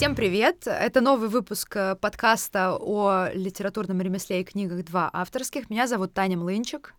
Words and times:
Всем 0.00 0.14
привет! 0.14 0.66
Это 0.66 1.02
новый 1.02 1.28
выпуск 1.28 1.76
э, 1.76 1.94
подкаста 1.94 2.74
о 2.74 3.28
литературном 3.34 4.00
ремесле 4.00 4.40
и 4.40 4.44
книгах 4.44 4.82
два 4.82 5.10
авторских. 5.12 5.68
Меня 5.68 5.86
зовут 5.86 6.14
Таня 6.14 6.38
Млынчик. 6.38 6.94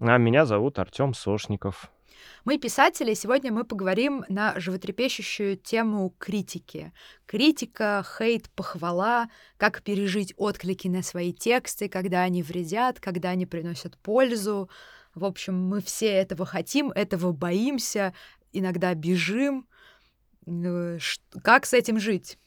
А 0.00 0.16
меня 0.16 0.46
зовут 0.46 0.78
Артем 0.78 1.12
Сошников. 1.12 1.90
Мы 2.46 2.56
писатели, 2.56 3.12
и 3.12 3.14
сегодня 3.14 3.52
мы 3.52 3.64
поговорим 3.64 4.24
на 4.30 4.58
животрепещущую 4.58 5.58
тему 5.58 6.14
критики. 6.16 6.94
Критика, 7.26 8.02
хейт, 8.16 8.48
похвала, 8.52 9.28
как 9.58 9.82
пережить 9.82 10.32
отклики 10.38 10.88
на 10.88 11.02
свои 11.02 11.30
тексты, 11.30 11.90
когда 11.90 12.22
они 12.22 12.42
вредят, 12.42 13.00
когда 13.00 13.28
они 13.28 13.44
приносят 13.44 13.98
пользу. 13.98 14.70
В 15.14 15.26
общем, 15.26 15.62
мы 15.62 15.82
все 15.82 16.06
этого 16.06 16.46
хотим, 16.46 16.90
этого 16.90 17.32
боимся, 17.32 18.14
иногда 18.50 18.94
бежим, 18.94 19.66
как 21.42 21.66
с 21.66 21.72
этим 21.72 21.98
жить? 21.98 22.38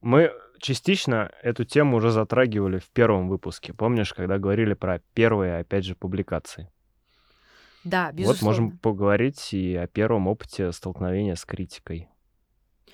Мы 0.00 0.32
частично 0.58 1.32
эту 1.42 1.64
тему 1.64 1.96
уже 1.96 2.10
затрагивали 2.10 2.78
в 2.78 2.90
первом 2.90 3.28
выпуске. 3.28 3.72
Помнишь, 3.72 4.12
когда 4.12 4.38
говорили 4.38 4.74
про 4.74 5.00
первые, 5.14 5.58
опять 5.58 5.84
же, 5.84 5.94
публикации? 5.94 6.70
Да, 7.84 8.12
безусловно. 8.12 8.38
Вот 8.38 8.42
можем 8.42 8.78
поговорить 8.78 9.52
и 9.52 9.76
о 9.76 9.86
первом 9.86 10.26
опыте 10.26 10.72
столкновения 10.72 11.34
с 11.34 11.44
критикой. 11.44 12.08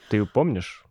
Ты 0.08 0.24
помнишь? 0.26 0.84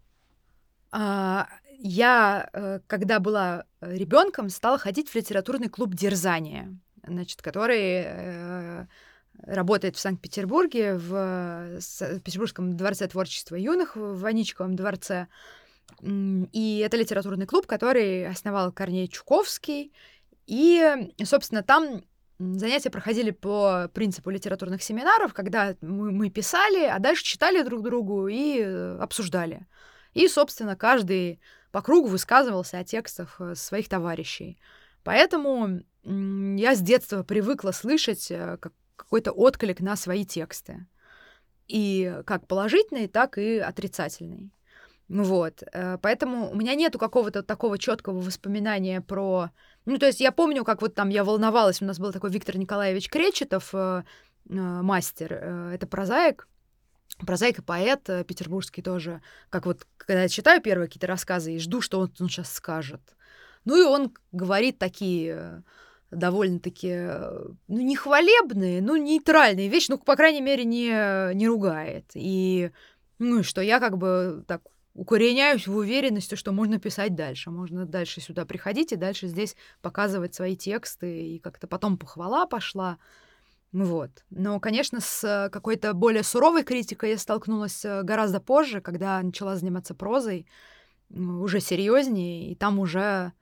А, 0.91 1.47
я, 1.77 2.49
э, 2.53 2.79
когда 2.87 3.19
была 3.19 3.65
ребенком, 3.81 4.49
стала 4.49 4.77
ходить 4.77 5.09
в 5.09 5.15
литературный 5.15 5.67
клуб 5.67 5.93
Дерзания, 5.93 6.77
значит, 7.05 7.41
который 7.41 8.03
э, 8.05 8.85
работает 9.43 9.95
в 9.95 9.99
Санкт-Петербурге, 9.99 10.95
в 10.95 11.79
Петербургском 12.23 12.75
дворце 12.75 13.07
творчества 13.07 13.55
юных, 13.55 13.95
в 13.95 14.19
Ваничковом 14.19 14.75
дворце. 14.75 15.27
И 16.01 16.83
это 16.85 16.97
литературный 16.97 17.45
клуб, 17.45 17.65
который 17.67 18.27
основал 18.27 18.71
Корней 18.71 19.07
Чуковский. 19.07 19.93
И, 20.45 21.11
собственно, 21.23 21.63
там 21.63 22.03
занятия 22.39 22.89
проходили 22.89 23.31
по 23.31 23.89
принципу 23.93 24.29
литературных 24.29 24.81
семинаров, 24.81 25.33
когда 25.33 25.75
мы, 25.81 26.11
мы 26.11 26.29
писали, 26.29 26.85
а 26.85 26.99
дальше 26.99 27.23
читали 27.23 27.63
друг 27.63 27.83
другу 27.83 28.27
и 28.27 28.61
обсуждали. 28.61 29.67
И, 30.13 30.27
собственно, 30.27 30.75
каждый 30.75 31.39
по 31.71 31.81
кругу 31.81 32.07
высказывался 32.07 32.79
о 32.79 32.83
текстах 32.83 33.35
э, 33.39 33.53
своих 33.55 33.89
товарищей. 33.89 34.59
Поэтому 35.03 35.81
я 36.03 36.75
с 36.75 36.81
детства 36.81 37.23
привыкла 37.23 37.71
слышать, 37.71 38.31
э, 38.31 38.57
как 38.59 38.73
какой-то 38.99 39.31
отклик 39.31 39.79
на 39.79 39.95
свои 39.95 40.25
тексты. 40.25 40.85
И 41.67 42.21
как 42.25 42.47
положительный, 42.47 43.07
так 43.07 43.37
и 43.37 43.57
отрицательный. 43.59 44.51
Вот. 45.09 45.63
Э, 45.73 45.97
поэтому 46.01 46.51
у 46.51 46.55
меня 46.55 46.75
нету 46.75 46.99
какого-то 46.99 47.41
такого 47.41 47.77
четкого 47.77 48.19
воспоминания 48.19 49.01
про... 49.01 49.49
Ну, 49.85 49.97
то 49.97 50.05
есть 50.05 50.19
я 50.19 50.31
помню, 50.31 50.63
как 50.63 50.81
вот 50.81 50.93
там 50.93 51.09
я 51.09 51.23
волновалась. 51.23 51.81
У 51.81 51.85
нас 51.85 51.99
был 51.99 52.11
такой 52.13 52.29
Виктор 52.29 52.57
Николаевич 52.57 53.09
Кречетов, 53.09 53.73
э, 53.73 54.03
э, 54.49 54.53
мастер. 54.53 55.33
Это 55.33 55.87
прозаик. 55.87 56.47
Прозаик 57.25 57.59
и 57.59 57.61
поэт 57.63 58.03
петербургский 58.27 58.83
тоже. 58.83 59.21
Как 59.49 59.65
вот, 59.65 59.85
когда 59.97 60.23
я 60.23 60.29
читаю 60.29 60.61
первые 60.61 60.87
какие-то 60.87 61.07
рассказы 61.07 61.55
и 61.55 61.59
жду, 61.59 61.81
что 61.81 61.99
он, 61.99 62.13
он 62.19 62.29
сейчас 62.29 62.53
скажет. 62.53 63.01
Ну 63.65 63.77
и 63.77 63.83
он 63.83 64.13
говорит 64.31 64.77
такие 64.77 65.63
довольно-таки, 66.11 66.89
э, 66.91 67.45
ну, 67.67 67.79
не 67.79 67.95
хвалебные, 67.95 68.81
ну, 68.81 68.95
нейтральные 68.95 69.69
вещи, 69.69 69.91
ну, 69.91 69.97
по 69.97 70.15
крайней 70.15 70.41
мере, 70.41 70.63
не, 70.63 71.33
не 71.35 71.47
ругает. 71.47 72.05
И, 72.15 72.71
ну, 73.19 73.39
и 73.39 73.43
что 73.43 73.61
я 73.61 73.79
как 73.79 73.97
бы 73.97 74.43
так 74.47 74.61
укореняюсь 74.93 75.67
в 75.67 75.75
уверенности, 75.75 76.35
что 76.35 76.51
можно 76.51 76.79
писать 76.79 77.15
дальше. 77.15 77.51
Можно 77.51 77.85
дальше 77.85 78.21
сюда 78.21 78.45
приходить 78.45 78.91
и 78.91 78.97
дальше 78.97 79.27
здесь 79.27 79.55
показывать 79.81 80.35
свои 80.35 80.55
тексты, 80.57 81.35
и 81.35 81.39
как-то 81.39 81.67
потом 81.67 81.97
похвала 81.97 82.45
пошла. 82.45 82.97
Вот. 83.71 84.09
Но, 84.31 84.59
конечно, 84.59 84.99
с 84.99 85.49
какой-то 85.53 85.93
более 85.93 86.23
суровой 86.23 86.63
критикой 86.63 87.11
я 87.11 87.17
столкнулась 87.17 87.85
э, 87.85 88.01
гораздо 88.01 88.39
позже, 88.39 88.81
когда 88.81 89.21
начала 89.21 89.55
заниматься 89.55 89.93
прозой, 89.93 90.47
уже 91.09 91.59
серьезнее, 91.59 92.51
и 92.51 92.55
там 92.55 92.79
уже 92.79 93.33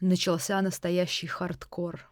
начался 0.00 0.60
настоящий 0.62 1.26
хардкор. 1.26 2.10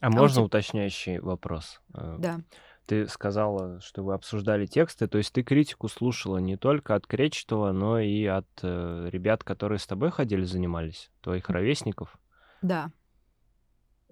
А, 0.00 0.06
а 0.06 0.10
можно 0.10 0.36
тебя... 0.36 0.44
уточняющий 0.44 1.18
вопрос? 1.18 1.80
Э, 1.94 2.16
да. 2.18 2.40
Ты 2.86 3.06
сказала, 3.06 3.80
что 3.80 4.02
вы 4.02 4.14
обсуждали 4.14 4.66
тексты, 4.66 5.06
то 5.06 5.18
есть 5.18 5.32
ты 5.32 5.42
критику 5.42 5.88
слушала 5.88 6.38
не 6.38 6.56
только 6.56 6.94
от 6.94 7.06
Кречетова, 7.06 7.72
но 7.72 8.00
и 8.00 8.24
от 8.24 8.48
э, 8.62 9.08
ребят, 9.10 9.44
которые 9.44 9.78
с 9.78 9.86
тобой 9.86 10.10
ходили, 10.10 10.42
занимались, 10.42 11.10
твоих 11.20 11.48
ровесников? 11.48 12.18
Да. 12.62 12.90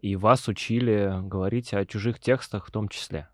И 0.00 0.14
вас 0.14 0.46
учили 0.46 1.12
говорить 1.22 1.74
о 1.74 1.84
чужих 1.84 2.20
текстах 2.20 2.66
в 2.66 2.70
том 2.70 2.88
числе? 2.88 3.28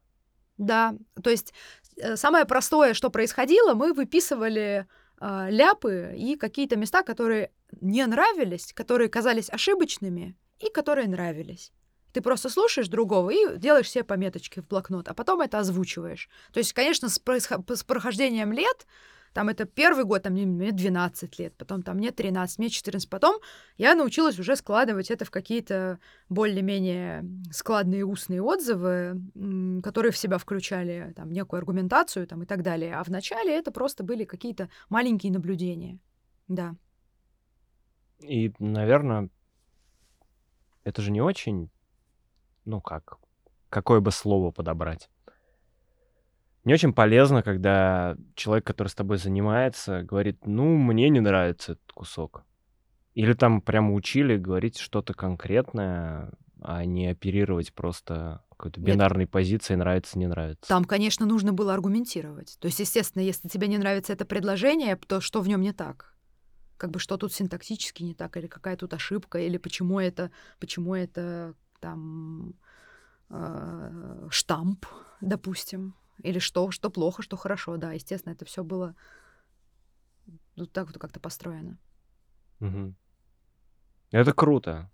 Да, 0.57 0.95
то 1.23 1.31
есть 1.31 1.53
э, 1.97 2.17
самое 2.17 2.45
простое, 2.45 2.95
что 2.95 3.11
происходило, 3.11 3.75
мы 3.75 3.93
выписывали 3.93 4.87
э, 5.21 5.47
ляпы 5.51 6.15
и 6.17 6.37
какие-то 6.37 6.77
места, 6.77 7.03
которые 7.03 7.51
не 7.81 8.07
нравились, 8.07 8.73
которые 8.73 9.09
казались 9.09 9.51
ошибочными 9.51 10.37
и 10.61 10.71
которые 10.71 11.09
нравились. 11.09 11.73
Ты 12.13 12.21
просто 12.21 12.49
слушаешь 12.49 12.89
другого 12.89 13.31
и 13.31 13.59
делаешь 13.59 13.91
себе 13.91 14.05
пометочки 14.05 14.61
в 14.61 14.69
блокнот, 14.69 15.09
а 15.09 15.15
потом 15.15 15.41
это 15.41 15.59
озвучиваешь. 15.59 16.29
То 16.53 16.59
есть, 16.59 16.73
конечно, 16.73 17.09
с, 17.09 17.19
происход... 17.19 17.69
с 17.69 17.83
прохождением 17.83 18.53
лет, 18.53 18.87
там 19.33 19.49
это 19.49 19.65
первый 19.65 20.05
год, 20.05 20.23
там 20.23 20.35
мне 20.35 20.71
12 20.71 21.39
лет, 21.41 21.57
потом 21.57 21.83
там 21.83 21.97
мне 21.97 22.13
13, 22.13 22.59
мне 22.59 22.69
14, 22.69 23.11
потом 23.11 23.41
я 23.77 23.97
научилась 23.97 24.39
уже 24.39 24.55
складывать 24.55 25.11
это 25.11 25.25
в 25.25 25.33
какие-то 25.33 25.99
более-менее 26.29 27.25
складные 27.51 28.07
устные 28.07 28.41
отзывы, 28.41 29.21
которые 29.83 30.13
в 30.13 30.17
себя 30.17 30.39
включали 30.39 31.13
там 31.17 31.33
некую 31.33 31.59
аргументацию 31.59 32.29
там 32.29 32.45
и 32.45 32.47
так 32.47 32.63
далее. 32.63 32.95
А 32.95 33.03
вначале 33.03 33.59
это 33.59 33.73
просто 33.73 34.05
были 34.05 34.25
какие-то 34.25 34.71
маленькие 34.89 35.33
наблюдения. 35.33 35.99
Да. 36.47 36.77
И, 38.29 38.53
наверное, 38.59 39.29
это 40.85 41.03
же 41.03 41.11
не 41.11 41.21
очень, 41.21 41.71
ну 42.65 42.81
как, 42.81 43.19
какое 43.69 44.01
бы 44.01 44.11
слово 44.11 44.51
подобрать. 44.51 45.11
Не 46.65 46.73
очень 46.73 46.95
полезно, 46.95 47.43
когда 47.43 48.17
человек, 48.35 48.67
который 48.67 48.89
с 48.89 48.95
тобой 48.95 49.19
занимается, 49.19 50.03
говорит, 50.03 50.47
ну, 50.47 50.77
мне 50.79 51.11
не 51.11 51.21
нравится 51.21 51.73
этот 51.73 51.93
кусок. 51.93 52.45
Или 53.13 53.35
там 53.35 53.61
прямо 53.61 53.93
учили 53.93 54.39
говорить 54.39 54.79
что-то 54.79 55.13
конкретное, 55.13 56.33
а 56.63 56.87
не 56.87 57.09
оперировать 57.09 57.75
просто 57.75 58.43
какой-то 58.49 58.81
бинарной 58.81 59.25
Нет. 59.25 59.31
позицией 59.31 59.77
нравится, 59.77 60.19
не 60.19 60.27
нравится. 60.27 60.67
Там, 60.67 60.87
конечно, 60.87 61.27
нужно 61.27 61.53
было 61.53 61.75
аргументировать. 61.75 62.57
То 62.59 62.67
есть, 62.67 62.81
естественно, 62.81 63.23
если 63.23 63.49
тебе 63.49 63.69
не 63.69 63.77
нравится 63.77 64.15
это 64.15 64.25
предложение, 64.25 64.97
то 64.97 65.21
что 65.21 65.43
в 65.43 65.49
нем 65.49 65.61
не 65.61 65.73
так? 65.73 66.14
Как 66.77 66.91
бы 66.91 66.99
что 66.99 67.17
тут 67.17 67.33
синтаксически 67.33 68.03
не 68.03 68.15
так, 68.15 68.37
или 68.37 68.47
какая 68.47 68.77
тут 68.77 68.95
ошибка, 68.95 69.39
или 69.39 69.57
почему 69.59 70.01
это, 70.01 70.31
почему 70.59 70.95
это 70.95 71.55
там 71.81 72.55
э, 73.31 74.29
штамп, 74.31 74.87
допустим, 75.21 75.95
или 76.23 76.39
что, 76.39 76.71
что 76.71 76.91
плохо, 76.91 77.23
что 77.23 77.37
хорошо, 77.37 77.77
да, 77.77 77.93
естественно, 77.93 78.33
это 78.33 78.45
все 78.45 78.65
было 78.65 78.95
вот 80.57 80.73
так 80.73 80.87
вот 80.87 80.99
как-то 80.99 81.21
построено. 81.21 81.79
Угу. 82.61 82.95
Это 84.13 84.33
круто. 84.33 84.91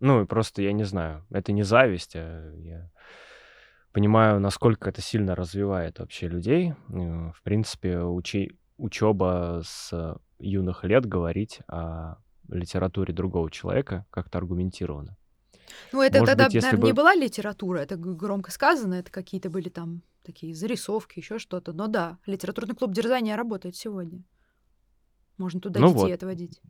Ну, 0.00 0.22
и 0.22 0.26
просто, 0.26 0.62
я 0.62 0.72
не 0.72 0.84
знаю, 0.84 1.26
это 1.30 1.52
не 1.52 1.64
зависть, 1.64 2.14
а 2.14 2.54
я 2.56 2.90
понимаю, 3.92 4.38
насколько 4.38 4.88
это 4.88 5.00
сильно 5.00 5.34
развивает 5.34 5.98
вообще 5.98 6.28
людей. 6.28 6.74
Э, 6.88 7.32
в 7.32 7.42
принципе, 7.42 7.98
учи 7.98 8.57
учеба 8.78 9.62
с 9.64 10.18
юных 10.38 10.84
лет 10.84 11.04
говорить 11.04 11.60
о 11.68 12.16
литературе 12.48 13.12
другого 13.12 13.50
человека 13.50 14.06
как-то 14.10 14.38
аргументированно. 14.38 15.16
Ну, 15.92 16.02
это 16.02 16.20
Может 16.20 16.32
тогда, 16.32 16.44
быть, 16.46 16.54
наверное, 16.54 16.80
бы... 16.80 16.86
не 16.86 16.92
была 16.92 17.14
литература, 17.14 17.78
это 17.80 17.96
громко 17.96 18.50
сказано, 18.50 18.94
это 18.94 19.10
какие-то 19.10 19.50
были 19.50 19.68
там 19.68 20.02
такие 20.24 20.54
зарисовки, 20.54 21.18
еще 21.18 21.38
что-то. 21.38 21.72
Но 21.72 21.88
да, 21.88 22.18
литературный 22.26 22.74
клуб 22.74 22.92
дерзания 22.92 23.36
работает 23.36 23.76
сегодня. 23.76 24.22
Можно 25.36 25.60
туда 25.60 25.80
ну 25.80 25.88
детей 25.88 26.00
вот. 26.00 26.12
отводить. 26.12 26.60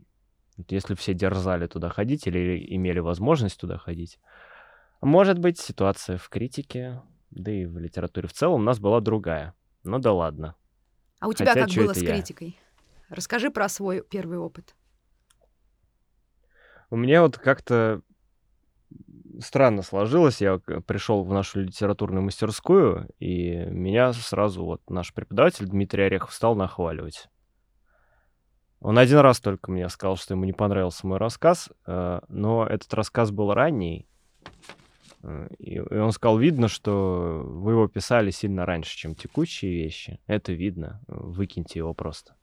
Если 0.68 0.94
все 0.94 1.14
дерзали 1.14 1.66
туда 1.66 1.88
ходить 1.88 2.26
или 2.26 2.74
имели 2.74 2.98
возможность 2.98 3.58
туда 3.58 3.78
ходить. 3.78 4.18
Может 5.00 5.38
быть, 5.38 5.58
ситуация 5.58 6.18
в 6.18 6.28
критике, 6.28 7.02
да 7.30 7.52
и 7.52 7.66
в 7.66 7.78
литературе 7.78 8.26
в 8.26 8.32
целом 8.32 8.60
у 8.60 8.64
нас 8.64 8.80
была 8.80 9.00
другая. 9.00 9.54
Ну 9.84 9.98
да 9.98 10.12
ладно. 10.12 10.56
А 11.20 11.28
у 11.28 11.32
тебя 11.32 11.52
Хотя, 11.52 11.66
как 11.66 11.74
было 11.74 11.92
с 11.92 11.98
критикой? 11.98 12.58
Я? 13.08 13.16
Расскажи 13.16 13.50
про 13.50 13.68
свой 13.68 14.02
первый 14.02 14.38
опыт. 14.38 14.74
У 16.90 16.96
меня 16.96 17.22
вот 17.22 17.38
как-то 17.38 18.02
странно 19.40 19.82
сложилось. 19.82 20.40
Я 20.40 20.58
пришел 20.58 21.24
в 21.24 21.32
нашу 21.32 21.60
литературную 21.60 22.22
мастерскую, 22.22 23.08
и 23.18 23.56
меня 23.66 24.12
сразу 24.12 24.64
вот 24.64 24.88
наш 24.88 25.12
преподаватель 25.12 25.66
Дмитрий 25.66 26.04
Орехов 26.04 26.32
стал 26.32 26.54
нахваливать. 26.54 27.28
Он 28.80 28.98
один 28.98 29.18
раз 29.18 29.40
только 29.40 29.72
мне 29.72 29.88
сказал, 29.88 30.16
что 30.16 30.34
ему 30.34 30.44
не 30.44 30.52
понравился 30.52 31.06
мой 31.06 31.18
рассказ, 31.18 31.68
э, 31.86 32.20
но 32.28 32.64
этот 32.64 32.94
рассказ 32.94 33.32
был 33.32 33.52
ранний, 33.52 34.06
и 35.58 35.80
он 35.80 36.12
сказал, 36.12 36.38
видно, 36.38 36.68
что 36.68 37.42
вы 37.44 37.72
его 37.72 37.88
писали 37.88 38.30
сильно 38.30 38.64
раньше, 38.64 38.96
чем 38.96 39.14
текущие 39.14 39.72
вещи. 39.72 40.20
Это 40.26 40.52
видно, 40.52 41.02
выкиньте 41.08 41.80
его 41.80 41.92
просто. 41.92 42.36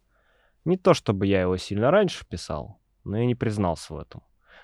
Не 0.66 0.78
то, 0.78 0.94
чтобы 0.94 1.28
я 1.28 1.42
его 1.42 1.58
сильно 1.58 1.92
раньше 1.92 2.26
писал, 2.28 2.82
но 3.04 3.18
я 3.18 3.26
не 3.26 3.36
признался 3.36 3.94
в 3.94 3.98
этом. 3.98 4.24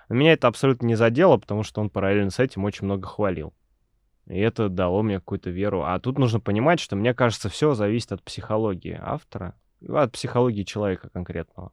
Но 0.09 0.15
меня 0.15 0.33
это 0.33 0.47
абсолютно 0.47 0.87
не 0.87 0.95
задело, 0.95 1.37
потому 1.37 1.63
что 1.63 1.79
он 1.79 1.89
параллельно 1.89 2.31
с 2.31 2.39
этим 2.39 2.65
очень 2.65 2.85
много 2.85 3.07
хвалил. 3.07 3.53
И 4.27 4.39
это 4.39 4.69
дало 4.69 5.03
мне 5.03 5.19
какую-то 5.19 5.49
веру. 5.49 5.83
А 5.83 5.99
тут 5.99 6.17
нужно 6.17 6.39
понимать, 6.39 6.79
что, 6.79 6.95
мне 6.95 7.13
кажется, 7.13 7.49
все 7.49 7.73
зависит 7.73 8.11
от 8.11 8.23
психологии 8.23 8.97
автора, 8.99 9.55
от 9.87 10.11
психологии 10.11 10.63
человека 10.63 11.09
конкретного. 11.09 11.71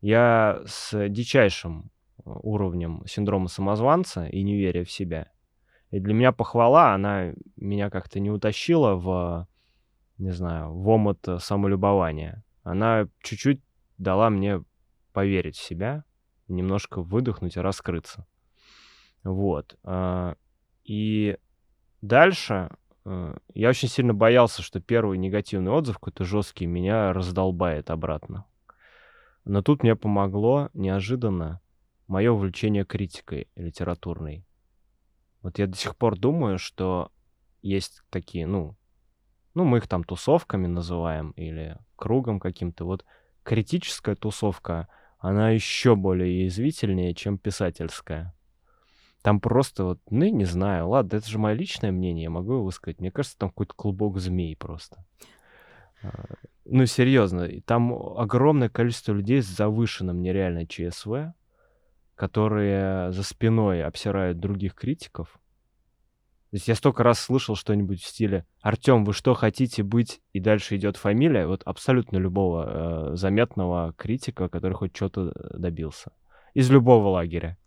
Я 0.00 0.62
с 0.66 1.08
дичайшим 1.08 1.90
уровнем 2.24 3.04
синдрома 3.06 3.48
самозванца 3.48 4.26
и 4.26 4.42
неверия 4.42 4.84
в 4.84 4.90
себя. 4.90 5.30
И 5.92 6.00
для 6.00 6.14
меня 6.14 6.32
похвала, 6.32 6.94
она 6.94 7.34
меня 7.54 7.90
как-то 7.90 8.18
не 8.18 8.30
утащила 8.30 8.94
в, 8.94 9.46
не 10.16 10.30
знаю, 10.30 10.72
в 10.72 10.88
омут 10.88 11.28
самолюбования. 11.38 12.42
Она 12.62 13.08
чуть-чуть 13.22 13.60
дала 13.98 14.30
мне 14.30 14.64
поверить 15.12 15.56
в 15.56 15.62
себя, 15.62 16.04
немножко 16.48 17.02
выдохнуть 17.02 17.56
и 17.56 17.60
раскрыться. 17.60 18.26
Вот. 19.22 19.76
А, 19.84 20.36
и 20.82 21.36
дальше 22.00 22.70
э, 23.04 23.36
я 23.52 23.68
очень 23.68 23.88
сильно 23.88 24.14
боялся, 24.14 24.62
что 24.62 24.80
первый 24.80 25.18
негативный 25.18 25.72
отзыв, 25.72 25.96
какой-то 25.96 26.24
жесткий, 26.24 26.64
меня 26.64 27.12
раздолбает 27.12 27.90
обратно. 27.90 28.46
Но 29.44 29.60
тут 29.60 29.82
мне 29.82 29.94
помогло 29.94 30.70
неожиданно 30.72 31.60
мое 32.06 32.32
увлечение 32.32 32.86
критикой 32.86 33.48
литературной. 33.56 34.46
Вот 35.42 35.58
я 35.58 35.66
до 35.66 35.76
сих 35.76 35.96
пор 35.96 36.18
думаю, 36.18 36.58
что 36.58 37.10
есть 37.62 38.02
такие, 38.10 38.46
ну, 38.46 38.76
ну, 39.54 39.64
мы 39.64 39.78
их 39.78 39.88
там 39.88 40.04
тусовками 40.04 40.66
называем 40.66 41.32
или 41.32 41.76
кругом 41.96 42.40
каким-то. 42.40 42.84
Вот 42.84 43.04
критическая 43.42 44.14
тусовка, 44.14 44.88
она 45.18 45.50
еще 45.50 45.94
более 45.94 46.44
язвительнее, 46.44 47.14
чем 47.14 47.38
писательская. 47.38 48.34
Там 49.22 49.40
просто 49.40 49.84
вот, 49.84 50.00
ну, 50.10 50.26
не 50.26 50.44
знаю, 50.44 50.88
ладно, 50.88 51.16
это 51.16 51.28
же 51.28 51.38
мое 51.38 51.54
личное 51.54 51.92
мнение, 51.92 52.24
я 52.24 52.30
могу 52.30 52.54
его 52.54 52.64
высказать. 52.64 53.00
Мне 53.00 53.12
кажется, 53.12 53.38
там 53.38 53.50
какой-то 53.50 53.74
клубок 53.74 54.18
змей 54.18 54.56
просто. 54.56 55.04
А, 56.02 56.24
ну, 56.64 56.86
серьезно, 56.86 57.48
там 57.64 57.92
огромное 57.92 58.68
количество 58.68 59.12
людей 59.12 59.40
с 59.40 59.46
завышенным 59.46 60.22
нереально 60.22 60.66
ЧСВ, 60.66 61.34
которые 62.22 63.10
за 63.10 63.24
спиной 63.24 63.82
обсирают 63.82 64.38
других 64.38 64.76
критиков, 64.76 65.40
то 66.50 66.56
есть 66.56 66.68
я 66.68 66.76
столько 66.76 67.02
раз 67.02 67.18
слышал 67.18 67.56
что-нибудь 67.56 68.00
в 68.00 68.06
стиле 68.06 68.46
«Артем, 68.60 69.04
вы 69.04 69.12
что 69.12 69.34
хотите 69.34 69.82
быть?» 69.82 70.20
И 70.32 70.38
дальше 70.38 70.76
идет 70.76 70.96
фамилия 70.96 71.48
вот 71.48 71.62
абсолютно 71.64 72.18
любого 72.18 73.10
э, 73.12 73.16
заметного 73.16 73.92
критика, 73.96 74.48
который 74.48 74.74
хоть 74.74 74.94
что-то 74.94 75.32
добился. 75.58 76.12
Из 76.54 76.70
любого 76.70 77.08
лагеря. 77.08 77.58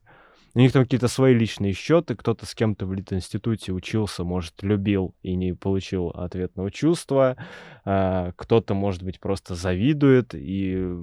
У 0.53 0.59
них 0.59 0.71
там 0.71 0.83
какие-то 0.83 1.09
свои 1.09 1.33
личные 1.33 1.73
счеты, 1.73 2.15
кто-то 2.15 2.45
с 2.45 2.55
кем-то 2.55 2.85
в 2.85 2.93
Литинституте 2.93 3.73
учился, 3.73 4.23
может, 4.23 4.63
любил 4.63 5.13
и 5.21 5.35
не 5.35 5.53
получил 5.53 6.11
ответного 6.11 6.71
чувства, 6.71 7.35
э, 7.83 8.31
кто-то, 8.37 8.73
может 8.73 9.03
быть, 9.03 9.19
просто 9.19 9.53
завидует, 9.53 10.33
и 10.33 10.95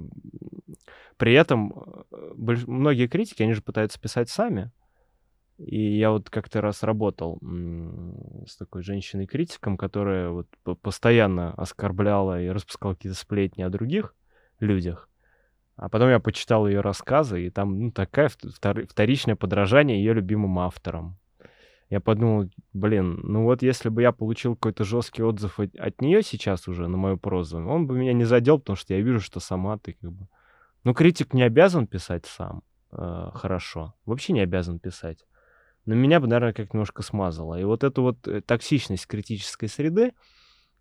при 1.17 1.33
этом 1.33 1.73
э, 2.11 2.55
многие 2.67 3.07
критики, 3.07 3.43
они 3.43 3.53
же 3.53 3.61
пытаются 3.61 3.99
писать 3.99 4.29
сами, 4.29 4.71
и 5.57 5.97
я 5.97 6.11
вот 6.11 6.29
как-то 6.29 6.61
раз 6.61 6.83
работал 6.83 7.39
с 8.47 8.57
такой 8.57 8.81
женщиной-критиком, 8.81 9.77
которая 9.77 10.29
вот 10.29 10.47
постоянно 10.81 11.53
оскорбляла 11.53 12.41
и 12.41 12.49
распускала 12.49 12.95
какие-то 12.95 13.17
сплетни 13.17 13.61
о 13.61 13.69
других 13.69 14.15
людях. 14.59 15.09
А 15.75 15.89
потом 15.89 16.09
я 16.09 16.19
почитал 16.19 16.67
ее 16.67 16.81
рассказы, 16.81 17.45
и 17.45 17.49
там 17.49 17.79
ну, 17.79 17.91
такая 17.91 18.29
вторичное 18.29 19.35
подражание 19.35 19.97
ее 19.97 20.13
любимым 20.13 20.59
авторам. 20.59 21.17
Я 21.89 21.99
подумал, 21.99 22.49
блин, 22.73 23.19
ну 23.23 23.43
вот 23.43 23.61
если 23.61 23.89
бы 23.89 24.01
я 24.01 24.11
получил 24.11 24.55
какой-то 24.55 24.83
жесткий 24.83 25.21
отзыв 25.21 25.59
от, 25.59 25.75
от 25.75 26.01
нее 26.01 26.23
сейчас 26.23 26.67
уже 26.67 26.87
на 26.87 26.97
мою 26.97 27.17
прозу, 27.17 27.59
он 27.59 27.85
бы 27.85 27.97
меня 27.97 28.13
не 28.13 28.23
задел, 28.23 28.57
потому 28.59 28.75
что 28.75 28.93
я 28.93 29.01
вижу, 29.01 29.19
что 29.19 29.39
сама 29.39 29.77
ты 29.77 29.93
как 29.93 30.11
бы... 30.11 30.27
Ну, 30.83 30.93
критик 30.93 31.33
не 31.33 31.43
обязан 31.43 31.87
писать 31.87 32.25
сам 32.25 32.63
э, 32.91 33.29
хорошо. 33.33 33.93
Вообще 34.05 34.33
не 34.33 34.41
обязан 34.41 34.79
писать 34.79 35.25
но 35.85 35.95
меня 35.95 36.19
бы, 36.19 36.27
наверное, 36.27 36.53
как 36.53 36.73
немножко 36.73 37.03
смазало. 37.03 37.59
И 37.59 37.63
вот 37.63 37.83
эта 37.83 38.01
вот 38.01 38.27
э, 38.27 38.41
токсичность 38.41 39.07
критической 39.07 39.67
среды, 39.67 40.13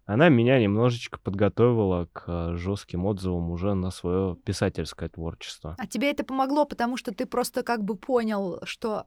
она 0.04 0.28
меня 0.28 0.60
немножечко 0.60 1.18
подготовила 1.18 2.08
к 2.12 2.24
э, 2.26 2.56
жестким 2.56 3.04
отзывам 3.06 3.50
уже 3.50 3.74
на 3.74 3.90
свое 3.90 4.36
писательское 4.44 5.08
творчество. 5.08 5.74
А 5.78 5.86
тебе 5.86 6.10
это 6.10 6.24
помогло, 6.24 6.66
потому 6.66 6.96
что 6.96 7.12
ты 7.12 7.26
просто 7.26 7.62
как 7.62 7.82
бы 7.82 7.96
понял, 7.96 8.60
что 8.64 9.06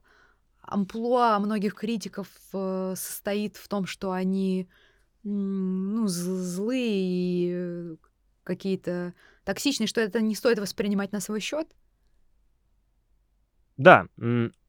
амплуа 0.61 1.39
многих 1.39 1.75
критиков 1.75 2.27
э, 2.53 2.93
состоит 2.97 3.55
в 3.55 3.67
том, 3.69 3.85
что 3.85 4.11
они 4.11 4.67
ну, 5.23 6.07
злые 6.07 7.93
и 7.93 7.97
какие-то 8.43 9.13
токсичные, 9.45 9.87
что 9.87 10.01
это 10.01 10.19
не 10.21 10.35
стоит 10.35 10.59
воспринимать 10.59 11.11
на 11.13 11.21
свой 11.21 11.39
счет? 11.39 11.67
Да, 13.77 14.07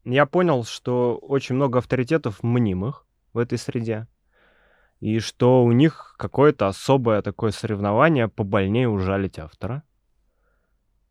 я 0.04 0.26
понял, 0.26 0.64
что 0.64 1.16
очень 1.16 1.54
много 1.54 1.78
авторитетов 1.78 2.42
мнимых 2.42 3.06
в 3.32 3.38
этой 3.38 3.58
среде, 3.58 4.06
и 5.00 5.18
что 5.18 5.64
у 5.64 5.72
них 5.72 6.14
какое-то 6.18 6.68
особое 6.68 7.22
такое 7.22 7.50
соревнование 7.50 8.28
побольнее 8.28 8.88
ужалить 8.88 9.38
автора. 9.38 9.82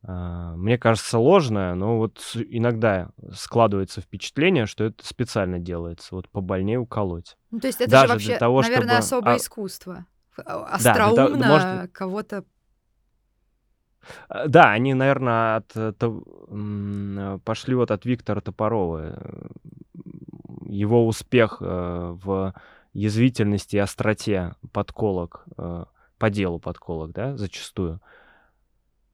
А, 0.07 0.55
мне 0.55 0.77
кажется, 0.77 1.17
ложное, 1.17 1.73
но 1.73 1.97
вот 1.97 2.19
иногда 2.35 3.09
складывается 3.33 4.01
впечатление, 4.01 4.65
что 4.65 4.83
это 4.83 5.05
специально 5.05 5.57
делается, 5.57 6.15
вот 6.15 6.29
побольнее 6.29 6.77
уколоть. 6.77 7.37
Ну, 7.49 7.59
то 7.59 7.67
есть 7.67 7.81
это 7.81 7.89
Даже 7.89 8.07
же 8.07 8.13
вообще, 8.13 8.37
того, 8.37 8.61
наверное, 8.61 8.85
чтобы... 8.85 8.97
особое 8.97 9.33
а... 9.33 9.37
искусство. 9.37 10.05
Остроумно 10.37 11.37
да, 11.37 11.47
может... 11.47 11.91
кого-то 11.91 12.43
да, 14.47 14.71
они, 14.71 14.93
наверное, 14.93 15.57
от, 15.57 15.71
э, 15.75 17.39
пошли 17.43 17.75
вот 17.75 17.91
от 17.91 18.05
Виктора 18.05 18.41
Топорова. 18.41 19.19
Его 20.67 21.07
успех 21.07 21.57
э, 21.61 22.15
в 22.23 22.53
язвительности 22.93 23.75
и 23.75 23.79
остроте 23.79 24.55
подколок, 24.71 25.45
по 25.55 26.29
делу 26.29 26.59
подколок, 26.59 27.11
да, 27.11 27.35
зачастую. 27.35 27.99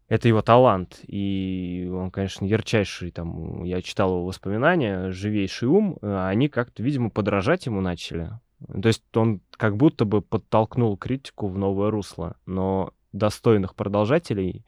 Это 0.08 0.28
его 0.28 0.42
талант, 0.42 1.00
и 1.08 1.90
он, 1.92 2.12
конечно, 2.12 2.46
ярчайший, 2.46 3.12
там, 3.12 3.64
я 3.64 3.82
читал 3.82 4.10
его 4.10 4.26
воспоминания, 4.26 5.10
живейший 5.10 5.68
ум, 5.70 5.98
они 6.02 6.48
как-то, 6.48 6.84
видимо, 6.84 7.10
подражать 7.10 7.66
ему 7.66 7.82
начали. 7.82 8.30
То 8.68 8.88
есть 8.88 9.04
он 9.16 9.42
как 9.52 9.78
будто 9.78 10.06
бы 10.06 10.22
подтолкнул 10.22 10.98
критику 10.98 11.48
в 11.48 11.58
новое 11.58 11.90
русло, 11.90 12.36
но 12.46 12.94
достойных 13.14 13.76
продолжателей 13.76 14.66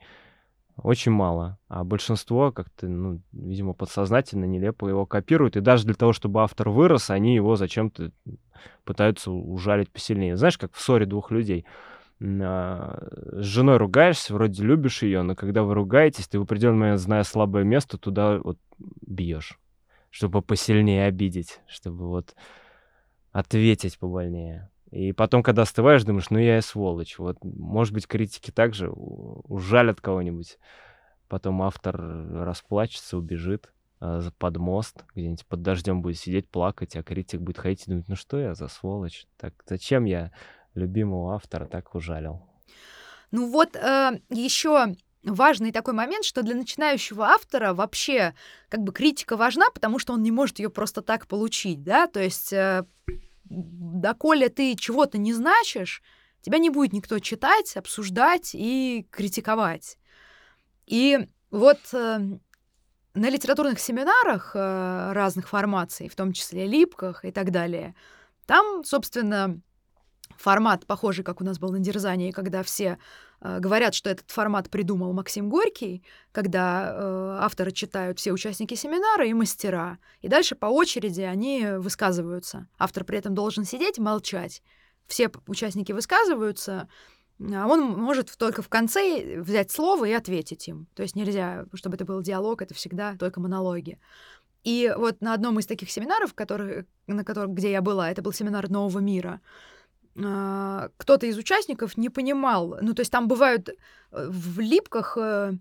очень 0.76 1.12
мало. 1.12 1.58
А 1.68 1.84
большинство 1.84 2.50
как-то, 2.52 2.88
ну, 2.88 3.20
видимо, 3.32 3.74
подсознательно, 3.74 4.44
нелепо 4.44 4.88
его 4.88 5.06
копируют. 5.06 5.56
И 5.56 5.60
даже 5.60 5.84
для 5.84 5.94
того, 5.94 6.12
чтобы 6.12 6.42
автор 6.42 6.70
вырос, 6.70 7.10
они 7.10 7.34
его 7.34 7.56
зачем-то 7.56 8.10
пытаются 8.84 9.30
ужалить 9.30 9.90
посильнее. 9.90 10.36
Знаешь, 10.36 10.58
как 10.58 10.72
в 10.74 10.80
ссоре 10.80 11.06
двух 11.06 11.30
людей. 11.30 11.64
А, 12.20 13.06
с 13.32 13.44
женой 13.44 13.76
ругаешься, 13.76 14.34
вроде 14.34 14.62
любишь 14.64 15.02
ее, 15.02 15.22
но 15.22 15.34
когда 15.34 15.62
вы 15.62 15.74
ругаетесь, 15.74 16.28
ты 16.28 16.38
в 16.38 16.42
определенный 16.42 16.78
момент, 16.78 17.00
зная 17.00 17.22
слабое 17.22 17.64
место, 17.64 17.98
туда 17.98 18.38
вот 18.38 18.58
бьешь, 19.06 19.58
чтобы 20.10 20.42
посильнее 20.42 21.06
обидеть, 21.06 21.60
чтобы 21.66 22.08
вот 22.08 22.34
ответить 23.32 23.98
побольнее. 23.98 24.70
И 24.94 25.12
потом, 25.12 25.42
когда 25.42 25.62
остываешь, 25.62 26.04
думаешь, 26.04 26.30
ну 26.30 26.38
я 26.38 26.58
и 26.58 26.60
сволочь. 26.60 27.18
Вот, 27.18 27.38
может 27.42 27.92
быть, 27.92 28.06
критики 28.06 28.52
также 28.52 28.90
ужалят 28.92 30.00
кого-нибудь. 30.00 30.56
Потом 31.26 31.62
автор 31.62 32.00
расплачется, 32.00 33.18
убежит 33.18 33.72
э, 34.00 34.20
под 34.38 34.56
мост, 34.58 35.04
где-нибудь 35.16 35.46
под 35.46 35.62
дождем 35.62 36.00
будет 36.00 36.18
сидеть, 36.18 36.48
плакать, 36.48 36.94
а 36.94 37.02
критик 37.02 37.40
будет 37.40 37.58
ходить 37.58 37.88
и 37.88 37.90
думать, 37.90 38.08
ну 38.08 38.14
что 38.14 38.38
я 38.38 38.54
за 38.54 38.68
сволочь? 38.68 39.26
Так 39.36 39.54
зачем 39.66 40.04
я 40.04 40.30
любимого 40.74 41.34
автора 41.34 41.66
так 41.66 41.92
ужалил? 41.96 42.46
Ну 43.32 43.50
вот 43.50 43.74
э, 43.74 44.20
еще 44.30 44.94
важный 45.24 45.72
такой 45.72 45.94
момент, 45.94 46.24
что 46.24 46.44
для 46.44 46.54
начинающего 46.54 47.24
автора 47.24 47.74
вообще 47.74 48.32
как 48.68 48.84
бы 48.84 48.92
критика 48.92 49.36
важна, 49.36 49.70
потому 49.74 49.98
что 49.98 50.12
он 50.12 50.22
не 50.22 50.30
может 50.30 50.60
ее 50.60 50.70
просто 50.70 51.02
так 51.02 51.26
получить, 51.26 51.82
да, 51.82 52.06
то 52.06 52.22
есть 52.22 52.52
э, 52.52 52.84
доколе 53.44 54.48
ты 54.48 54.74
чего-то 54.76 55.18
не 55.18 55.32
значишь, 55.32 56.02
тебя 56.40 56.58
не 56.58 56.70
будет 56.70 56.92
никто 56.92 57.18
читать, 57.18 57.76
обсуждать 57.76 58.50
и 58.54 59.06
критиковать. 59.10 59.98
И 60.86 61.28
вот 61.50 61.78
э, 61.92 62.18
на 63.14 63.30
литературных 63.30 63.80
семинарах 63.80 64.52
э, 64.54 65.12
разных 65.12 65.48
формаций, 65.48 66.08
в 66.08 66.16
том 66.16 66.32
числе 66.32 66.66
липках 66.66 67.24
и 67.24 67.30
так 67.30 67.50
далее, 67.50 67.94
там, 68.46 68.84
собственно, 68.84 69.60
формат 70.36 70.86
похожий, 70.86 71.24
как 71.24 71.40
у 71.40 71.44
нас 71.44 71.58
был 71.58 71.72
на 71.72 71.78
дерзании, 71.78 72.30
когда 72.30 72.62
все 72.62 72.98
э, 73.40 73.58
говорят, 73.60 73.94
что 73.94 74.10
этот 74.10 74.30
формат 74.30 74.70
придумал 74.70 75.12
Максим 75.12 75.48
Горький, 75.48 76.02
когда 76.32 76.90
э, 76.92 77.36
авторы 77.40 77.72
читают 77.72 78.18
все 78.18 78.32
участники 78.32 78.74
семинара 78.74 79.26
и 79.26 79.32
мастера, 79.32 79.98
и 80.20 80.28
дальше 80.28 80.54
по 80.54 80.66
очереди 80.66 81.22
они 81.22 81.66
высказываются. 81.78 82.68
Автор 82.78 83.04
при 83.04 83.18
этом 83.18 83.34
должен 83.34 83.64
сидеть 83.64 83.98
молчать. 83.98 84.62
Все 85.06 85.30
участники 85.46 85.92
высказываются, 85.92 86.88
а 87.40 87.66
он 87.66 87.80
может 87.82 88.36
только 88.38 88.62
в 88.62 88.68
конце 88.68 89.40
взять 89.40 89.70
слово 89.70 90.06
и 90.06 90.12
ответить 90.12 90.68
им. 90.68 90.86
То 90.94 91.02
есть 91.02 91.16
нельзя, 91.16 91.66
чтобы 91.74 91.96
это 91.96 92.04
был 92.04 92.22
диалог, 92.22 92.62
это 92.62 92.74
всегда 92.74 93.16
только 93.16 93.40
монологи. 93.40 93.98
И 94.62 94.92
вот 94.96 95.20
на 95.20 95.34
одном 95.34 95.58
из 95.58 95.66
таких 95.66 95.90
семинаров, 95.90 96.32
который, 96.32 96.86
на 97.06 97.22
которых, 97.24 97.50
где 97.50 97.70
я 97.70 97.82
была, 97.82 98.10
это 98.10 98.22
был 98.22 98.32
семинар 98.32 98.70
Нового 98.70 98.98
мира, 98.98 99.40
а, 100.22 100.90
кто-то 100.96 101.26
из 101.26 101.36
участников 101.36 101.96
не 101.96 102.08
понимал. 102.08 102.78
Ну, 102.80 102.94
то 102.94 103.00
есть 103.00 103.10
там 103.10 103.26
бывают 103.28 103.68
э, 103.68 103.74
в 104.10 104.60
липках 104.60 105.16
э, 105.20 105.54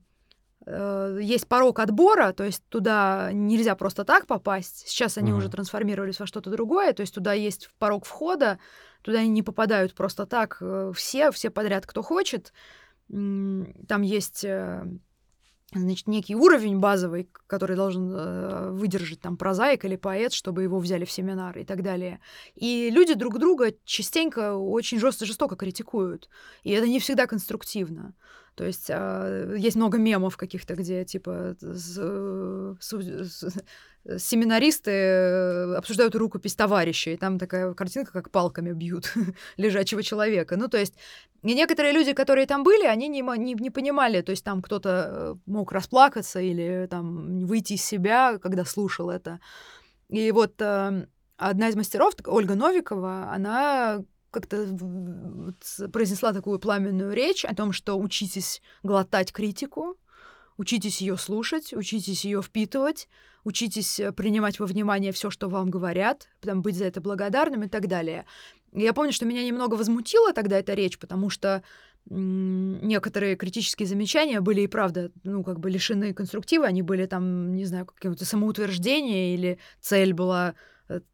э, 0.66 1.20
есть 1.22 1.48
порог 1.48 1.80
отбора, 1.80 2.34
то 2.34 2.44
есть 2.44 2.64
туда 2.70 3.32
нельзя 3.32 3.76
просто 3.76 4.06
так 4.06 4.28
попасть. 4.28 4.88
Сейчас 4.88 5.18
они 5.18 5.32
mm-hmm. 5.32 5.36
уже 5.36 5.50
трансформировались 5.50 6.20
во 6.20 6.28
что-то 6.28 6.52
другое, 6.52 6.94
то 6.94 7.02
есть 7.02 7.16
туда 7.16 7.34
есть 7.34 7.70
порог 7.80 8.06
входа, 8.06 8.60
туда 9.02 9.24
не 9.24 9.42
попадают 9.42 9.96
просто 9.96 10.26
так 10.26 10.62
все, 10.96 11.32
все 11.32 11.50
подряд, 11.50 11.86
кто 11.86 12.04
хочет. 12.04 12.54
Там 13.10 14.02
есть 14.02 14.46
значит, 15.80 16.08
некий 16.08 16.36
уровень 16.36 16.80
базовый, 16.80 17.30
который 17.48 17.76
должен 17.76 18.12
э, 18.14 18.72
выдержать 18.72 19.22
там 19.22 19.38
прозаик 19.38 19.86
или 19.86 19.96
поэт, 19.96 20.34
чтобы 20.34 20.64
его 20.64 20.80
взяли 20.80 21.06
в 21.06 21.12
семинар 21.12 21.58
и 21.58 21.64
так 21.64 21.82
далее. 21.82 22.20
И 22.56 22.90
люди 22.92 23.14
друг 23.14 23.40
друга 23.40 23.74
частенько 23.86 24.56
очень 24.56 25.00
жестко 25.00 25.26
жестоко 25.26 25.56
критикуют. 25.56 26.30
И 26.64 26.72
это 26.72 26.88
не 26.88 27.00
всегда 27.00 27.28
конструктивно. 27.28 28.14
То 28.56 28.66
есть 28.66 28.86
э, 28.90 29.56
есть 29.58 29.76
много 29.76 29.98
мемов 29.98 30.38
каких-то, 30.38 30.76
где 30.76 31.04
типа 31.06 31.56
с, 31.60 31.98
с, 32.80 32.94
с, 32.94 33.64
семинаристы 34.18 34.92
э, 34.92 35.76
обсуждают 35.76 36.16
рукопись 36.16 36.56
товарища, 36.56 37.12
и 37.12 37.18
там 37.18 37.40
такая 37.40 37.74
картинка, 37.74 38.12
как 38.12 38.30
палками 38.30 38.72
бьют 38.74 39.14
лежачего 39.58 40.04
человека. 40.04 40.58
Ну, 40.58 40.68
то 40.68 40.78
есть 40.78 40.94
и 41.42 41.54
некоторые 41.54 41.94
люди, 41.94 42.14
которые 42.14 42.46
там 42.46 42.64
были, 42.64 42.86
они 42.86 43.08
не, 43.08 43.22
не, 43.22 43.54
не 43.54 43.70
понимали, 43.70 44.22
то 44.22 44.32
есть 44.32 44.44
там 44.44 44.62
кто-то 44.62 44.90
э, 44.90 45.36
мог 45.46 45.72
расплакаться 45.72 46.40
или 46.40 46.88
там 46.90 47.46
выйти 47.46 47.74
из 47.74 47.84
себя, 47.84 48.38
когда 48.40 48.66
слушал 48.66 49.10
это. 49.10 49.40
И 50.10 50.32
вот 50.32 50.62
э, 50.62 51.08
одна 51.38 51.70
из 51.70 51.76
мастеров, 51.76 52.14
Ольга 52.26 52.56
Новикова, 52.56 53.32
она 53.34 54.04
как-то 54.34 54.68
произнесла 55.94 56.34
такую 56.34 56.60
пламенную 56.60 57.14
речь 57.14 57.46
о 57.46 57.56
том, 57.56 57.72
что 57.72 57.98
учитесь 57.98 58.62
глотать 58.82 59.32
критику, 59.32 59.98
учитесь 60.58 61.02
ее 61.02 61.18
слушать, 61.18 61.74
учитесь 61.74 62.26
ее 62.26 62.42
впитывать, 62.42 63.08
учитесь 63.44 64.00
э, 64.00 64.12
принимать 64.12 64.60
во 64.60 64.66
внимание 64.66 65.12
все, 65.12 65.30
что 65.30 65.50
вам 65.50 65.70
говорят, 65.70 66.28
потом 66.42 66.62
быть 66.62 66.76
за 66.76 66.86
это 66.86 67.00
благодарным 67.00 67.64
и 67.64 67.70
так 67.70 67.88
далее. 67.88 68.26
Я 68.74 68.94
помню, 68.94 69.14
что 69.14 69.26
меня 69.26 69.46
немного 69.46 69.76
возмутила 69.76 70.34
тогда 70.34 70.58
эта 70.58 70.74
речь, 70.74 70.98
потому 70.98 71.30
что 71.30 71.64
некоторые 72.10 73.38
критические 73.38 73.88
замечания 73.88 74.42
были 74.42 74.62
и 74.62 74.68
правда, 74.68 75.12
ну, 75.24 75.44
как 75.44 75.60
бы 75.60 75.70
лишены 75.70 76.14
конструктива, 76.14 76.66
они 76.66 76.82
были 76.82 77.06
там, 77.06 77.56
не 77.56 77.66
знаю, 77.66 77.86
какого-то 77.86 78.26
самоутверждения 78.26 79.34
или 79.36 79.58
цель 79.80 80.14
была 80.14 80.56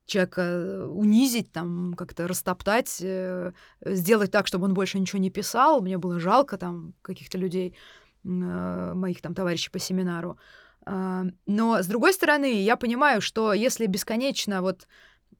человека 0.05 0.41
э, 0.41 0.85
унизить, 0.85 1.51
там, 1.51 1.93
как-то 1.95 2.27
растоптать, 2.27 2.99
э, 3.01 3.51
сделать 3.85 4.31
так, 4.31 4.47
чтобы 4.47 4.65
он 4.65 4.73
больше 4.73 4.99
ничего 4.99 5.19
не 5.19 5.29
писал. 5.29 5.81
Мне 5.81 5.97
было 5.97 6.19
жалко 6.19 6.57
там 6.57 6.93
каких-то 7.01 7.37
людей, 7.37 7.75
моих 8.23 9.21
там 9.21 9.33
товарищей 9.33 9.71
по 9.71 9.79
семинару. 9.79 10.37
А, 10.85 11.23
но, 11.45 11.81
с 11.81 11.87
другой 11.87 12.13
стороны, 12.13 12.61
я 12.61 12.75
понимаю, 12.75 13.21
что 13.21 13.53
если 13.53 13.85
бесконечно 13.85 14.61
вот 14.61 14.87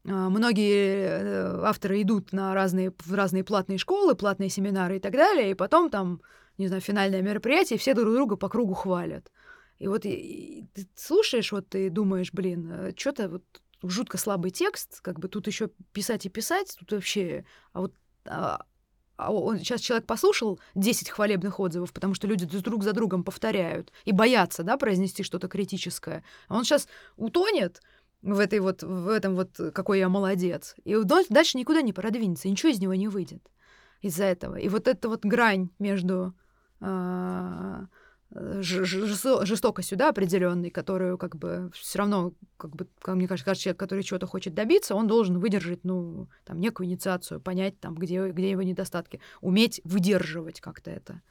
многие 0.06 1.66
авторы 1.66 2.02
идут 2.02 2.32
на 2.32 2.54
разные, 2.54 2.94
в 2.98 3.14
разные 3.14 3.44
платные 3.44 3.78
школы, 3.78 4.16
платные 4.16 4.50
семинары 4.50 4.96
и 4.96 5.00
так 5.00 5.12
далее, 5.12 5.52
и 5.52 5.56
потом 5.56 5.90
там, 5.90 6.22
не 6.58 6.68
знаю, 6.68 6.82
финальное 6.82 7.22
мероприятие, 7.22 7.76
и 7.76 7.80
все 7.80 7.94
друг 7.94 8.14
друга 8.14 8.38
по 8.38 8.48
кругу 8.48 8.76
хвалят. 8.76 9.30
И 9.78 9.88
вот 9.88 10.06
и, 10.06 10.10
и 10.10 10.68
ты 10.74 10.88
слушаешь, 10.96 11.52
вот 11.52 11.68
ты 11.68 11.90
думаешь, 11.90 12.32
блин, 12.32 12.94
что-то 12.96 13.28
вот 13.28 13.44
жутко 13.84 14.18
слабый 14.18 14.52
текст, 14.52 15.02
как 15.02 15.20
бы 15.20 15.28
тут 15.28 15.48
еще 15.48 15.70
писать 15.94 16.26
и 16.26 16.30
писать, 16.30 16.76
тут 16.80 16.92
вообще... 16.92 17.46
А 17.74 17.82
вот 17.82 17.94
а, 18.26 18.66
а 19.20 19.34
он, 19.34 19.60
сейчас 19.60 19.82
человек 19.82 20.06
послушал 20.06 20.60
10 20.76 21.10
хвалебных 21.10 21.60
отзывов, 21.60 21.92
потому 21.92 22.14
что 22.14 22.26
люди 22.26 22.46
друг 22.46 22.84
за 22.84 22.94
другом 22.94 23.24
повторяют 23.24 23.92
и 24.06 24.14
боятся, 24.14 24.64
да, 24.64 24.78
произнести 24.78 25.24
что-то 25.24 25.50
критическое. 25.50 26.24
А 26.48 26.56
он 26.56 26.64
сейчас 26.64 26.88
утонет 27.18 27.82
в 28.22 28.40
этой 28.40 28.60
вот, 28.60 28.82
в 28.82 29.10
этом 29.10 29.36
вот, 29.36 29.50
какой 29.74 30.00
я 30.00 30.08
молодец. 30.08 30.76
И 30.86 30.96
дальше 31.04 31.58
никуда 31.58 31.82
не 31.82 31.92
продвинется, 31.92 32.48
ничего 32.48 32.72
из 32.72 32.80
него 32.80 32.94
не 32.94 33.10
выйдет 33.10 33.46
из-за 34.02 34.24
этого. 34.24 34.56
И 34.56 34.70
вот 34.70 34.88
эта 34.88 35.10
вот 35.10 35.26
грань 35.26 35.70
между 35.80 36.34
э, 36.80 37.86
жестокостью, 38.32 39.98
да, 39.98 40.10
определенной, 40.10 40.70
которую 40.70 41.18
как 41.18 41.36
бы 41.36 41.72
все 41.74 42.00
равно, 42.00 42.34
как 42.58 42.76
бы, 42.76 42.88
как 43.02 43.16
мне 43.16 43.28
кажется, 43.28 43.46
каждый 43.46 43.64
человек, 43.64 43.80
который 43.80 44.04
чего-то 44.04 44.28
хочет 44.28 44.54
добиться, 44.54 44.94
он 44.94 45.08
должен 45.08 45.40
выдержать, 45.40 45.84
ну, 45.84 46.28
там, 46.46 46.60
некую 46.60 46.88
инициацию, 46.88 47.42
понять, 47.42 47.80
там, 47.80 47.96
где, 47.96 48.30
где 48.30 48.52
его 48.52 48.62
недостатки, 48.62 49.20
уметь 49.42 49.82
выдерживать 49.84 50.62
как-то 50.62 50.92
это. 50.92 51.22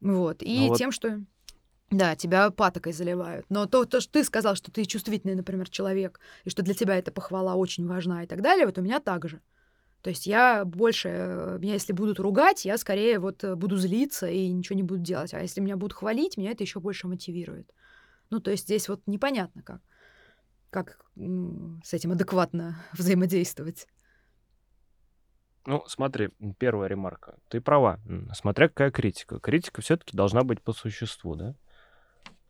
Вот. 0.00 0.42
И 0.42 0.60
ну, 0.60 0.68
вот... 0.68 0.78
тем, 0.78 0.92
что... 0.92 1.20
Да, 1.90 2.14
тебя 2.16 2.50
патокой 2.50 2.92
заливают. 2.92 3.46
Но 3.48 3.64
то, 3.64 3.86
то, 3.86 4.02
что 4.02 4.12
ты 4.12 4.24
сказал, 4.24 4.54
что 4.54 4.70
ты 4.70 4.84
чувствительный, 4.84 5.34
например, 5.34 5.70
человек, 5.70 6.20
и 6.44 6.50
что 6.50 6.62
для 6.62 6.74
тебя 6.74 6.96
эта 6.96 7.10
похвала 7.10 7.54
очень 7.54 7.86
важна 7.86 8.24
и 8.24 8.26
так 8.26 8.42
далее, 8.42 8.66
вот 8.66 8.76
у 8.76 8.82
меня 8.82 9.00
так 9.00 9.26
же. 9.26 9.40
То 10.02 10.10
есть 10.10 10.26
я 10.26 10.64
больше, 10.64 11.08
э, 11.08 11.58
меня 11.60 11.74
если 11.74 11.92
будут 11.92 12.20
ругать, 12.20 12.64
я 12.64 12.78
скорее 12.78 13.18
вот 13.18 13.42
э, 13.42 13.56
буду 13.56 13.76
злиться 13.76 14.28
и 14.28 14.48
ничего 14.48 14.76
не 14.76 14.82
буду 14.82 15.00
делать. 15.00 15.34
А 15.34 15.40
если 15.40 15.60
меня 15.60 15.76
будут 15.76 15.94
хвалить, 15.94 16.36
меня 16.36 16.52
это 16.52 16.62
еще 16.62 16.80
больше 16.80 17.08
мотивирует. 17.08 17.72
Ну, 18.30 18.40
то 18.40 18.50
есть 18.50 18.64
здесь 18.64 18.88
вот 18.88 19.02
непонятно 19.06 19.62
как, 19.62 19.80
как 20.70 21.00
с 21.16 21.92
этим 21.92 22.12
адекватно 22.12 22.78
взаимодействовать. 22.92 23.88
Ну, 25.66 25.84
смотри, 25.86 26.30
первая 26.58 26.88
ремарка. 26.88 27.36
Ты 27.48 27.60
права. 27.60 28.00
Смотря 28.32 28.68
какая 28.68 28.90
критика. 28.90 29.38
Критика 29.40 29.82
все-таки 29.82 30.16
должна 30.16 30.42
быть 30.42 30.62
по 30.62 30.72
существу, 30.72 31.34
да? 31.34 31.54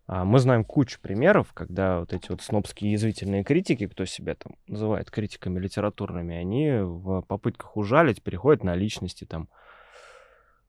А, 0.08 0.24
мы 0.24 0.38
знаем 0.38 0.64
кучу 0.64 0.98
примеров, 1.00 1.52
когда 1.52 2.00
вот 2.00 2.14
эти 2.14 2.30
вот 2.30 2.40
снобские 2.40 2.92
язвительные 2.92 3.44
критики, 3.44 3.86
кто 3.86 4.06
себя 4.06 4.34
там 4.34 4.54
называет 4.66 5.10
критиками 5.10 5.60
литературными, 5.60 6.34
они 6.34 6.70
в 6.80 7.20
попытках 7.28 7.76
ужалить 7.76 8.22
переходят 8.22 8.64
на 8.64 8.74
личности 8.74 9.24
там. 9.24 9.48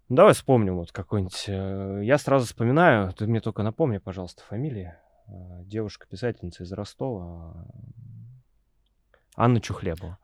Давай 0.09 0.33
вспомним 0.33 0.75
вот 0.75 0.91
какой-нибудь... 0.91 1.45
Э, 1.47 2.01
я 2.03 2.17
сразу 2.17 2.47
вспоминаю, 2.47 3.13
ты 3.13 3.27
мне 3.27 3.39
только 3.39 3.63
напомни, 3.63 3.99
пожалуйста, 3.99 4.43
фамилия. 4.43 5.01
Э, 5.27 5.63
девушка-писательница 5.63 6.63
из 6.63 6.73
Ростова. 6.73 7.65
Анна 9.37 9.61
Чухлебова. 9.61 10.17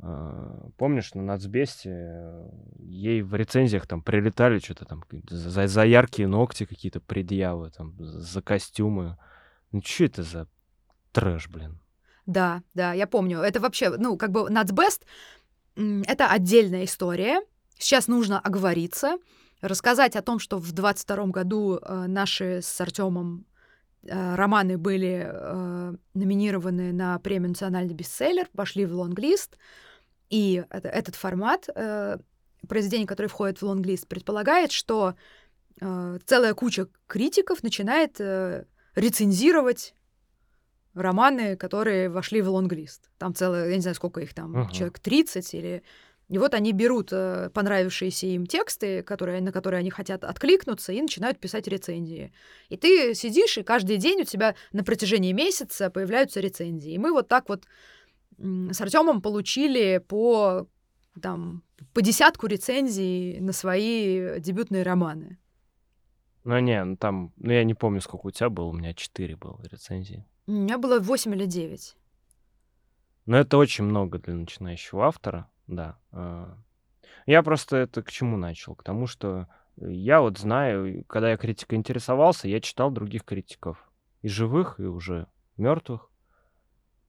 А, 0.00 0.68
помнишь, 0.76 1.14
на 1.14 1.22
нацбесте 1.22 1.90
э, 1.90 2.50
ей 2.78 3.22
в 3.22 3.34
рецензиях 3.34 3.86
там 3.86 4.02
прилетали 4.02 4.58
что-то 4.58 4.84
там 4.84 5.04
за, 5.28 5.66
за 5.66 5.84
яркие 5.84 6.28
ногти 6.28 6.64
какие-то 6.64 7.00
предъявы, 7.00 7.70
там, 7.70 7.94
за 7.98 8.42
костюмы. 8.42 9.16
Ну, 9.70 9.82
что 9.84 10.04
это 10.04 10.22
за 10.22 10.48
трэш, 11.12 11.48
блин? 11.48 11.80
Да, 12.26 12.62
да, 12.74 12.92
я 12.92 13.06
помню. 13.06 13.40
Это 13.40 13.60
вообще, 13.60 13.90
ну, 13.90 14.16
как 14.16 14.30
бы 14.30 14.48
нацбест— 14.50 15.04
это 15.76 16.28
отдельная 16.28 16.84
история. 16.84 17.40
Сейчас 17.78 18.06
нужно 18.08 18.38
оговориться, 18.38 19.18
рассказать 19.60 20.16
о 20.16 20.22
том, 20.22 20.38
что 20.38 20.58
в 20.58 20.72
22 20.72 21.26
году 21.26 21.78
э, 21.78 22.06
наши 22.06 22.60
с 22.62 22.80
Артемом 22.80 23.40
э, 23.40 23.51
романы 24.08 24.78
были 24.78 25.26
э, 25.26 25.94
номинированы 26.14 26.92
на 26.92 27.18
премию 27.18 27.50
«Национальный 27.50 27.94
бестселлер», 27.94 28.48
пошли 28.54 28.84
в 28.86 28.94
лонглист. 28.94 29.58
И 30.30 30.64
это, 30.70 30.88
этот 30.88 31.14
формат 31.14 31.68
э, 31.74 32.18
произведений, 32.68 33.06
которые 33.06 33.28
входят 33.28 33.60
в 33.60 33.64
лонглист, 33.66 34.08
предполагает, 34.08 34.72
что 34.72 35.14
э, 35.80 36.18
целая 36.24 36.54
куча 36.54 36.88
критиков 37.06 37.62
начинает 37.62 38.20
э, 38.20 38.64
рецензировать 38.94 39.94
романы, 40.94 41.56
которые 41.56 42.08
вошли 42.08 42.42
в 42.42 42.48
лонглист. 42.50 43.10
Там 43.18 43.34
целое, 43.34 43.68
я 43.70 43.76
не 43.76 43.80
знаю, 43.82 43.94
сколько 43.94 44.20
их 44.20 44.34
там, 44.34 44.52
Мгм. 44.52 44.70
человек 44.70 44.98
30 44.98 45.54
или... 45.54 45.82
И 46.28 46.38
вот 46.38 46.54
они 46.54 46.72
берут 46.72 47.12
э, 47.12 47.50
понравившиеся 47.52 48.26
им 48.26 48.46
тексты, 48.46 49.02
которые, 49.02 49.40
на 49.42 49.52
которые 49.52 49.80
они 49.80 49.90
хотят 49.90 50.24
откликнуться, 50.24 50.92
и 50.92 51.02
начинают 51.02 51.38
писать 51.38 51.68
рецензии. 51.68 52.32
И 52.68 52.76
ты 52.76 53.14
сидишь, 53.14 53.58
и 53.58 53.62
каждый 53.62 53.98
день 53.98 54.22
у 54.22 54.24
тебя 54.24 54.54
на 54.72 54.82
протяжении 54.82 55.32
месяца 55.32 55.90
появляются 55.90 56.40
рецензии. 56.40 56.92
И 56.92 56.98
мы 56.98 57.12
вот 57.12 57.28
так 57.28 57.48
вот 57.48 57.64
с 58.38 58.80
Артемом 58.80 59.20
получили 59.20 59.98
по, 59.98 60.66
там, 61.20 61.62
по 61.92 62.02
десятку 62.02 62.46
рецензий 62.46 63.40
на 63.40 63.52
свои 63.52 64.40
дебютные 64.40 64.82
романы. 64.82 65.38
Ну, 66.44 66.58
не, 66.58 66.82
ну 66.82 66.96
там, 66.96 67.32
ну 67.36 67.52
я 67.52 67.64
не 67.64 67.74
помню, 67.74 68.00
сколько 68.00 68.26
у 68.26 68.30
тебя 68.30 68.48
было, 68.48 68.66
у 68.66 68.72
меня 68.72 68.94
4 68.94 69.36
было 69.36 69.60
рецензии. 69.70 70.24
У 70.46 70.52
меня 70.52 70.78
было 70.78 70.98
8 70.98 71.34
или 71.34 71.46
9. 71.46 71.96
Но 73.26 73.38
это 73.38 73.56
очень 73.56 73.84
много 73.84 74.18
для 74.18 74.34
начинающего 74.34 75.06
автора, 75.06 75.48
да. 75.74 75.98
А, 76.12 76.56
Я 77.26 77.42
просто 77.42 77.76
это 77.78 78.02
к 78.02 78.10
чему 78.10 78.36
начал? 78.36 78.74
К 78.74 78.82
тому, 78.82 79.06
что 79.06 79.48
я 79.76 80.20
вот 80.20 80.38
знаю, 80.38 81.04
когда 81.06 81.30
я 81.30 81.36
критикой 81.36 81.78
интересовался, 81.78 82.48
я 82.48 82.60
читал 82.60 82.90
других 82.90 83.24
критиков. 83.24 83.90
И 84.20 84.28
живых, 84.28 84.78
и 84.78 84.84
уже 84.84 85.26
мертвых. 85.56 86.08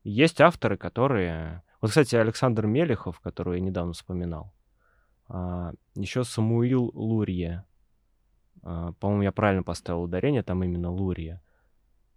Есть 0.04 0.42
авторы, 0.42 0.78
которые... 0.78 1.64
Вот, 1.82 1.90
кстати, 1.90 2.16
Александр 2.16 2.66
Мелехов, 2.66 3.20
которого 3.20 3.54
я 3.54 3.60
недавно 3.60 3.94
вспоминал. 3.94 4.54
Еще 5.96 6.24
Самуил 6.24 6.92
Лурье. 6.94 7.66
А, 8.62 8.94
По-моему, 8.94 9.24
я 9.24 9.32
правильно 9.32 9.64
поставил 9.64 10.04
ударение, 10.04 10.44
там 10.44 10.64
именно 10.64 10.92
Лурье. 10.92 11.42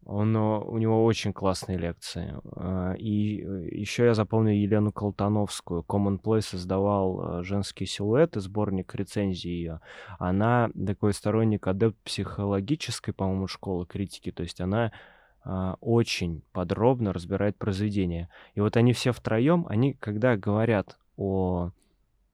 Он, 0.06 0.36
э, 0.36 0.40
у 0.40 0.78
него 0.78 1.04
очень 1.04 1.32
классные 1.32 1.78
лекции. 1.78 2.34
А, 2.54 2.94
И 2.94 3.42
еще 3.76 4.04
я 4.04 4.14
запомнил 4.14 4.52
Елену 4.52 4.92
Колтановскую. 4.92 5.82
Common 5.82 6.20
Play 6.20 6.40
создавал 6.42 7.40
э, 7.40 7.42
женские 7.42 7.86
силуэты, 7.88 8.40
сборник 8.40 8.94
рецензий 8.94 9.50
ее. 9.50 9.80
Она 10.18 10.70
такой 10.86 11.12
сторонник 11.12 11.66
адепт 11.66 11.96
психологической, 12.04 13.12
по-моему, 13.14 13.48
школы 13.48 13.84
критики. 13.84 14.30
То 14.30 14.44
есть 14.44 14.60
она 14.60 14.92
а, 15.42 15.76
очень 15.80 16.42
подробно 16.52 17.12
разбирает 17.12 17.56
произведения. 17.56 18.28
И 18.54 18.60
вот 18.60 18.76
они 18.76 18.92
все 18.92 19.12
втроем, 19.12 19.66
они, 19.68 19.92
когда 19.94 20.36
говорят 20.36 20.98
о 21.16 21.70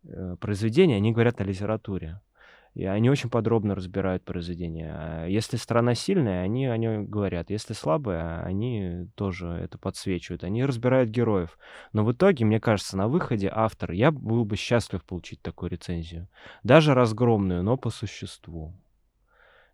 э, 0.04 0.36
произведении, 0.40 0.96
они 0.96 1.12
говорят 1.12 1.40
о 1.40 1.44
литературе. 1.44 2.20
И 2.74 2.86
они 2.86 3.10
очень 3.10 3.28
подробно 3.28 3.74
разбирают 3.74 4.24
произведения. 4.24 4.94
А 4.94 5.26
Если 5.26 5.56
страна 5.58 5.94
сильная, 5.94 6.42
они 6.42 6.66
о 6.66 6.76
ней 6.78 7.00
говорят. 7.00 7.50
Если 7.50 7.74
слабая, 7.74 8.42
они 8.42 9.08
тоже 9.14 9.48
это 9.48 9.76
подсвечивают. 9.76 10.42
Они 10.42 10.64
разбирают 10.64 11.10
героев. 11.10 11.58
Но 11.92 12.02
в 12.02 12.12
итоге, 12.12 12.46
мне 12.46 12.60
кажется, 12.60 12.96
на 12.96 13.08
выходе 13.08 13.50
автор, 13.52 13.92
я 13.92 14.10
был 14.10 14.46
бы 14.46 14.56
счастлив 14.56 15.04
получить 15.04 15.42
такую 15.42 15.70
рецензию. 15.70 16.28
Даже 16.62 16.94
разгромную, 16.94 17.62
но 17.62 17.76
по 17.76 17.90
существу. 17.90 18.74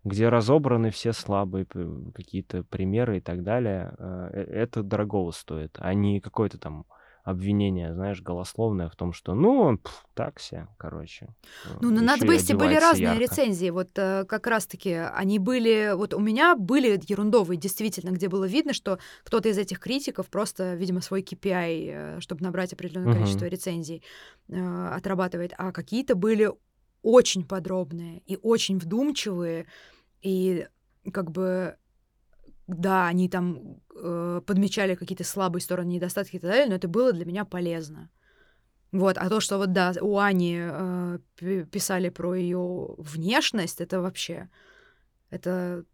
Где 0.03 0.27
разобраны 0.27 0.91
все 0.91 1.13
слабые 1.13 1.65
какие-то 2.13 2.63
примеры 2.63 3.17
и 3.17 3.21
так 3.21 3.43
далее. 3.43 3.93
Э, 3.97 4.29
э, 4.33 4.41
Это 4.41 4.83
дорогого 4.83 5.31
стоит, 5.31 5.77
а 5.79 5.93
не 5.93 6.19
какое-то 6.19 6.57
там 6.57 6.85
обвинение, 7.29 7.93
знаешь, 7.93 8.21
голословное 8.21 8.89
в 8.89 8.95
том, 8.95 9.13
что, 9.13 9.35
ну, 9.35 9.77
пф, 9.77 10.05
так 10.13 10.39
все, 10.39 10.67
короче. 10.77 11.27
Ну, 11.81 11.89
на 11.89 11.95
Еще 11.95 12.03
и 12.03 12.05
Нацбесте 12.05 12.55
были 12.55 12.75
разные 12.75 13.03
ярко. 13.15 13.21
рецензии. 13.21 13.69
Вот 13.69 13.89
э, 13.97 14.25
как 14.25 14.47
раз-таки 14.47 14.93
они 14.93 15.39
были... 15.39 15.93
Вот 15.95 16.13
у 16.13 16.19
меня 16.19 16.55
были 16.55 16.99
ерундовые, 17.07 17.57
действительно, 17.57 18.11
где 18.11 18.27
было 18.27 18.45
видно, 18.45 18.73
что 18.73 18.99
кто-то 19.23 19.49
из 19.49 19.57
этих 19.57 19.79
критиков 19.79 20.27
просто, 20.29 20.73
видимо, 20.75 21.01
свой 21.01 21.21
KPI, 21.21 21.89
э, 22.17 22.19
чтобы 22.19 22.43
набрать 22.43 22.73
определенное 22.73 23.09
Мгм. 23.11 23.19
количество 23.19 23.45
рецензий, 23.45 24.03
э, 24.49 24.87
отрабатывает. 24.95 25.53
А 25.57 25.71
какие-то 25.71 26.15
были 26.15 26.51
очень 27.01 27.45
подробные 27.45 28.21
и 28.25 28.37
очень 28.41 28.77
вдумчивые. 28.77 29.65
И 30.21 30.67
как 31.13 31.31
бы 31.31 31.75
да, 32.77 33.07
они 33.07 33.29
там 33.29 33.81
э, 33.95 34.41
подмечали 34.45 34.95
какие-то 34.95 35.23
слабые 35.23 35.61
стороны, 35.61 35.89
недостатки 35.89 36.35
и 36.35 36.39
так 36.39 36.49
далее, 36.49 36.67
но 36.67 36.75
это 36.75 36.87
было 36.87 37.11
для 37.11 37.25
меня 37.25 37.45
полезно. 37.45 38.09
Вот, 38.91 39.17
а 39.17 39.29
то, 39.29 39.39
что 39.39 39.57
вот, 39.57 39.71
да, 39.71 39.93
у 40.01 40.17
Ани 40.17 40.57
э, 40.59 41.19
пи- 41.35 41.63
писали 41.65 42.09
про 42.09 42.33
ее 42.33 42.95
внешность, 42.97 43.81
это 43.81 44.01
вообще, 44.01 44.49
это, 45.29 45.85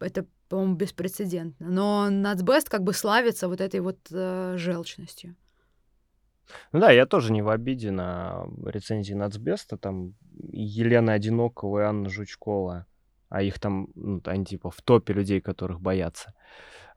это, 0.00 0.26
по-моему, 0.48 0.76
беспрецедентно. 0.76 1.68
Но 1.68 2.08
Нацбест 2.10 2.68
как 2.68 2.82
бы 2.82 2.94
славится 2.94 3.48
вот 3.48 3.60
этой 3.60 3.80
вот 3.80 3.98
э, 4.10 4.54
желчностью. 4.56 5.36
Ну 6.72 6.80
да, 6.80 6.90
я 6.90 7.06
тоже 7.06 7.32
не 7.32 7.42
в 7.42 7.48
обиде 7.48 7.90
на 7.90 8.46
рецензии 8.64 9.14
Нацбеста. 9.14 9.76
Там 9.76 10.14
Елена 10.52 11.14
Одинокова 11.14 11.80
и 11.80 11.84
Анна 11.84 12.08
Жучкова, 12.08 12.86
а 13.34 13.42
их 13.42 13.58
там, 13.58 13.88
ну, 13.96 14.22
они 14.26 14.44
типа 14.44 14.70
в 14.70 14.80
топе 14.80 15.12
людей, 15.12 15.40
которых 15.40 15.80
боятся. 15.80 16.34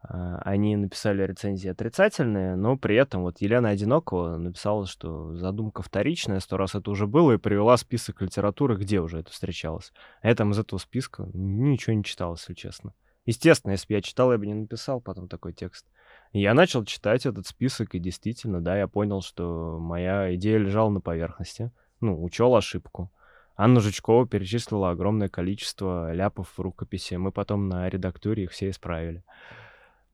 А, 0.04 0.38
Они 0.45 0.76
написали 0.76 1.23
рецензии 1.23 1.67
отрицательные, 1.67 2.56
но 2.56 2.78
при 2.78 2.95
этом 2.95 3.23
вот 3.23 3.41
Елена 3.41 3.69
Одинокова 3.69 4.38
написала, 4.38 4.86
что 4.86 5.34
задумка 5.34 5.82
вторичная, 5.82 6.39
сто 6.39 6.58
раз 6.58 6.76
это 6.76 6.91
уже 6.91 7.08
было, 7.08 7.32
и 7.32 7.38
привела 7.38 7.76
список 7.78 8.21
литературы, 8.21 8.78
где 8.78 9.00
уже 9.00 9.17
это 9.21 9.32
встречалось. 9.32 9.91
А 10.21 10.28
я 10.28 10.36
там 10.36 10.52
из 10.52 10.60
этого 10.60 10.78
списка 10.78 11.28
ничего 11.34 11.95
не 11.95 12.04
читал, 12.04 12.36
если 12.36 12.54
честно. 12.54 12.93
Естественно, 13.26 13.71
если 13.71 13.88
бы 13.88 13.95
я 13.95 14.02
читал, 14.04 14.32
я 14.32 14.38
бы 14.38 14.45
не 14.45 14.54
написал 14.54 15.02
потом 15.02 15.28
такой 15.28 15.54
текст. 15.54 15.88
Я 16.34 16.54
начал 16.54 16.86
читать 16.86 17.26
этот 17.26 17.47
список, 17.47 17.95
и 17.95 18.00
действительно, 18.00 18.62
да, 18.62 18.78
я 18.78 18.88
понял, 18.88 19.21
что 19.21 19.80
моя 19.80 20.36
идея 20.36 20.60
лежала 20.60 20.91
на 20.91 21.02
поверхности. 21.02 21.71
Ну, 22.00 22.23
учел 22.23 22.56
ошибку. 22.56 23.12
Анна 23.57 23.79
Жучкова 23.79 24.27
перечислила 24.27 24.91
огромное 24.91 25.29
количество 25.29 26.13
ляпов 26.13 26.53
в 26.55 26.61
рукописи. 26.61 27.15
Мы 27.15 27.31
потом 27.31 27.67
на 27.67 27.89
редактуре 27.89 28.43
их 28.43 28.51
все 28.51 28.69
исправили. 28.69 29.23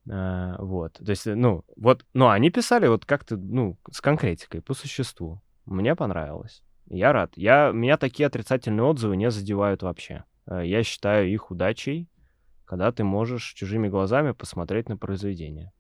А, 0.09 0.55
вот. 0.59 0.93
То 0.93 1.09
есть, 1.09 1.25
ну, 1.25 1.65
вот, 1.75 2.05
ну, 2.13 2.29
они 2.29 2.49
писали 2.49 2.87
вот 2.87 3.05
как-то, 3.05 3.35
ну, 3.35 3.77
с 3.91 3.99
конкретикой, 3.99 4.61
по 4.61 4.73
существу. 4.73 5.41
Мне 5.65 5.93
понравилось. 5.95 6.63
Я 6.87 7.11
рад. 7.11 7.33
Я, 7.35 7.71
меня 7.71 7.97
такие 7.97 8.27
отрицательные 8.27 8.85
отзывы 8.85 9.17
не 9.17 9.29
задевают 9.29 9.83
вообще. 9.83 10.23
Э, 10.47 10.61
Я 10.65 10.83
считаю 10.83 11.29
их 11.29 11.51
удачей, 11.51 12.09
когда 12.65 12.91
ты 12.91 13.03
можешь 13.03 13.53
чужими 13.53 13.89
глазами 13.89 14.31
посмотреть 14.31 14.87
на 14.87 14.97
произведение. 14.97 15.73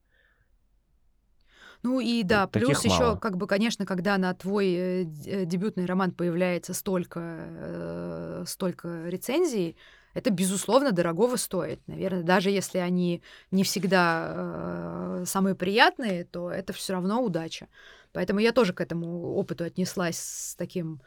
Ну 1.83 1.99
и 1.99 2.23
да, 2.23 2.47
Таких 2.47 2.67
плюс 2.67 2.85
еще, 2.85 2.99
мало. 3.03 3.15
как 3.17 3.35
бы, 3.35 3.45
конечно, 3.45 3.85
когда 3.85 4.17
на 4.17 4.33
твой 4.33 4.73
э, 4.73 5.03
э, 5.25 5.45
дебютный 5.45 5.85
роман 5.85 6.11
появляется 6.11 6.73
столько, 6.73 7.19
э, 7.21 8.43
столько 8.47 9.09
рецензий, 9.09 9.75
это, 10.13 10.29
безусловно, 10.29 10.91
дорогого 10.91 11.35
стоит. 11.35 11.81
Наверное, 11.87 12.23
даже 12.23 12.51
если 12.51 12.77
они 12.77 13.21
не 13.51 13.63
всегда 13.63 14.33
э, 14.33 15.23
самые 15.25 15.55
приятные, 15.55 16.23
то 16.23 16.49
это 16.49 16.71
все 16.71 16.93
равно 16.93 17.21
удача. 17.21 17.67
Поэтому 18.13 18.39
я 18.39 18.53
тоже 18.53 18.73
к 18.73 18.79
этому 18.81 19.33
опыту 19.35 19.65
отнеслась 19.65 20.17
с 20.17 20.55
таким, 20.55 21.01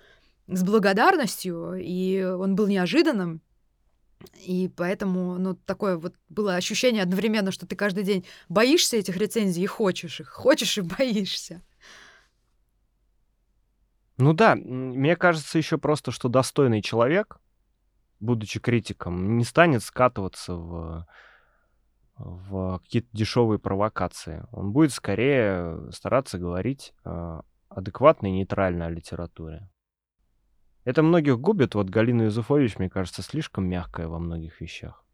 с 0.49 0.63
благодарностью, 0.63 1.75
и 1.75 2.23
он 2.23 2.55
был 2.55 2.67
неожиданным. 2.67 3.41
И 4.47 4.69
поэтому, 4.69 5.39
ну, 5.39 5.55
такое 5.55 5.97
вот 5.97 6.15
было 6.29 6.57
ощущение 6.57 7.03
одновременно, 7.03 7.53
что 7.53 7.67
ты 7.67 7.77
каждый 7.77 8.05
день 8.05 8.25
боишься 8.49 8.97
этих 8.97 9.17
рецензий 9.17 9.63
и 9.63 9.67
хочешь 9.67 10.21
их, 10.21 10.29
хочешь 10.29 10.79
и 10.79 10.83
боишься. 10.83 11.63
Ну 14.19 14.33
да, 14.33 14.55
мне 14.55 15.15
кажется 15.17 15.59
еще 15.59 15.77
просто, 15.77 16.11
что 16.11 16.29
достойный 16.29 16.81
человек, 16.81 17.39
будучи 18.19 18.61
критиком, 18.61 19.37
не 19.37 19.45
станет 19.45 19.83
скатываться 19.83 20.55
в, 20.55 21.07
в 22.17 22.79
какие-то 22.79 23.09
дешевые 23.13 23.59
провокации. 23.59 24.47
Он 24.53 24.73
будет 24.73 24.93
скорее 24.93 25.91
стараться 25.93 26.39
говорить 26.39 26.95
э, 27.05 27.41
адекватно 27.69 28.29
и 28.29 28.31
нейтрально 28.31 28.87
о 28.87 28.91
литературе. 28.91 29.69
Это 30.87 31.03
многих 31.03 31.41
губит. 31.41 31.75
Вот 31.75 31.91
Галина 31.91 32.23
Юзуфович, 32.23 32.79
мне 32.79 32.89
кажется, 32.89 33.21
слишком 33.21 33.69
мягкая 33.69 34.07
во 34.07 34.21
многих 34.21 34.61
вещах. 34.61 35.05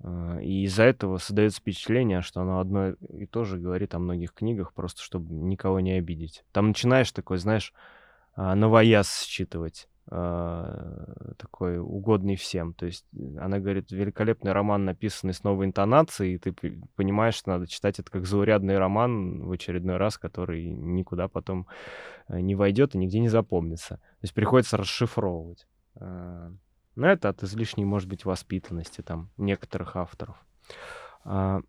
Э, 0.00 0.40
И 0.42 0.64
из-за 0.64 0.82
этого 0.82 1.16
создается 1.16 1.60
впечатление, 1.60 2.20
что 2.20 2.42
она 2.42 2.60
одно 2.60 2.90
и 2.90 3.24
то 3.24 3.44
же 3.44 3.58
говорит 3.58 3.94
о 3.94 3.98
многих 3.98 4.34
книгах, 4.34 4.74
просто 4.74 5.00
чтобы 5.02 5.32
никого 5.32 5.80
не 5.80 5.92
обидеть. 5.92 6.44
Там 6.52 6.68
начинаешь 6.68 7.10
такой, 7.12 7.38
знаешь, 7.38 7.72
а, 8.34 8.54
новояз 8.54 9.22
считывать, 9.22 9.88
а, 9.88 9.91
такой 10.08 11.78
угодный 11.78 12.36
всем. 12.36 12.74
То 12.74 12.86
есть 12.86 13.06
э, 13.14 13.38
она 13.38 13.60
говорит, 13.60 13.92
великолепный 13.92 14.52
роман, 14.52 14.84
написанный 14.84 15.32
с 15.32 15.44
новой 15.44 15.66
интонацией, 15.66 16.34
и 16.34 16.38
ты 16.38 16.52
понимаешь, 16.96 17.34
что 17.34 17.50
надо 17.50 17.66
читать 17.66 17.98
это 17.98 18.10
как 18.10 18.26
заурядный 18.26 18.78
роман 18.78 19.44
в 19.44 19.52
очередной 19.52 19.96
раз, 19.96 20.18
который 20.18 20.70
никуда 20.70 21.28
потом 21.28 21.68
э, 22.28 22.40
не 22.40 22.54
войдет 22.54 22.94
и 22.94 22.98
нигде 22.98 23.20
не 23.20 23.28
запомнится. 23.28 23.96
То 23.96 24.22
есть 24.22 24.34
приходится 24.34 24.76
расшифровывать. 24.76 25.66
А, 25.96 26.50
но 26.94 27.06
это 27.08 27.28
от 27.28 27.42
излишней, 27.42 27.84
может 27.84 28.08
быть, 28.08 28.24
воспитанности 28.24 29.02
там 29.02 29.30
некоторых 29.36 29.96
авторов. 29.96 30.44
А, 31.24 31.60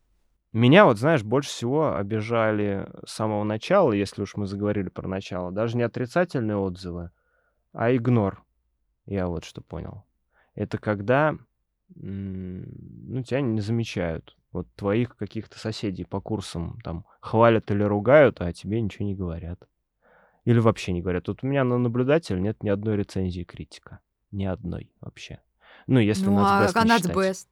меня 0.51 0.85
вот, 0.85 0.97
знаешь, 0.97 1.23
больше 1.23 1.49
всего 1.49 1.95
обижали 1.95 2.87
с 3.05 3.13
самого 3.13 3.43
начала, 3.43 3.91
если 3.91 4.21
уж 4.21 4.35
мы 4.35 4.45
заговорили 4.45 4.89
про 4.89 5.07
начало, 5.07 5.51
даже 5.51 5.77
не 5.77 5.83
отрицательные 5.83 6.57
отзывы, 6.57 7.11
а 7.73 7.93
игнор. 7.95 8.43
Я 9.05 9.27
вот 9.27 9.43
что 9.43 9.61
понял. 9.61 10.05
Это 10.55 10.77
когда 10.77 11.35
ну, 11.95 13.23
тебя 13.23 13.41
не 13.41 13.61
замечают. 13.61 14.37
Вот 14.51 14.67
твоих 14.75 15.15
каких-то 15.15 15.57
соседей 15.57 16.05
по 16.05 16.21
курсам 16.21 16.79
там 16.83 17.05
хвалят 17.19 17.71
или 17.71 17.83
ругают, 17.83 18.39
а 18.39 18.53
тебе 18.53 18.79
ничего 18.81 19.05
не 19.05 19.15
говорят. 19.15 19.67
Или 20.45 20.59
вообще 20.59 20.93
не 20.93 21.01
говорят. 21.01 21.27
Вот 21.27 21.43
у 21.43 21.47
меня 21.47 21.63
на 21.63 21.77
наблюдатель 21.77 22.39
нет 22.39 22.61
ни 22.61 22.69
одной 22.69 22.97
рецензии 22.97 23.43
критика. 23.43 23.99
Ни 24.31 24.45
одной 24.45 24.91
вообще. 25.01 25.39
Ну, 25.87 25.99
если 25.99 26.25
ну, 26.25 26.37
а, 26.39 26.69
а 26.73 26.85
Нацбест? 26.85 27.49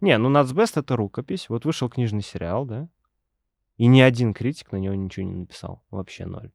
Не, 0.00 0.18
ну 0.18 0.28
Нацбест— 0.28 0.76
это 0.78 0.96
рукопись. 0.96 1.48
Вот 1.48 1.64
вышел 1.64 1.88
книжный 1.88 2.22
сериал, 2.22 2.66
да? 2.66 2.88
И 3.76 3.86
ни 3.86 4.00
один 4.00 4.34
критик 4.34 4.72
на 4.72 4.76
него 4.76 4.94
ничего 4.94 5.24
не 5.24 5.34
написал. 5.34 5.82
Вообще 5.90 6.26
ноль. 6.26 6.50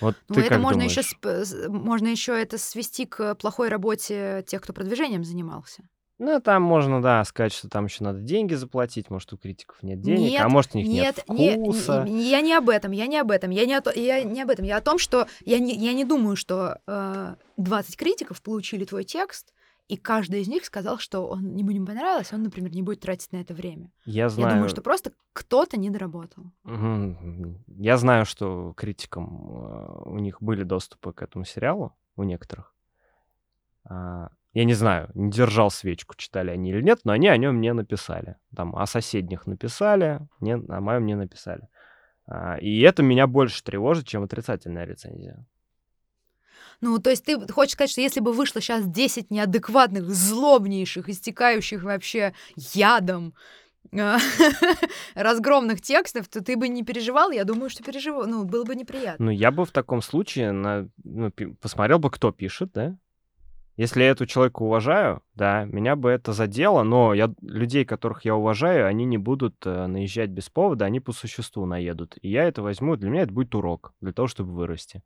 Вот 0.00 0.16
ну, 0.28 0.40
это 0.40 0.58
можно 0.58 0.82
думаешь? 0.82 0.96
еще, 0.96 1.68
можно 1.68 2.08
еще 2.08 2.32
это 2.40 2.58
свести 2.58 3.06
к 3.06 3.34
плохой 3.36 3.68
работе 3.68 4.44
тех, 4.46 4.60
кто 4.62 4.72
продвижением 4.72 5.24
занимался. 5.24 5.82
Ну, 6.18 6.40
там 6.40 6.62
можно, 6.62 7.02
да, 7.02 7.24
сказать, 7.24 7.52
что 7.52 7.68
там 7.68 7.86
еще 7.86 8.04
надо 8.04 8.20
деньги 8.20 8.54
заплатить, 8.54 9.10
может, 9.10 9.32
у 9.32 9.36
критиков 9.36 9.82
нет 9.82 10.00
денег, 10.00 10.30
Нет, 10.30 10.42
а 10.42 10.48
может, 10.48 10.74
у 10.74 10.78
них 10.78 10.86
нет, 10.86 11.16
нет 11.28 11.56
не- 11.58 11.62
вкуса. 11.64 12.04
не- 12.06 12.30
я 12.30 12.40
не 12.40 12.54
об 12.54 12.68
этом, 12.68 12.92
я 12.92 13.08
не 13.08 13.18
об 13.18 13.32
этом, 13.32 13.50
я 13.50 13.66
не, 13.66 13.76
о 13.76 13.82
я 13.96 14.22
не 14.22 14.42
об 14.42 14.50
этом, 14.50 14.64
я 14.64 14.76
о 14.76 14.80
том, 14.80 14.98
что 14.98 15.26
я 15.44 15.58
не, 15.58 15.74
я 15.74 15.92
не 15.92 16.04
думаю, 16.04 16.36
что 16.36 16.78
э, 16.86 17.34
20 17.56 17.96
критиков 17.96 18.40
получили 18.42 18.84
твой 18.84 19.02
текст, 19.02 19.53
и 19.88 19.96
каждый 19.96 20.40
из 20.40 20.48
них 20.48 20.64
сказал, 20.64 20.98
что 20.98 21.26
он 21.28 21.56
ему 21.56 21.70
не 21.70 21.80
понравилось, 21.84 22.32
он, 22.32 22.42
например, 22.42 22.72
не 22.72 22.82
будет 22.82 23.00
тратить 23.00 23.32
на 23.32 23.38
это 23.38 23.54
время. 23.54 23.90
Я 24.06 24.28
знаю, 24.28 24.48
Я 24.48 24.54
думаю, 24.54 24.68
что 24.70 24.82
просто 24.82 25.12
кто-то 25.32 25.76
не 25.78 25.90
доработал. 25.90 26.44
Мгм. 26.64 27.62
я 27.66 27.96
знаю, 27.96 28.24
что 28.24 28.72
критикам 28.76 29.26
э, 29.26 30.02
у 30.06 30.18
них 30.18 30.42
были 30.42 30.62
доступы 30.64 31.12
к 31.12 31.22
этому 31.22 31.44
сериалу, 31.44 31.92
у 32.16 32.22
некоторых. 32.22 32.74
А, 33.84 34.30
Я 34.54 34.64
не 34.64 34.74
знаю, 34.74 35.10
не 35.14 35.30
держал 35.30 35.70
свечку, 35.70 36.14
читали 36.16 36.50
они 36.50 36.70
или 36.70 36.80
нет, 36.82 37.00
но 37.04 37.12
они 37.12 37.28
о 37.28 37.36
нем 37.36 37.60
не 37.60 37.72
написали. 37.74 38.36
Там 38.56 38.74
о 38.76 38.86
соседних 38.86 39.46
написали, 39.46 40.20
не, 40.40 40.52
о 40.54 40.80
моем 40.80 41.06
не 41.06 41.16
написали. 41.16 41.68
А, 42.26 42.56
И 42.56 42.80
это 42.80 43.02
меня 43.02 43.26
больше 43.26 43.62
тревожит, 43.62 44.06
чем 44.06 44.22
отрицательная 44.22 44.86
рецензия. 44.86 45.44
Ну, 46.80 46.98
то 46.98 47.10
есть 47.10 47.24
ты 47.24 47.40
хочешь 47.52 47.72
сказать, 47.72 47.90
что 47.90 48.00
если 48.00 48.20
бы 48.20 48.32
вышло 48.32 48.60
сейчас 48.60 48.86
10 48.86 49.30
неадекватных, 49.30 50.08
злобнейших, 50.08 51.08
истекающих 51.08 51.82
вообще 51.82 52.34
ядом 52.56 53.34
а, 53.92 54.18
разгромных 55.14 55.80
текстов, 55.80 56.28
то 56.28 56.42
ты 56.42 56.56
бы 56.56 56.68
не 56.68 56.82
переживал? 56.82 57.30
Я 57.30 57.44
думаю, 57.44 57.70
что 57.70 57.82
переживал. 57.82 58.26
Ну, 58.26 58.44
было 58.44 58.64
бы 58.64 58.74
неприятно. 58.74 59.26
Ну, 59.26 59.30
я 59.30 59.50
бы 59.50 59.64
в 59.64 59.70
таком 59.70 60.02
случае 60.02 60.52
на, 60.52 60.88
ну, 61.02 61.30
посмотрел 61.60 61.98
бы, 61.98 62.10
кто 62.10 62.32
пишет, 62.32 62.72
да? 62.72 62.96
Если 63.76 64.04
я 64.04 64.10
эту 64.10 64.24
человека 64.26 64.62
уважаю, 64.62 65.22
да, 65.34 65.64
меня 65.64 65.96
бы 65.96 66.08
это 66.10 66.32
задело, 66.32 66.84
но 66.84 67.12
я, 67.12 67.34
людей, 67.42 67.84
которых 67.84 68.24
я 68.24 68.36
уважаю, 68.36 68.86
они 68.86 69.04
не 69.04 69.18
будут 69.18 69.56
э, 69.66 69.86
наезжать 69.86 70.30
без 70.30 70.48
повода, 70.48 70.84
они 70.84 71.00
по 71.00 71.10
существу 71.10 71.66
наедут. 71.66 72.16
И 72.22 72.30
я 72.30 72.44
это 72.44 72.62
возьму, 72.62 72.94
для 72.94 73.10
меня 73.10 73.22
это 73.22 73.32
будет 73.32 73.52
урок, 73.56 73.92
для 74.00 74.12
того, 74.12 74.28
чтобы 74.28 74.52
вырасти. 74.52 75.02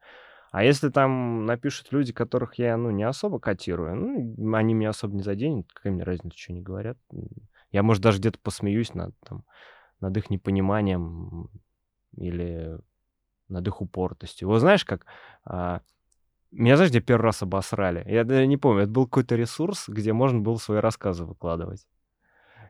А 0.50 0.64
если 0.64 0.88
там 0.88 1.44
напишут 1.44 1.92
люди, 1.92 2.12
которых 2.12 2.54
я, 2.58 2.76
ну, 2.76 2.90
не 2.90 3.04
особо 3.04 3.38
котирую, 3.38 3.96
ну, 3.96 4.54
они 4.54 4.74
меня 4.74 4.90
особо 4.90 5.14
не 5.14 5.22
заденут, 5.22 5.70
какая 5.72 5.92
мне 5.92 6.04
разница, 6.04 6.38
что 6.38 6.52
они 6.52 6.62
говорят. 6.62 6.96
Я, 7.70 7.82
может, 7.82 8.02
даже 8.02 8.18
где-то 8.18 8.38
посмеюсь 8.38 8.94
над, 8.94 9.14
там, 9.20 9.44
над 10.00 10.16
их 10.16 10.30
непониманием 10.30 11.50
или 12.16 12.78
над 13.48 13.66
их 13.66 13.80
упортостью. 13.82 14.48
Вот 14.48 14.60
знаешь, 14.60 14.84
как... 14.84 15.04
а, 15.44 15.82
меня, 16.50 16.76
знаешь, 16.76 16.90
где 16.90 17.00
первый 17.00 17.24
раз 17.24 17.42
обосрали? 17.42 18.04
Я 18.10 18.24
даже 18.24 18.46
не 18.46 18.56
помню, 18.56 18.84
это 18.84 18.92
был 18.92 19.06
какой-то 19.06 19.36
ресурс, 19.36 19.88
где 19.88 20.12
можно 20.12 20.40
было 20.40 20.56
свои 20.56 20.80
рассказы 20.80 21.24
выкладывать. 21.24 21.86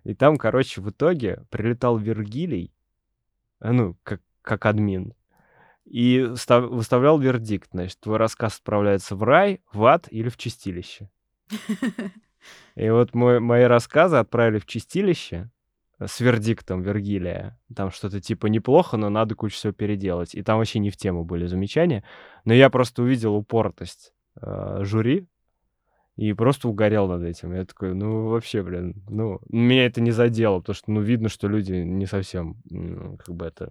И 0.05 0.15
там, 0.15 0.37
короче, 0.37 0.81
в 0.81 0.91
итоге 0.91 1.45
прилетал 1.51 1.97
Вергилий, 1.97 2.73
э, 3.61 3.71
ну, 3.71 3.97
как, 4.03 4.21
как 4.43 4.67
админ, 4.67 5.15
и 5.89 6.35
став- 6.37 6.71
выставлял 6.71 7.19
вердикт, 7.19 7.71
значит, 7.73 7.99
твой 8.01 8.19
рассказ 8.19 8.59
отправляется 8.59 9.17
в 9.17 9.23
рай, 9.23 9.61
в 9.73 9.85
ад 9.85 10.07
или 10.11 10.29
в 10.29 10.37
чистилище. 10.37 11.11
И 12.77 12.89
вот 12.91 13.15
мой, 13.15 13.41
мои 13.41 13.65
рассказы 13.65 14.17
отправили 14.17 14.59
в 14.59 14.67
чистилище 14.67 15.51
э, 15.99 16.07
с 16.07 16.21
вердиктом 16.21 16.83
Вергилия. 16.83 17.59
Там 17.75 17.91
что-то 17.91 18.21
типа 18.21 18.47
неплохо, 18.47 18.97
но 18.97 19.09
надо 19.09 19.35
кучу 19.35 19.57
всего 19.57 19.73
переделать. 19.73 20.35
И 20.35 20.43
там 20.43 20.59
вообще 20.59 20.79
не 20.79 20.91
в 20.91 20.97
тему 20.97 21.25
были 21.25 21.47
замечания. 21.47 22.05
Но 22.45 22.53
я 22.53 22.71
просто 22.71 23.03
увидел 23.03 23.35
упоротость 23.35 24.13
э, 24.41 24.81
жюри 24.83 25.27
и 26.17 26.33
просто 26.35 26.69
угорел 26.69 27.09
над 27.09 27.23
этим. 27.23 27.55
Я 27.55 27.65
такой, 27.65 27.95
ну 27.95 28.29
вообще, 28.29 28.63
блин, 28.63 29.03
ну 29.09 29.41
меня 29.49 29.87
это 29.87 30.01
не 30.01 30.11
задело, 30.11 30.61
потому 30.61 30.75
что 30.75 30.91
ну 30.91 31.01
видно, 31.01 31.29
что 31.29 31.49
люди 31.49 31.73
не 31.73 32.07
совсем 32.07 32.57
как 33.19 33.35
бы 33.35 33.47
это 33.47 33.71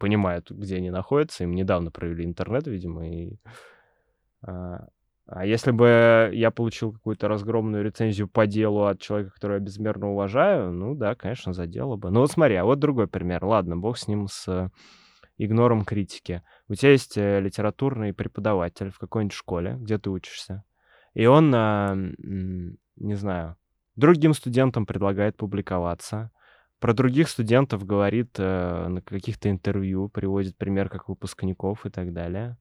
понимают, 0.00 0.50
где 0.50 0.76
они 0.76 0.90
находятся. 0.90 1.44
Им 1.44 1.54
недавно 1.54 1.92
провели 1.92 2.24
интернет, 2.24 2.66
видимо, 2.66 3.08
и 3.08 3.36
а, 4.42 4.88
а 5.26 5.46
если 5.46 5.70
бы 5.70 6.30
я 6.32 6.50
получил 6.50 6.92
какую-то 6.92 7.28
разгромную 7.28 7.84
рецензию 7.84 8.26
по 8.26 8.48
делу 8.48 8.86
от 8.86 9.00
человека, 9.00 9.34
которого 9.34 9.58
я 9.58 9.62
безмерно 9.62 10.10
уважаю, 10.10 10.72
ну 10.72 10.96
да, 10.96 11.14
конечно, 11.14 11.52
задело 11.52 11.96
бы. 11.96 12.10
Ну 12.10 12.20
вот 12.20 12.32
смотри, 12.32 12.56
а 12.56 12.64
вот 12.64 12.80
другой 12.80 13.06
пример. 13.06 13.44
Ладно, 13.44 13.76
бог 13.76 13.96
с 13.96 14.08
ним, 14.08 14.26
с 14.26 14.72
игнором 15.38 15.84
критики. 15.84 16.42
У 16.68 16.74
тебя 16.74 16.92
есть 16.92 17.16
э, 17.16 17.40
литературный 17.40 18.12
преподаватель 18.12 18.90
в 18.90 18.98
какой-нибудь 18.98 19.32
школе, 19.32 19.76
где 19.78 19.98
ты 19.98 20.10
учишься, 20.10 20.64
и 21.14 21.26
он, 21.26 21.52
а, 21.54 21.94
не 21.94 23.14
знаю, 23.14 23.56
другим 23.96 24.34
студентам 24.34 24.86
предлагает 24.86 25.36
публиковаться, 25.36 26.30
про 26.80 26.94
других 26.94 27.28
студентов 27.28 27.84
говорит 27.84 28.30
э, 28.38 28.88
на 28.88 29.02
каких-то 29.02 29.50
интервью, 29.50 30.08
приводит 30.08 30.56
пример 30.56 30.88
как 30.88 31.08
выпускников 31.08 31.84
и 31.84 31.90
так 31.90 32.12
далее. 32.12 32.56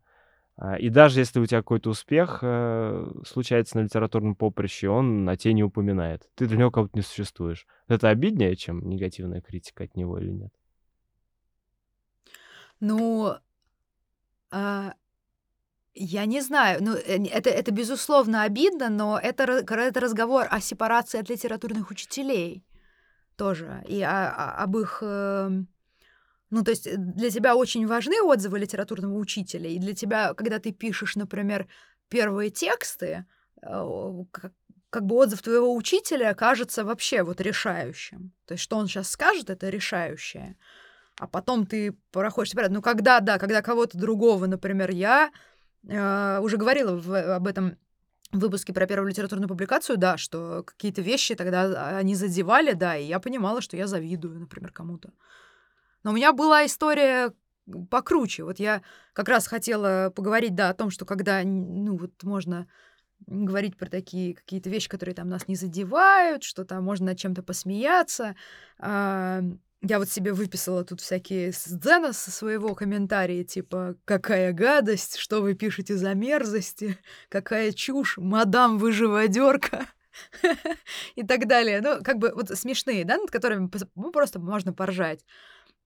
А, 0.57 0.75
И 0.77 0.89
даже 0.89 1.21
если 1.21 1.39
у 1.39 1.45
тебя 1.45 1.59
какой-то 1.59 1.89
успех 1.89 2.39
э, 2.41 3.11
случается 3.25 3.77
на 3.77 3.83
литературном 3.83 4.35
поприще, 4.35 4.89
он 4.89 5.23
на 5.23 5.37
тебе 5.37 5.53
не 5.53 5.63
упоминает. 5.63 6.29
Ты 6.35 6.47
для 6.47 6.57
него 6.57 6.69
как 6.69 6.83
будто 6.83 6.97
не 6.97 7.03
существуешь. 7.03 7.65
Это 7.87 8.09
обиднее, 8.09 8.57
чем 8.57 8.87
негативная 8.89 9.39
критика 9.41 9.85
от 9.85 9.95
него 9.95 10.19
или 10.19 10.31
нет? 10.31 10.53
Ну, 12.81 13.35
а, 14.51 14.93
я 15.93 16.25
не 16.25 16.41
знаю. 16.41 16.83
Ну, 16.83 16.95
э, 16.95 17.25
это, 17.27 17.49
это 17.49 17.71
безусловно 17.71 18.43
обидно, 18.43 18.89
но 18.89 19.17
это, 19.17 19.43
это 19.43 19.99
разговор 20.01 20.45
о 20.49 20.59
сепарации 20.59 21.21
от 21.21 21.29
литературных 21.29 21.89
учителей 21.89 22.63
тоже. 23.39 23.83
И 23.87 24.01
о- 24.03 24.29
о- 24.43 24.63
об 24.63 24.77
их... 24.77 24.99
эм, 25.01 25.67
Ну, 26.51 26.63
то 26.63 26.71
есть 26.71 26.87
э, 26.87 26.95
для 26.97 27.29
тебя 27.29 27.55
очень 27.55 27.87
важны 27.87 28.21
отзывы 28.21 28.59
литературного 28.59 29.17
учителя, 29.17 29.69
и 29.69 29.79
для 29.79 29.93
тебя, 29.93 30.33
когда 30.33 30.57
ты 30.59 30.71
пишешь, 30.71 31.15
например, 31.15 31.67
первые 32.09 32.49
тексты, 32.49 33.25
э, 33.61 34.25
как, 34.31 34.51
как 34.89 35.03
бы 35.05 35.15
отзыв 35.15 35.41
твоего 35.41 35.75
учителя 35.75 36.33
кажется 36.33 36.83
вообще 36.83 37.23
вот 37.23 37.41
решающим. 37.41 38.31
То 38.45 38.53
есть 38.55 38.63
что 38.63 38.77
он 38.77 38.87
сейчас 38.87 39.09
скажет, 39.09 39.49
это 39.49 39.69
решающее. 39.69 40.55
А 41.19 41.27
потом 41.27 41.65
ты 41.65 41.93
проходишь 42.11 42.53
порядок. 42.53 42.75
Ну, 42.75 42.81
когда, 42.81 43.19
да, 43.19 43.37
когда 43.37 43.61
кого-то 43.61 43.97
другого, 43.97 44.47
например, 44.47 44.89
я 44.91 45.29
э, 45.87 46.39
уже 46.41 46.57
говорила 46.57 46.95
в- 46.95 47.35
об 47.35 47.45
этом 47.47 47.77
выпуске 48.31 48.73
про 48.73 48.85
первую 48.85 49.09
литературную 49.09 49.47
публикацию, 49.47 49.97
да, 49.97 50.17
что 50.17 50.63
какие-то 50.63 51.01
вещи 51.01 51.35
тогда 51.35 51.97
они 51.97 52.15
задевали, 52.15 52.73
да, 52.73 52.95
и 52.95 53.05
я 53.05 53.19
понимала, 53.19 53.61
что 53.61 53.77
я 53.77 53.87
завидую, 53.87 54.39
например, 54.39 54.71
кому-то. 54.71 55.11
Но 56.03 56.11
у 56.11 56.13
меня 56.13 56.31
была 56.33 56.65
история 56.65 57.33
покруче. 57.89 58.43
Вот 58.43 58.59
я 58.59 58.81
как 59.13 59.29
раз 59.29 59.47
хотела 59.47 60.11
поговорить, 60.15 60.55
да, 60.55 60.69
о 60.69 60.73
том, 60.73 60.89
что 60.89 61.05
когда, 61.05 61.43
ну, 61.43 61.97
вот 61.97 62.23
можно 62.23 62.67
говорить 63.27 63.77
про 63.77 63.89
такие 63.89 64.33
какие-то 64.33 64.69
вещи, 64.69 64.89
которые 64.89 65.13
там 65.15 65.27
нас 65.29 65.47
не 65.47 65.55
задевают, 65.55 66.43
что 66.43 66.63
там 66.65 66.83
можно 66.83 67.07
над 67.07 67.17
чем-то 67.17 67.43
посмеяться. 67.43 68.35
Я 69.81 69.97
вот 69.97 70.09
себе 70.09 70.33
выписала 70.33 70.83
тут 70.83 70.99
всякие 70.99 71.53
сцены 71.53 72.11
со 72.11 72.31
своего 72.31 72.75
комментария, 72.75 73.45
типа 73.45 73.95
«Какая 74.03 74.51
гадость! 74.51 75.15
Что 75.17 75.41
вы 75.41 75.53
пишете 75.53 75.95
за 75.95 76.13
мерзости? 76.15 76.97
Какая 77.29 77.71
чушь! 77.71 78.17
Мадам, 78.17 78.77
вы 78.77 78.91
живодерка!» 78.91 79.85
и 81.15 81.23
так 81.23 81.47
далее. 81.47 81.79
Ну, 81.81 82.03
как 82.03 82.17
бы 82.17 82.33
вот 82.35 82.49
смешные, 82.49 83.05
да, 83.05 83.17
над 83.17 83.31
которыми 83.31 83.69
ну, 83.95 84.11
просто 84.11 84.39
можно 84.39 84.73
поржать. 84.73 85.23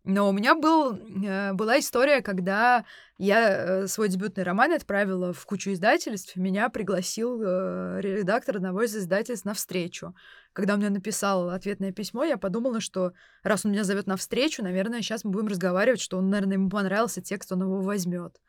Но 0.06 0.28
у 0.28 0.34
меня 0.34 0.54
был, 0.54 0.98
э, 0.98 1.54
была 1.54 1.80
история, 1.80 2.22
когда 2.22 2.84
я 3.18 3.84
э, 3.84 3.88
свой 3.88 4.10
дебютный 4.10 4.44
роман 4.44 4.74
отправила 4.74 5.32
в 5.32 5.46
кучу 5.46 5.72
издательств, 5.72 6.36
меня 6.36 6.68
пригласил 6.68 7.42
э, 7.42 8.02
редактор 8.02 8.58
одного 8.58 8.84
из 8.84 8.94
издательств 8.98 9.46
на 9.46 9.54
встречу. 9.54 10.14
Когда 10.52 10.74
он 10.74 10.82
мне 10.82 10.90
написал 10.90 11.50
ответное 11.50 11.94
письмо, 11.94 12.26
я 12.26 12.36
подумала, 12.38 12.82
что 12.82 13.14
раз 13.44 13.64
он 13.64 13.72
меня 13.72 13.86
зовет 13.86 14.06
на 14.06 14.18
встречу, 14.18 14.62
наверное, 14.62 15.02
сейчас 15.02 15.24
мы 15.24 15.32
будем 15.32 15.48
разговаривать, 15.48 16.02
что 16.02 16.18
он, 16.18 16.30
наверное, 16.30 16.58
ему 16.58 16.70
понравился 16.70 17.22
текст, 17.22 17.54
он 17.54 17.62
его 17.62 17.80
возьмет. 17.80 18.42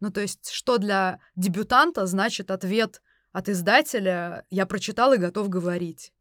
Ну, 0.00 0.10
то 0.10 0.20
есть, 0.20 0.50
что 0.50 0.78
для 0.78 1.20
дебютанта 1.36 2.06
значит 2.06 2.50
ответ 2.50 3.00
от 3.30 3.48
издателя 3.48 4.44
«я 4.50 4.66
прочитал 4.66 5.12
и 5.12 5.18
готов 5.18 5.50
говорить». 5.50 6.12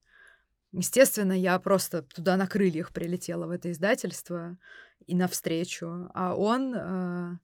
Естественно, 0.77 1.31
я 1.31 1.57
просто 1.59 2.01
туда 2.01 2.35
на 2.35 2.47
крыльях 2.47 2.91
прилетела 2.91 3.47
в 3.47 3.51
это 3.51 3.71
издательство 3.71 4.57
и 5.07 5.15
навстречу. 5.15 6.09
А 6.13 6.35
он 6.35 6.75
э, 6.75 7.37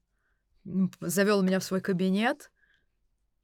завел 1.00 1.40
меня 1.40 1.58
в 1.58 1.64
свой 1.64 1.80
кабинет 1.80 2.50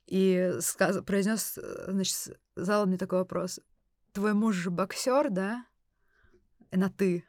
и 0.06 0.56
сказ- 0.60 1.02
произнес, 1.02 1.56
э, 1.56 1.86
значит, 1.88 2.38
задал 2.54 2.84
мне 2.84 2.98
такой 2.98 3.20
вопрос. 3.20 3.60
Твой 4.12 4.34
муж 4.34 4.56
же 4.56 4.70
боксер, 4.70 5.30
да? 5.30 5.64
На 6.70 6.90
ты. 6.90 7.24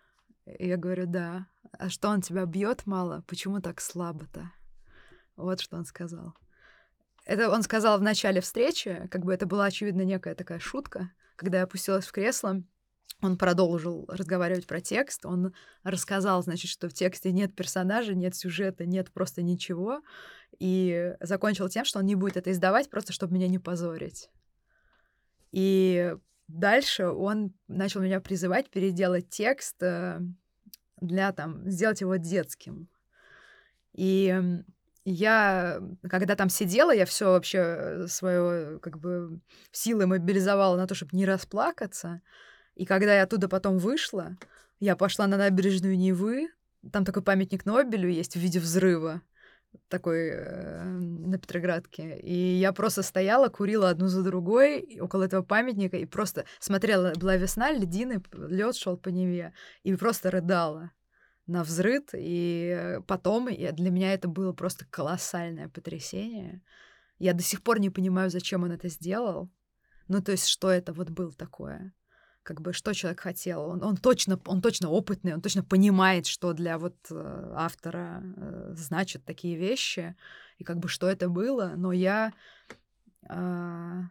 И 0.46 0.68
я 0.68 0.76
говорю, 0.76 1.06
да. 1.06 1.48
А 1.72 1.88
что 1.88 2.10
он 2.10 2.20
тебя 2.20 2.46
бьет 2.46 2.86
мало? 2.86 3.24
Почему 3.26 3.62
так 3.62 3.80
слабо-то? 3.80 4.52
Вот 5.38 5.62
что 5.62 5.78
он 5.78 5.86
сказал. 5.86 6.36
Это 7.24 7.50
он 7.50 7.64
сказал 7.64 8.00
в 8.00 8.02
начале 8.02 8.42
встречи, 8.42 9.08
как 9.10 9.24
бы 9.24 9.34
это 9.34 9.46
была, 9.46 9.66
очевидно, 9.66 10.02
некая 10.02 10.36
такая 10.36 10.60
шутка. 10.60 11.12
Когда 11.40 11.60
я 11.60 11.64
опустилась 11.64 12.06
в 12.06 12.12
кресло, 12.12 12.62
он 13.22 13.38
продолжил 13.38 14.04
разговаривать 14.10 14.68
про 14.68 14.82
текст. 14.82 15.26
Он 15.26 15.54
рассказал, 15.84 16.44
значит, 16.44 16.70
что 16.70 16.90
в 16.90 16.94
тексте 16.94 17.32
нет 17.32 17.56
персонажа, 17.56 18.14
нет 18.14 18.36
сюжета, 18.36 18.86
нет 18.86 19.10
просто 19.14 19.42
ничего. 19.42 20.02
И 20.60 21.16
закончил 21.22 21.70
тем, 21.70 21.86
что 21.86 22.00
он 22.00 22.06
не 22.06 22.16
будет 22.16 22.36
это 22.36 22.52
издавать, 22.52 22.90
просто 22.90 23.14
чтобы 23.14 23.36
меня 23.36 23.48
не 23.48 23.58
позорить. 23.58 24.30
И 25.54 26.14
дальше 26.50 27.08
он 27.08 27.54
начал 27.70 28.02
меня 28.02 28.20
призывать 28.20 28.70
переделать 28.70 29.30
текст 29.30 29.82
э, 29.82 30.20
для 31.00 31.32
там, 31.32 31.70
сделать 31.70 32.02
его 32.02 32.18
детским. 32.18 32.90
И 33.94 34.38
я, 35.12 35.82
когда 36.10 36.36
там 36.36 36.50
сидела, 36.50 36.92
я 36.92 37.06
все 37.06 37.32
вообще 37.32 37.58
э, 37.58 38.08
свое 38.08 38.80
как 38.80 39.00
бы 39.00 39.40
силы 39.72 40.06
мобилизовала 40.06 40.78
на 40.78 40.88
то, 40.88 40.96
чтобы 40.96 41.16
не 41.16 41.26
расплакаться. 41.26 42.22
И 42.76 42.86
когда 42.86 43.16
я 43.16 43.24
оттуда 43.24 43.50
потом 43.50 43.78
вышла, 43.78 44.38
я 44.80 44.96
пошла 44.96 45.28
на 45.28 45.38
набережную 45.38 45.98
Невы, 45.98 46.50
там 46.92 47.04
такой 47.06 47.24
памятник 47.24 47.66
Нобелю 47.66 48.10
есть 48.10 48.34
в 48.34 48.40
виде 48.40 48.60
взрыва 48.60 49.22
такой 49.88 50.30
э, 50.30 50.84
на 50.84 51.38
Петроградке. 51.38 52.20
И 52.20 52.34
я 52.34 52.74
просто 52.74 53.04
стояла, 53.04 53.50
курила 53.50 53.90
одну 53.90 54.08
за 54.08 54.24
другой 54.24 55.00
около 55.00 55.24
этого 55.24 55.44
памятника 55.44 55.98
и 55.98 56.06
просто 56.06 56.46
смотрела, 56.60 57.14
была 57.16 57.36
весна, 57.36 57.72
ледины, 57.72 58.24
лед 58.32 58.76
шел 58.76 58.98
по 58.98 59.10
Неве, 59.10 59.54
и 59.84 59.96
просто 59.96 60.32
рыдала 60.32 60.92
на 61.50 61.64
взрыв, 61.64 62.04
и 62.14 63.00
потом 63.08 63.50
и 63.50 63.72
для 63.72 63.90
меня 63.90 64.14
это 64.14 64.28
было 64.28 64.54
просто 64.54 64.86
колоссальное 64.86 65.68
потрясение. 65.68 66.62
Я 67.18 67.34
до 67.34 67.42
сих 67.42 67.64
пор 67.64 67.80
не 67.80 67.90
понимаю, 67.90 68.30
зачем 68.30 68.64
он 68.64 68.72
это 68.72 68.88
сделал. 68.88 69.50
Ну, 70.08 70.22
то 70.22 70.32
есть, 70.32 70.48
что 70.48 70.70
это 70.70 70.94
вот 70.94 71.10
было 71.10 71.32
такое? 71.34 71.94
Как 72.44 72.62
бы, 72.62 72.72
что 72.72 72.94
человек 72.94 73.20
хотел? 73.20 73.62
Он, 73.62 73.84
он, 73.84 73.98
точно, 73.98 74.40
он 74.46 74.62
точно 74.62 74.90
опытный, 74.90 75.34
он 75.34 75.42
точно 75.42 75.64
понимает, 75.64 76.28
что 76.28 76.54
для 76.54 76.78
вот 76.78 76.96
э, 77.12 77.54
автора 77.56 78.24
э, 78.24 78.74
значат 78.76 79.26
такие 79.26 79.58
вещи, 79.58 80.16
и 80.58 80.64
как 80.64 80.78
бы, 80.78 80.88
что 80.88 81.08
это 81.08 81.30
было. 81.30 81.74
Но 81.76 81.92
я, 81.92 82.34
э, 83.24 84.02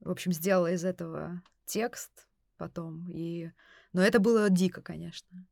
в 0.00 0.10
общем, 0.10 0.32
сделала 0.32 0.72
из 0.72 0.84
этого 0.84 1.42
текст 1.64 2.28
потом, 2.56 3.08
и... 3.10 3.50
Но 3.92 4.02
это 4.02 4.18
было 4.20 4.50
дико, 4.50 4.82
конечно. 4.82 5.46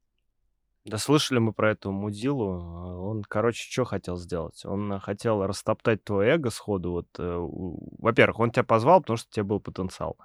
Да 0.85 0.99
слышали 0.99 1.38
мы 1.38 1.55
про 1.55 1.70
эту 1.70 1.92
мудилу. 1.92 3.09
Он, 3.09 3.23
короче, 3.23 3.70
что 3.70 3.85
хотел 3.85 4.16
сделать? 4.16 4.64
Он 4.66 5.01
хотел 5.01 5.47
растоптать 5.47 6.05
твое 6.05 6.35
эго 6.35 6.51
сходу. 6.51 6.92
Вот, 6.92 7.09
э, 7.18 7.37
во-первых, 7.99 8.38
он 8.38 8.51
тебя 8.51 8.64
позвал, 8.64 9.01
потому 9.01 9.16
что 9.16 9.29
у 9.31 9.33
тебя 9.33 9.44
был 9.44 9.61
потенциал. 9.61 10.18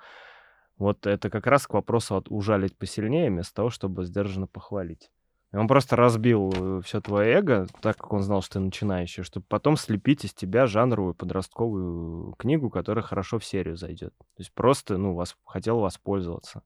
Вот 0.78 1.08
это 1.08 1.30
как 1.30 1.48
раз 1.48 1.65
к 1.65 1.74
вопросу 1.74 2.17
от 2.17 2.30
ужалить 2.30 2.78
посильнее, 2.78 3.30
вместо 3.30 3.56
того, 3.56 3.69
чтобы 3.69 4.04
сдержанно 4.04 4.48
похвалить. 4.48 5.12
И 5.52 5.56
он 5.56 5.67
просто 5.67 5.95
разбил 5.95 6.54
э, 6.54 6.82
все 6.84 7.00
твое 7.00 7.34
эго, 7.34 7.67
так 7.82 7.98
как 7.98 8.12
он 8.12 8.22
знал, 8.22 8.41
что 8.41 8.54
ты 8.54 8.60
начинающий, 8.60 9.24
чтобы 9.24 9.45
потом 9.48 9.78
слепить 9.78 10.26
из 10.26 10.34
тебя 10.34 10.67
жанровую 10.67 11.15
подростковую 11.15 12.34
книгу, 12.34 12.69
которая 12.69 13.04
хорошо 13.04 13.39
в 13.39 13.45
серию 13.45 13.76
зайдет. 13.78 14.13
То 14.17 14.39
есть 14.39 14.54
просто, 14.54 14.98
ну, 14.98 15.15
вас 15.15 15.36
хотел 15.45 15.80
воспользоваться. 15.80 16.63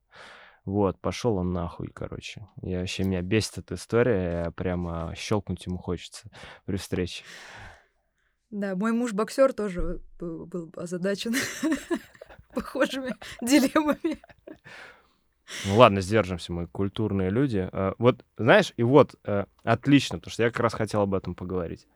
Вот, 0.64 0.98
пошел 0.98 1.36
он 1.36 1.52
нахуй, 1.52 1.88
короче. 1.88 2.46
Я 2.62 2.80
вообще, 2.80 3.04
меня 3.04 3.20
бесит 3.20 3.58
эта 3.58 3.74
история, 3.74 4.50
прямо 4.52 5.12
щелкнуть 5.14 5.66
ему 5.66 5.76
хочется 5.76 6.30
при 6.64 6.76
встрече. 6.76 7.22
Да, 8.50 8.74
мой 8.74 8.92
муж 8.92 9.12
боксер 9.12 9.52
тоже 9.52 10.00
был, 10.18 10.46
был 10.46 10.72
озадачен 10.76 11.34
похожими 12.54 13.14
дилеммами. 13.42 14.20
Ну 15.66 15.76
ладно, 15.76 16.00
сдержимся, 16.00 16.52
мы 16.52 16.66
культурные 16.66 17.28
люди. 17.28 17.68
А, 17.70 17.94
вот, 17.98 18.24
знаешь, 18.38 18.72
и 18.76 18.82
вот, 18.82 19.16
э, 19.24 19.44
отлично, 19.64 20.18
потому 20.18 20.32
что 20.32 20.44
я 20.44 20.50
как 20.50 20.60
раз 20.60 20.72
хотел 20.72 21.02
об 21.02 21.14
этом 21.14 21.34
поговорить. 21.34 21.86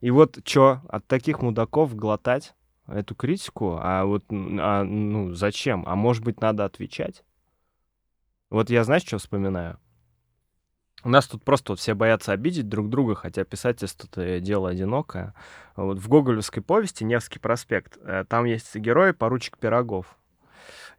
И 0.00 0.10
вот 0.10 0.38
что, 0.44 0.80
от 0.88 1.06
таких 1.06 1.42
мудаков 1.42 1.94
глотать 1.94 2.54
эту 2.86 3.14
критику? 3.14 3.78
А 3.80 4.04
вот, 4.04 4.24
а, 4.30 4.84
ну, 4.84 5.34
зачем? 5.34 5.84
А 5.86 5.94
может 5.94 6.24
быть, 6.24 6.40
надо 6.40 6.64
отвечать? 6.64 7.24
Вот 8.54 8.70
я, 8.70 8.84
знаешь, 8.84 9.02
что 9.02 9.18
вспоминаю? 9.18 9.80
У 11.02 11.08
нас 11.08 11.26
тут 11.26 11.42
просто 11.42 11.72
вот 11.72 11.80
все 11.80 11.94
боятся 11.94 12.30
обидеть 12.30 12.68
друг 12.68 12.88
друга, 12.88 13.16
хотя 13.16 13.42
писательство 13.42 14.06
это 14.06 14.38
дело 14.38 14.68
одинокое. 14.68 15.34
Вот 15.74 15.98
в 15.98 16.06
гоголевской 16.06 16.62
повести 16.62 17.02
«Невский 17.02 17.40
проспект» 17.40 17.98
э, 18.00 18.24
там 18.28 18.44
есть 18.44 18.76
герой 18.76 19.12
поручик 19.12 19.58
Пирогов. 19.58 20.16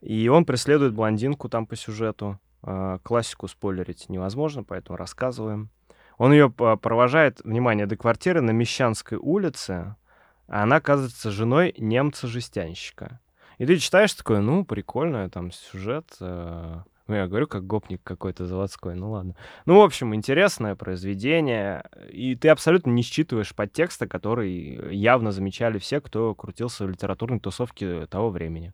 И 0.02 0.28
он 0.28 0.44
преследует 0.44 0.94
блондинку 0.94 1.48
там 1.48 1.66
по 1.66 1.78
сюжету. 1.78 2.42
Э, 2.62 3.00
классику 3.04 3.48
спойлерить 3.48 4.10
невозможно, 4.10 4.66
поэтому 4.66 4.98
рассказываем. 4.98 5.70
Он 6.18 6.34
ее 6.34 6.50
провожает, 6.50 7.40
внимание, 7.46 7.86
до 7.86 7.96
квартиры 7.96 8.42
на 8.42 8.52
Мещанской 8.52 9.18
улице, 9.18 9.96
а 10.50 10.64
она 10.64 10.76
оказывается 10.76 11.32
женой 11.32 11.74
немца-жестянщика. 11.78 13.22
И 13.60 13.66
ты 13.66 13.78
читаешь 13.78 14.14
такое, 14.14 14.42
ну, 14.42 14.66
прикольно, 14.66 15.30
там 15.30 15.54
сюжет, 15.54 16.18
э, 16.20 16.82
ну, 17.08 17.16
я 17.16 17.28
говорю, 17.28 17.48
как 17.48 17.68
гопник 17.68 18.02
какой-то 18.04 18.46
заводской, 18.46 18.96
ну 18.96 19.12
ладно. 19.12 19.36
Ну, 19.66 19.80
в 19.80 19.84
общем, 19.84 20.16
интересное 20.16 20.76
произведение, 20.76 21.84
и 22.10 22.36
ты 22.36 22.50
абсолютно 22.50 22.90
не 22.90 23.04
считываешь 23.04 23.54
подтекста, 23.54 24.08
который 24.08 24.96
явно 24.96 25.32
замечали 25.32 25.78
все, 25.78 26.02
кто 26.02 26.34
крутился 26.34 26.86
в 26.86 26.90
литературной 26.90 27.40
тусовке 27.40 28.08
того 28.08 28.30
времени. 28.30 28.74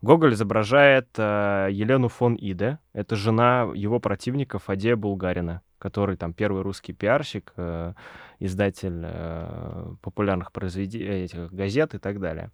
Гоголь 0.00 0.34
изображает 0.34 1.08
э, 1.16 1.68
Елену 1.70 2.08
фон 2.08 2.36
Иде, 2.40 2.78
это 2.92 3.16
жена 3.16 3.68
его 3.74 4.00
противника 4.00 4.58
Фадея 4.58 4.96
Булгарина, 4.96 5.62
который 5.78 6.16
там 6.16 6.32
первый 6.32 6.62
русский 6.62 6.92
пиарщик, 6.92 7.52
э, 7.56 7.94
издатель 8.44 9.02
э, 9.04 9.94
популярных 10.00 10.52
произведений, 10.52 11.24
этих 11.24 11.52
газет 11.52 11.94
и 11.94 11.98
так 11.98 12.20
далее. 12.20 12.50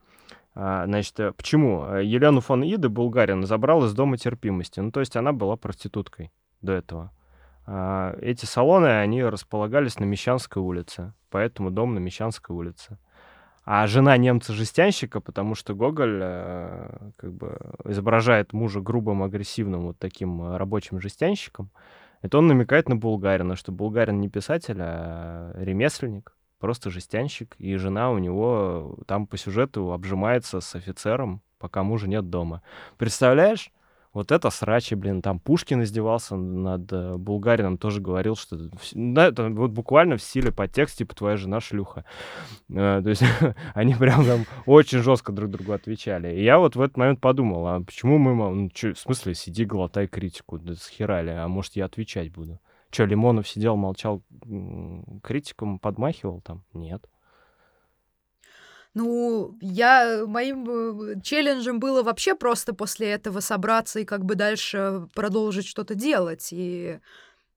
А, 0.55 0.87
значит, 0.87 1.19
э, 1.21 1.33
почему? 1.33 1.85
Э, 1.87 2.05
Елену 2.05 2.41
фон 2.41 2.63
Иды 2.63 2.89
Булгарин 2.89 3.45
забрал 3.45 3.85
из 3.85 3.95
дома 3.95 4.17
терпимости. 4.17 4.81
Ну, 4.81 4.91
то 4.91 5.01
есть 5.01 5.17
она 5.17 5.33
была 5.33 5.57
проституткой 5.57 6.31
до 6.63 6.73
этого. 6.73 7.13
А, 7.67 8.17
эти 8.21 8.45
салоны, 8.45 8.87
они 8.87 9.23
располагались 9.23 9.99
на 9.99 10.05
Мещанской 10.05 10.63
улице. 10.63 11.13
Поэтому 11.31 11.71
дом 11.71 11.95
на 11.95 11.99
Мещанской 11.99 12.57
улице. 12.57 12.99
А 13.65 13.87
жена 13.87 14.17
немца-жестянщика, 14.17 15.21
потому 15.21 15.55
что 15.55 15.75
Гоголь 15.75 16.21
э, 16.23 17.11
как 17.17 17.33
бы 17.35 17.59
изображает 17.85 18.53
мужа 18.53 18.81
грубым, 18.81 19.23
агрессивным, 19.23 19.83
вот 19.83 19.99
таким 19.99 20.57
рабочим 20.57 21.01
жестянщиком, 21.01 21.71
это 22.23 22.39
он 22.39 22.47
намекает 22.47 22.89
на 22.89 22.97
Булгарина, 22.97 23.57
что 23.57 23.73
Булгарин 23.73 24.21
не 24.21 24.29
писатель, 24.29 24.79
а 24.81 25.53
ремесленник 25.57 26.37
просто 26.59 26.91
жестянщик, 26.91 27.55
и 27.59 27.77
жена 27.77 28.11
у 28.11 28.19
него 28.19 28.99
там 29.07 29.27
по 29.27 29.37
сюжету 29.37 29.93
обжимается 29.93 30.61
с 30.61 30.75
офицером, 30.75 31.43
пока 31.59 31.83
мужа 31.83 32.09
нет 32.09 32.31
дома. 32.31 32.63
Представляешь? 32.97 33.71
Вот 34.13 34.33
это 34.33 34.51
срачи, 34.51 34.95
блин, 34.95 35.21
там 35.21 35.39
Пушкин 35.39 35.83
издевался 35.83 36.37
над 36.37 36.93
э, 36.93 37.17
Булгарином, 37.17 37.77
тоже 37.77 38.01
говорил, 38.01 38.37
что 38.37 38.57
да, 38.93 39.29
это 39.29 39.49
вот 39.51 39.71
буквально 39.71 40.17
в 40.17 40.23
стиле 40.23 40.51
по 40.51 40.67
тексту, 40.67 40.99
типа 40.99 41.15
твоя 41.15 41.37
жена 41.37 41.61
шлюха. 41.61 42.05
Э, 42.71 43.01
то 43.05 43.09
есть 43.09 43.23
они 43.75 43.95
прям 43.95 44.25
там 44.25 44.45
очень 44.67 44.99
жестко 44.99 45.33
друг 45.33 45.51
другу 45.51 45.73
отвечали. 45.73 46.35
И 46.35 46.43
я 46.43 46.59
вот 46.59 46.77
в 46.77 46.81
этот 46.81 46.97
момент 46.97 47.21
подумал, 47.21 47.67
а 47.67 47.81
почему 47.81 48.19
мы, 48.19 48.35
ну, 48.35 48.71
чё, 48.71 48.95
в 48.95 48.99
смысле, 48.99 49.35
сиди, 49.35 49.65
глотай 49.65 50.07
критику, 50.09 50.59
да 50.59 50.75
схерали, 50.75 51.31
а 51.31 51.47
может 51.49 51.77
я 51.77 51.85
отвечать 51.85 52.33
буду. 52.33 52.61
Че, 52.91 53.05
Лимонов 53.05 53.47
сидел, 53.47 53.77
молчал, 53.77 54.23
критикам 55.23 55.79
подмахивал 55.79 56.41
там? 56.41 56.65
Нет. 56.73 57.05
Ну, 58.95 59.57
я 59.61 60.25
моим 60.27 60.69
э, 60.69 61.21
челленджем 61.23 61.79
было 61.79 62.03
вообще 62.03 62.35
просто 62.35 62.73
после 62.73 63.11
этого 63.11 63.41
собраться 63.41 64.01
и 64.01 64.05
как 64.05 64.25
бы 64.25 64.35
дальше 64.35 65.09
продолжить 65.15 65.67
что-то 65.67 65.95
делать. 65.95 66.49
И 66.53 66.99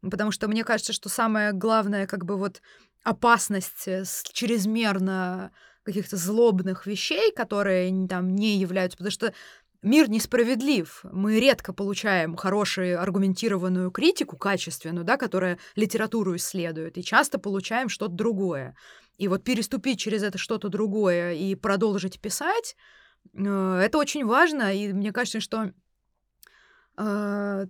потому 0.01 0.31
что 0.31 0.47
мне 0.47 0.63
кажется, 0.63 0.93
что 0.93 1.09
самое 1.09 1.53
главное, 1.53 2.05
как 2.05 2.25
бы 2.25 2.37
вот 2.37 2.61
опасность 3.03 3.87
э, 3.87 4.05
с 4.05 4.23
чрезмерно 4.31 5.51
каких-то 5.83 6.17
злобных 6.17 6.85
вещей, 6.85 7.31
которые 7.31 8.07
там 8.07 8.35
не 8.35 8.57
являются, 8.57 8.97
потому 8.97 9.11
что 9.11 9.33
мир 9.81 10.09
несправедлив. 10.09 11.03
Мы 11.11 11.39
редко 11.39 11.73
получаем 11.73 12.35
хорошую 12.35 13.01
аргументированную 13.01 13.91
критику, 13.91 14.37
качественную, 14.37 15.03
да, 15.03 15.17
которая 15.17 15.57
литературу 15.75 16.35
исследует, 16.35 16.97
и 16.97 17.03
часто 17.03 17.39
получаем 17.39 17.89
что-то 17.89 18.13
другое. 18.13 18.75
И 19.17 19.27
вот 19.27 19.43
переступить 19.43 19.99
через 19.99 20.23
это 20.23 20.37
что-то 20.37 20.69
другое 20.69 21.33
и 21.33 21.55
продолжить 21.55 22.19
писать, 22.19 22.75
э, 23.33 23.79
это 23.83 23.97
очень 23.97 24.25
важно. 24.25 24.73
И 24.73 24.93
мне 24.93 25.11
кажется, 25.11 25.39
что 25.39 25.71
э, 26.97 27.67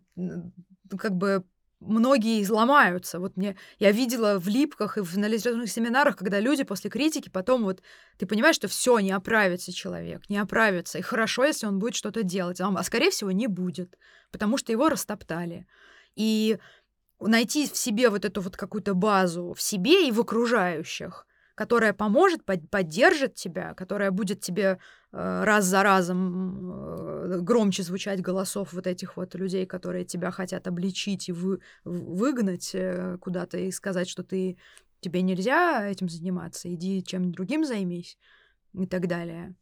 как 0.97 1.15
бы 1.15 1.43
многие 1.81 2.41
изломаются. 2.41 3.19
Вот 3.19 3.35
мне 3.35 3.57
я 3.79 3.91
видела 3.91 4.39
в 4.39 4.47
липках 4.47 4.97
и 4.97 5.01
в, 5.01 5.17
на 5.17 5.27
литературных 5.27 5.69
семинарах, 5.69 6.15
когда 6.15 6.39
люди 6.39 6.63
после 6.63 6.89
критики 6.89 7.29
потом 7.29 7.63
вот 7.63 7.81
ты 8.17 8.25
понимаешь, 8.25 8.55
что 8.55 8.67
все 8.67 8.99
не 8.99 9.11
оправится 9.11 9.73
человек, 9.73 10.29
не 10.29 10.37
оправится. 10.37 10.99
И 10.99 11.01
хорошо, 11.01 11.43
если 11.43 11.65
он 11.65 11.79
будет 11.79 11.95
что-то 11.95 12.23
делать, 12.23 12.61
а, 12.61 12.71
а 12.73 12.83
скорее 12.83 13.09
всего 13.09 13.31
не 13.31 13.47
будет, 13.47 13.97
потому 14.31 14.57
что 14.57 14.71
его 14.71 14.89
растоптали. 14.89 15.67
И 16.15 16.59
найти 17.19 17.67
в 17.67 17.75
себе 17.75 18.09
вот 18.09 18.25
эту 18.25 18.41
вот 18.41 18.55
какую-то 18.55 18.93
базу 18.93 19.53
в 19.53 19.61
себе 19.61 20.07
и 20.07 20.11
в 20.11 20.19
окружающих, 20.19 21.25
которая 21.61 21.93
поможет, 21.93 22.43
поддержит 22.43 23.35
тебя, 23.35 23.75
которая 23.75 24.09
будет 24.09 24.41
тебе 24.41 24.79
э, 25.11 25.43
раз 25.43 25.65
за 25.65 25.83
разом 25.83 26.71
э, 26.71 27.37
громче 27.41 27.83
звучать 27.83 28.19
голосов 28.19 28.73
вот 28.73 28.87
этих 28.87 29.15
вот 29.15 29.35
людей, 29.35 29.67
которые 29.67 30.03
тебя 30.03 30.31
хотят 30.31 30.67
обличить 30.67 31.29
и 31.29 31.31
вы, 31.31 31.59
выгнать 31.83 32.71
э, 32.73 33.19
куда-то 33.21 33.59
и 33.59 33.69
сказать, 33.69 34.09
что 34.09 34.23
ты 34.23 34.57
тебе 35.01 35.21
нельзя 35.21 35.87
этим 35.87 36.09
заниматься, 36.09 36.67
иди 36.73 37.03
чем-нибудь 37.03 37.35
другим 37.35 37.63
займись 37.63 38.17
и 38.73 38.87
так 38.87 39.05
далее. 39.05 39.53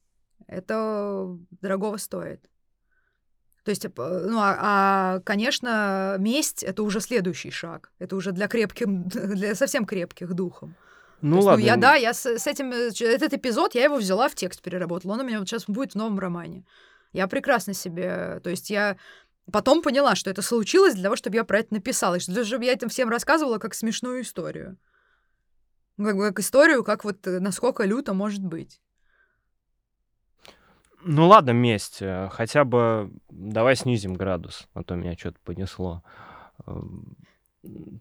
Это 0.48 1.38
дорогого 1.60 1.98
стоит. 1.98 2.50
То 3.66 3.72
есть, 3.72 3.86
ну, 3.98 4.40
а, 4.40 4.56
а, 4.58 5.20
конечно, 5.26 6.16
месть 6.18 6.64
это 6.64 6.82
уже 6.84 7.02
следующий 7.02 7.52
шаг. 7.52 7.92
Это 8.00 8.16
уже 8.16 8.32
для 8.32 8.48
крепких, 8.48 8.88
для 9.36 9.54
совсем 9.54 9.86
крепких 9.86 10.34
духом. 10.34 10.78
Ну 11.22 11.38
есть, 11.38 11.48
ладно. 11.48 11.62
Ну, 11.62 11.68
я, 11.68 11.78
да, 11.78 11.96
я 11.96 12.14
с, 12.14 12.26
с 12.26 12.48
этим... 12.48 12.72
Э, 12.72 12.90
этот 12.90 13.34
эпизод, 13.34 13.76
я 13.76 13.84
его 13.84 13.98
взяла 13.98 14.30
в 14.30 14.36
текст, 14.36 14.62
переработала. 14.62 15.14
Он 15.14 15.22
у 15.22 15.24
меня 15.24 15.40
вот 15.40 15.48
сейчас 15.48 15.66
будет 15.66 15.94
в 15.94 15.96
новом 15.96 16.20
романе. 16.20 16.66
Я 17.14 17.28
прекрасно 17.28 17.74
себе... 17.74 18.40
То 18.44 18.50
есть 18.50 18.70
я 18.70 18.98
потом 19.52 19.82
поняла, 19.82 20.16
что 20.16 20.30
это 20.30 20.42
случилось 20.42 20.94
для 20.94 21.04
того, 21.04 21.16
чтобы 21.16 21.36
я 21.36 21.44
про 21.44 21.60
это 21.60 21.74
написала. 21.74 22.16
И 22.16 22.20
чтобы 22.20 22.66
я 22.66 22.74
этим 22.74 22.90
всем 22.90 23.10
рассказывала 23.10 23.58
как 23.58 23.74
смешную 23.74 24.22
историю. 24.22 24.78
Ну, 25.98 26.06
как 26.06 26.18
как 26.18 26.40
историю, 26.40 26.84
как 26.84 27.04
вот 27.04 27.28
э, 27.28 27.40
насколько 27.40 27.84
люто 27.84 28.14
может 28.14 28.44
быть. 28.44 28.80
Ну 31.04 31.28
ладно, 31.28 31.52
месть. 31.52 32.02
Э, 32.02 32.30
хотя 32.32 32.64
бы 32.64 33.12
давай 33.30 33.76
снизим 33.76 34.14
градус, 34.14 34.68
а 34.74 34.84
то 34.84 34.96
меня 34.96 35.18
что-то 35.18 35.40
понесло. 35.44 36.04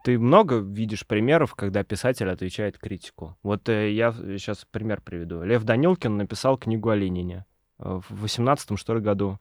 Ты 0.04 0.18
много 0.18 0.58
видишь 0.58 1.06
примеров, 1.06 1.54
когда 1.54 1.82
писатель 1.82 2.30
отвечает 2.30 2.78
критику. 2.78 3.36
Вот 3.42 3.68
э, 3.68 3.92
я 3.92 4.12
сейчас 4.12 4.64
пример 4.70 5.00
приведу. 5.00 5.42
Лев 5.42 5.64
Данилкин 5.64 6.16
написал 6.16 6.56
книгу 6.56 6.90
о 6.90 6.94
Ленине 6.96 7.44
э, 7.78 8.00
в 8.08 8.22
18 8.22 8.78
что 8.78 8.94
ли, 8.94 9.00
году. 9.00 9.38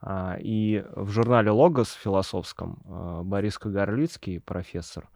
А, 0.00 0.36
и 0.38 0.84
в 0.94 1.10
журнале 1.10 1.50
«Логос» 1.50 1.92
философском 1.92 2.82
э, 2.84 3.22
Борис 3.24 3.58
Кагарлицкий, 3.58 4.40
профессор 4.40 5.08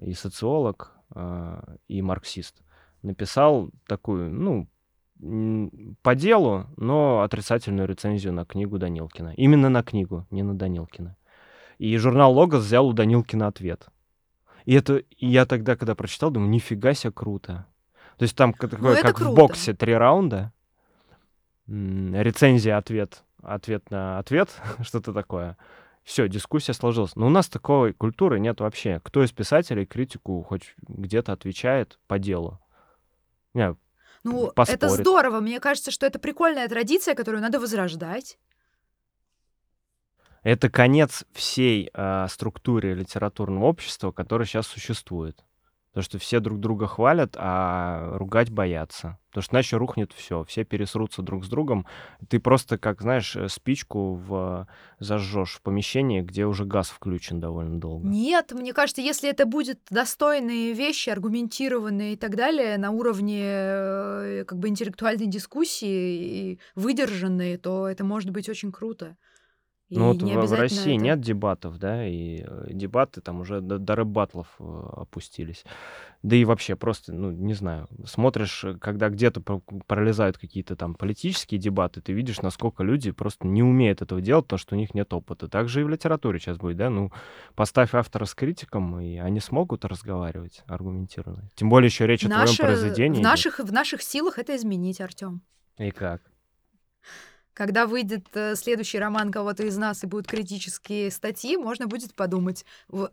и 0.00 0.14
социолог, 0.14 0.92
э, 1.14 1.76
и 1.88 2.00
марксист, 2.00 2.62
написал 3.02 3.70
такую, 3.86 4.32
ну, 4.32 4.68
по 6.02 6.14
делу, 6.14 6.66
но 6.76 7.20
отрицательную 7.20 7.86
рецензию 7.86 8.32
на 8.32 8.44
книгу 8.44 8.78
Данилкина. 8.78 9.34
Именно 9.36 9.68
на 9.68 9.82
книгу, 9.82 10.26
не 10.30 10.42
на 10.42 10.56
Данилкина. 10.56 11.16
И 11.82 11.96
журнал 11.96 12.32
«Логос» 12.32 12.62
взял 12.62 12.86
у 12.86 12.92
Данилкина 12.92 13.48
ответ. 13.48 13.88
И 14.66 14.74
это 14.74 14.98
и 14.98 15.26
я 15.26 15.46
тогда, 15.46 15.74
когда 15.74 15.96
прочитал, 15.96 16.30
думаю, 16.30 16.48
нифига 16.48 16.94
себе 16.94 17.10
круто. 17.10 17.66
То 18.18 18.22
есть 18.22 18.36
там 18.36 18.52
такое, 18.52 18.94
ну, 18.94 19.02
как 19.02 19.16
круто. 19.16 19.32
в 19.32 19.34
боксе, 19.34 19.74
три 19.74 19.92
раунда. 19.92 20.52
Рецензия, 21.66 22.76
ответ, 22.76 23.24
ответ 23.42 23.90
на 23.90 24.20
ответ, 24.20 24.50
что-то 24.82 25.12
такое. 25.12 25.56
Все, 26.04 26.28
дискуссия 26.28 26.72
сложилась. 26.72 27.16
Но 27.16 27.26
у 27.26 27.30
нас 27.30 27.48
такой 27.48 27.94
культуры 27.94 28.38
нет 28.38 28.60
вообще. 28.60 29.00
Кто 29.02 29.24
из 29.24 29.32
писателей 29.32 29.84
критику 29.84 30.40
хоть 30.44 30.76
где-то 30.86 31.32
отвечает 31.32 31.98
по 32.06 32.20
делу? 32.20 32.60
Не, 33.54 33.74
ну, 34.22 34.52
поспорит. 34.54 34.84
это 34.84 34.88
здорово. 34.88 35.40
Мне 35.40 35.58
кажется, 35.58 35.90
что 35.90 36.06
это 36.06 36.20
прикольная 36.20 36.68
традиция, 36.68 37.16
которую 37.16 37.42
надо 37.42 37.58
возрождать. 37.58 38.38
Это 40.42 40.68
конец 40.70 41.24
всей 41.32 41.90
э, 41.92 42.26
структуре 42.28 42.94
литературного 42.94 43.66
общества, 43.66 44.10
которое 44.10 44.44
сейчас 44.44 44.66
существует. 44.66 45.44
Потому 45.92 46.04
что 46.04 46.18
все 46.18 46.40
друг 46.40 46.58
друга 46.58 46.86
хвалят, 46.86 47.36
а 47.38 48.16
ругать 48.16 48.50
боятся. 48.50 49.18
Потому 49.28 49.42
что 49.42 49.54
иначе 49.54 49.76
рухнет 49.76 50.12
все, 50.14 50.42
все 50.44 50.64
пересрутся 50.64 51.20
друг 51.20 51.44
с 51.44 51.48
другом. 51.48 51.86
Ты 52.30 52.40
просто, 52.40 52.78
как 52.78 53.02
знаешь, 53.02 53.36
э, 53.36 53.48
спичку 53.48 54.14
в... 54.14 54.66
зажжешь 54.98 55.56
в 55.56 55.62
помещении, 55.62 56.22
где 56.22 56.46
уже 56.46 56.64
газ 56.64 56.88
включен 56.88 57.40
довольно 57.40 57.78
долго. 57.78 58.08
Нет, 58.08 58.52
мне 58.52 58.72
кажется, 58.72 59.02
если 59.02 59.28
это 59.28 59.44
будет 59.44 59.80
достойные 59.90 60.72
вещи, 60.72 61.10
аргументированные 61.10 62.14
и 62.14 62.16
так 62.16 62.36
далее, 62.36 62.78
на 62.78 62.90
уровне 62.90 63.42
э, 63.44 64.44
как 64.46 64.58
бы 64.58 64.68
интеллектуальной 64.68 65.26
дискуссии 65.26 66.52
и 66.52 66.60
выдержанные, 66.74 67.58
то 67.58 67.86
это 67.86 68.02
может 68.02 68.30
быть 68.30 68.48
очень 68.48 68.72
круто. 68.72 69.16
Ну 69.98 70.12
вот 70.12 70.22
в, 70.22 70.52
России 70.54 70.94
это... 70.94 71.04
нет 71.04 71.20
дебатов, 71.20 71.78
да, 71.78 72.06
и 72.06 72.44
э, 72.46 72.68
дебаты 72.70 73.20
там 73.20 73.40
уже 73.40 73.60
до, 73.60 73.78
до 73.78 73.96
рэп-батлов 73.96 74.48
э, 74.58 74.82
опустились. 74.96 75.64
Да 76.22 76.36
и 76.36 76.44
вообще 76.44 76.76
просто, 76.76 77.12
ну, 77.12 77.30
не 77.30 77.54
знаю, 77.54 77.88
смотришь, 78.06 78.64
э, 78.64 78.78
когда 78.78 79.08
где-то 79.08 79.40
пролезают 79.86 80.38
какие-то 80.38 80.76
там 80.76 80.94
политические 80.94 81.60
дебаты, 81.60 82.00
ты 82.00 82.12
видишь, 82.12 82.40
насколько 82.40 82.82
люди 82.82 83.10
просто 83.10 83.46
не 83.46 83.62
умеют 83.62 84.02
этого 84.02 84.20
делать, 84.20 84.46
потому 84.46 84.58
что 84.58 84.74
у 84.74 84.78
них 84.78 84.94
нет 84.94 85.12
опыта. 85.12 85.48
Так 85.48 85.68
же 85.68 85.80
и 85.80 85.84
в 85.84 85.88
литературе 85.88 86.38
сейчас 86.38 86.58
будет, 86.58 86.76
да, 86.76 86.90
ну, 86.90 87.12
поставь 87.54 87.94
автора 87.94 88.24
с 88.24 88.34
критиком, 88.34 89.00
и 89.00 89.18
они 89.18 89.40
смогут 89.40 89.84
разговаривать 89.84 90.62
аргументированно. 90.66 91.50
Тем 91.54 91.68
более 91.68 91.88
еще 91.88 92.06
речь 92.06 92.22
Наше... 92.22 92.54
о 92.54 92.56
твоем 92.56 92.72
произведении. 92.72 93.18
В 93.20 93.22
наших, 93.22 93.58
в 93.58 93.72
наших 93.72 94.02
силах 94.02 94.38
это 94.38 94.56
изменить, 94.56 95.00
Артем. 95.00 95.42
И 95.78 95.90
как? 95.90 96.22
Когда 97.54 97.86
выйдет 97.86 98.26
э, 98.34 98.54
следующий 98.56 98.98
роман 98.98 99.30
кого-то 99.30 99.64
из 99.64 99.76
нас 99.76 100.04
и 100.04 100.06
будут 100.06 100.26
критические 100.26 101.10
статьи, 101.10 101.56
можно 101.56 101.86
будет 101.86 102.14
подумать, 102.14 102.64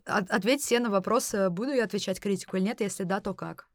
ответить 0.05 0.65
все 0.65 0.79
на 0.79 0.89
вопрос, 0.89 1.35
буду 1.49 1.71
я 1.71 1.83
отвечать 1.83 2.19
критику 2.19 2.57
или 2.57 2.63
нет, 2.63 2.81
если 2.81 3.03
да, 3.03 3.19
то 3.19 3.33
как. 3.33 3.67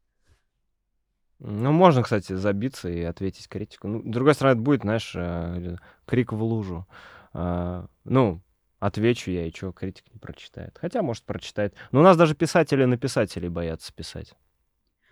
Ну, 1.39 1.71
можно, 1.71 2.01
кстати, 2.01 2.33
забиться 2.33 2.89
и 2.89 3.01
ответить 3.01 3.47
критику. 3.47 3.87
Ну, 3.87 3.99
с 3.99 4.05
другой 4.05 4.33
стороны, 4.33 4.53
это 4.53 4.61
будет, 4.61 4.81
знаешь, 4.81 5.11
э, 5.15 5.75
крик 6.05 6.31
в 6.31 6.41
лужу. 6.41 6.87
А, 7.33 7.87
ну, 8.05 8.41
отвечу 8.79 9.31
я, 9.31 9.45
и 9.45 9.53
что, 9.53 9.73
критик 9.73 10.05
не 10.13 10.19
прочитает. 10.19 10.77
Хотя, 10.79 11.01
может, 11.01 11.23
прочитает. 11.23 11.75
Но 11.91 11.99
у 11.99 12.03
нас 12.03 12.15
даже 12.15 12.35
писатели 12.35 12.85
на 12.85 12.97
писателей 12.97 13.49
боятся 13.49 13.93
писать. 13.93 14.33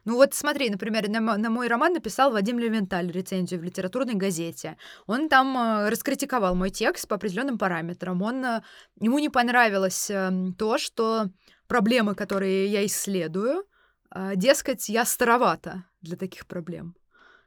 Ну 0.06 0.16
вот 0.16 0.34
смотри, 0.34 0.70
например, 0.70 1.08
на, 1.10 1.38
на 1.38 1.50
мой 1.50 1.68
роман 1.68 1.94
написал 1.94 2.32
Вадим 2.32 2.60
Левенталь 2.60 3.10
рецензию 3.12 3.62
в 3.62 3.64
литературной 3.64 4.16
газете. 4.16 4.78
Он 5.08 5.30
там 5.30 5.58
э, 5.58 5.90
раскритиковал 5.90 6.56
мой 6.56 6.72
текст 6.72 7.08
по 7.08 7.16
определенным 7.16 7.58
параметрам. 7.58 8.22
Он, 8.22 8.44
э, 8.46 8.62
ему 9.00 9.20
не 9.20 9.30
понравилось 9.30 10.10
э, 10.10 10.32
то, 10.58 10.78
что 10.78 11.30
проблемы, 11.68 12.16
которые 12.16 12.68
я 12.68 12.86
исследую, 12.86 13.64
э, 14.14 14.34
дескать, 14.36 14.90
я 14.90 15.06
старовата 15.06 15.86
для 16.02 16.18
таких 16.18 16.48
проблем. 16.48 16.96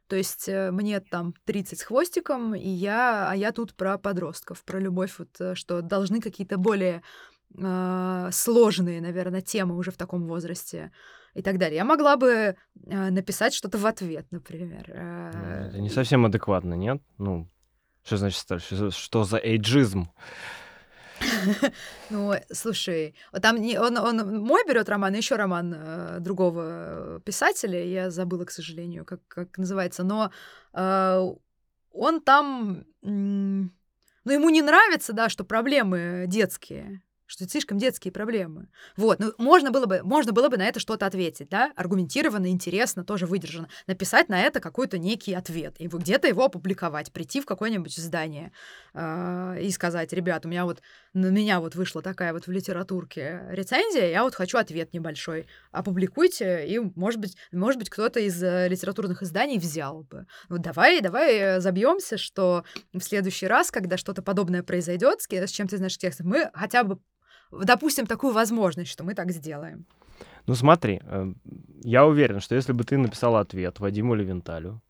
То 0.08 0.16
есть 0.16 0.48
э, 0.48 0.70
мне 0.70 1.00
там 1.00 1.34
30 1.44 1.80
с 1.80 1.82
хвостиком, 1.82 2.54
и 2.54 2.68
я, 2.68 3.30
а 3.30 3.34
я 3.34 3.52
тут 3.52 3.74
про 3.74 3.98
подростков, 3.98 4.64
про 4.64 4.78
любовь, 4.78 5.14
вот, 5.18 5.40
э, 5.40 5.54
что 5.54 5.82
должны 5.82 6.20
какие-то 6.20 6.58
более 6.58 7.02
э, 7.58 8.28
сложные, 8.32 9.00
наверное, 9.00 9.40
темы 9.40 9.76
уже 9.76 9.90
в 9.90 9.96
таком 9.96 10.26
возрасте 10.26 10.92
и 11.36 11.42
так 11.42 11.58
далее. 11.58 11.76
Я 11.76 11.84
могла 11.84 12.16
бы 12.16 12.56
э, 12.86 13.10
написать 13.10 13.54
что-то 13.54 13.78
в 13.78 13.86
ответ, 13.86 14.26
например. 14.30 14.84
Э, 14.88 15.68
это 15.68 15.80
не 15.80 15.90
совсем 15.90 16.24
адекватно, 16.24 16.74
нет? 16.74 17.02
Ну, 17.18 17.46
что 18.02 18.16
значит, 18.16 18.38
что, 18.62 18.90
что 18.90 19.24
за 19.24 19.36
эйджизм? 19.36 20.08
Ну, 22.10 22.34
слушай, 22.52 23.14
там 23.42 23.56
не, 23.56 23.78
он, 23.78 23.96
он 23.96 24.44
мой 24.44 24.62
берет 24.66 24.88
роман, 24.88 25.14
и 25.14 25.16
еще 25.16 25.36
роман 25.36 25.74
э, 25.74 26.18
другого 26.20 27.20
писателя, 27.24 27.84
я 27.84 28.10
забыла, 28.10 28.44
к 28.44 28.50
сожалению, 28.50 29.04
как, 29.04 29.20
как 29.28 29.58
называется, 29.58 30.04
но 30.04 30.30
э, 30.74 31.34
он 31.92 32.20
там, 32.20 32.84
м, 33.02 33.72
ну, 34.24 34.32
ему 34.32 34.50
не 34.50 34.62
нравится, 34.62 35.12
да, 35.12 35.28
что 35.28 35.44
проблемы 35.44 36.26
детские 36.28 37.02
что 37.26 37.44
это 37.44 37.52
слишком 37.52 37.78
детские 37.78 38.12
проблемы. 38.12 38.68
Вот, 38.96 39.18
ну, 39.18 39.32
можно 39.38 39.70
было 39.70 39.86
бы, 39.86 40.00
можно 40.02 40.32
было 40.32 40.48
бы 40.48 40.56
на 40.56 40.66
это 40.66 40.80
что-то 40.80 41.06
ответить, 41.06 41.48
да, 41.48 41.72
аргументированно, 41.76 42.48
интересно, 42.48 43.04
тоже 43.04 43.26
выдержано, 43.26 43.68
написать 43.86 44.28
на 44.28 44.40
это 44.40 44.60
какой-то 44.60 44.98
некий 44.98 45.34
ответ, 45.34 45.76
и 45.78 45.86
где-то 45.86 46.28
его 46.28 46.44
опубликовать, 46.44 47.12
прийти 47.12 47.40
в 47.40 47.46
какое-нибудь 47.46 47.98
издание 47.98 48.52
э, 48.94 49.58
и 49.62 49.70
сказать, 49.70 50.12
ребят, 50.12 50.46
у 50.46 50.48
меня 50.48 50.64
вот, 50.64 50.80
на 51.12 51.26
меня 51.26 51.60
вот 51.60 51.74
вышла 51.74 52.02
такая 52.02 52.32
вот 52.32 52.46
в 52.46 52.50
литературке 52.50 53.42
рецензия, 53.50 54.10
я 54.10 54.22
вот 54.22 54.34
хочу 54.34 54.58
ответ 54.58 54.92
небольшой, 54.92 55.46
опубликуйте, 55.72 56.66
и, 56.66 56.78
может 56.78 57.20
быть, 57.20 57.36
может 57.52 57.78
быть, 57.78 57.90
кто-то 57.90 58.20
из 58.20 58.42
э, 58.42 58.68
литературных 58.68 59.22
изданий 59.22 59.58
взял 59.58 60.02
бы. 60.04 60.26
Вот 60.48 60.60
давай, 60.60 61.00
давай 61.00 61.60
забьемся, 61.60 62.18
что 62.18 62.64
в 62.92 63.00
следующий 63.00 63.46
раз, 63.46 63.70
когда 63.70 63.96
что-то 63.96 64.22
подобное 64.22 64.62
произойдет 64.62 65.20
с 65.20 65.50
чем 65.50 65.68
ты 65.68 65.76
знаешь 65.76 65.98
текстом, 65.98 66.28
мы 66.28 66.50
хотя 66.54 66.84
бы 66.84 66.98
допустим 67.50 68.06
такую 68.06 68.32
возможность, 68.32 68.90
что 68.90 69.04
мы 69.04 69.14
так 69.14 69.30
сделаем. 69.30 69.86
Ну 70.46 70.54
смотри, 70.54 71.00
э, 71.02 71.32
я 71.82 72.06
уверен, 72.06 72.40
что 72.40 72.54
если 72.54 72.72
бы 72.72 72.84
ты 72.84 72.96
написал 72.98 73.36
ответ 73.36 73.80
Вадиму 73.80 74.14
Левенталю, 74.14 74.80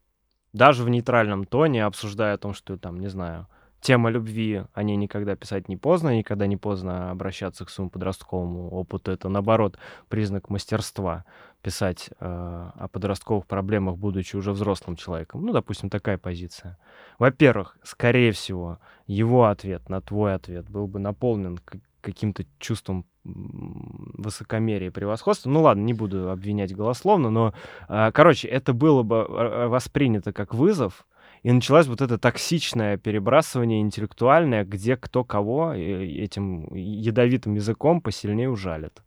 даже 0.52 0.84
в 0.84 0.88
нейтральном 0.88 1.44
тоне, 1.44 1.84
обсуждая 1.84 2.34
о 2.34 2.38
том, 2.38 2.54
что 2.54 2.76
там, 2.76 3.00
не 3.00 3.08
знаю, 3.08 3.46
тема 3.80 4.10
любви, 4.10 4.64
о 4.74 4.82
ней 4.82 4.96
никогда 4.96 5.36
писать 5.36 5.68
не 5.68 5.76
поздно, 5.76 6.16
никогда 6.16 6.46
не 6.46 6.56
поздно 6.56 7.10
обращаться 7.10 7.64
к 7.64 7.70
своему 7.70 7.90
подростковому 7.90 8.70
опыту. 8.70 9.12
Это, 9.12 9.28
наоборот, 9.28 9.78
признак 10.08 10.50
мастерства 10.50 11.24
писать 11.62 12.10
э, 12.10 12.26
о 12.74 12.88
подростковых 12.88 13.46
проблемах, 13.46 13.96
будучи 13.96 14.36
уже 14.36 14.52
взрослым 14.52 14.96
человеком. 14.96 15.42
Ну, 15.42 15.52
допустим, 15.52 15.90
такая 15.90 16.18
позиция. 16.18 16.78
Во-первых, 17.18 17.76
скорее 17.82 18.32
всего, 18.32 18.78
его 19.06 19.46
ответ 19.46 19.88
на 19.88 20.00
твой 20.00 20.34
ответ 20.34 20.68
был 20.68 20.86
бы 20.86 20.98
наполнен 20.98 21.58
каким-то 22.06 22.44
чувством 22.58 23.04
высокомерия 23.24 24.88
и 24.88 24.90
превосходства. 24.90 25.50
Ну 25.50 25.62
ладно, 25.62 25.82
не 25.82 25.92
буду 25.92 26.30
обвинять 26.30 26.74
голословно, 26.74 27.30
но, 27.30 27.54
а, 27.88 28.12
короче, 28.12 28.46
это 28.46 28.72
было 28.72 29.02
бы 29.02 29.26
а, 29.28 29.68
воспринято 29.68 30.32
как 30.32 30.54
вызов, 30.54 31.06
и 31.42 31.52
началось 31.52 31.86
вот 31.86 32.00
это 32.00 32.18
токсичное 32.18 32.96
перебрасывание 32.96 33.80
интеллектуальное, 33.80 34.64
где 34.64 34.96
кто 34.96 35.24
кого 35.24 35.72
этим 35.72 36.72
ядовитым 36.74 37.54
языком 37.54 38.00
посильнее 38.00 38.48
ужалит. 38.48 39.02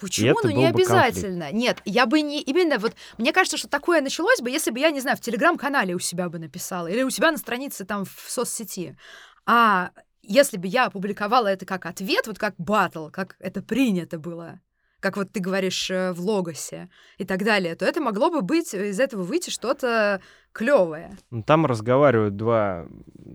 Почему? 0.00 0.38
Ну 0.42 0.50
не 0.50 0.66
обязательно. 0.66 1.46
Конфликт. 1.46 1.62
Нет, 1.62 1.82
я 1.84 2.06
бы 2.06 2.20
не 2.22 2.42
именно 2.42 2.78
вот 2.78 2.94
мне 3.18 3.32
кажется, 3.32 3.56
что 3.56 3.68
такое 3.68 4.00
началось 4.00 4.40
бы, 4.40 4.50
если 4.50 4.72
бы 4.72 4.80
я 4.80 4.90
не 4.90 5.00
знаю 5.00 5.16
в 5.16 5.20
телеграм-канале 5.20 5.94
у 5.94 6.00
себя 6.00 6.28
бы 6.28 6.40
написала 6.40 6.88
или 6.88 7.04
у 7.04 7.10
себя 7.10 7.30
на 7.30 7.38
странице 7.38 7.84
там 7.84 8.04
в 8.04 8.24
соцсети. 8.26 8.96
А 9.46 9.90
если 10.22 10.56
бы 10.56 10.66
я 10.66 10.86
опубликовала 10.86 11.48
это 11.48 11.66
как 11.66 11.86
ответ, 11.86 12.26
вот 12.26 12.38
как 12.38 12.54
батл, 12.58 13.08
как 13.08 13.36
это 13.38 13.62
принято 13.62 14.18
было, 14.18 14.60
как 15.02 15.16
вот 15.16 15.32
ты 15.32 15.40
говоришь 15.40 15.90
э, 15.90 16.12
в 16.12 16.20
логосе 16.20 16.88
и 17.18 17.24
так 17.24 17.44
далее, 17.44 17.74
то 17.74 17.84
это 17.84 18.00
могло 18.00 18.30
бы 18.30 18.40
быть, 18.40 18.72
из 18.72 19.00
этого 19.00 19.22
выйти 19.22 19.50
что-то 19.50 20.20
клевое. 20.52 21.16
Ну, 21.30 21.42
там 21.42 21.66
разговаривают 21.66 22.36
два 22.36 22.86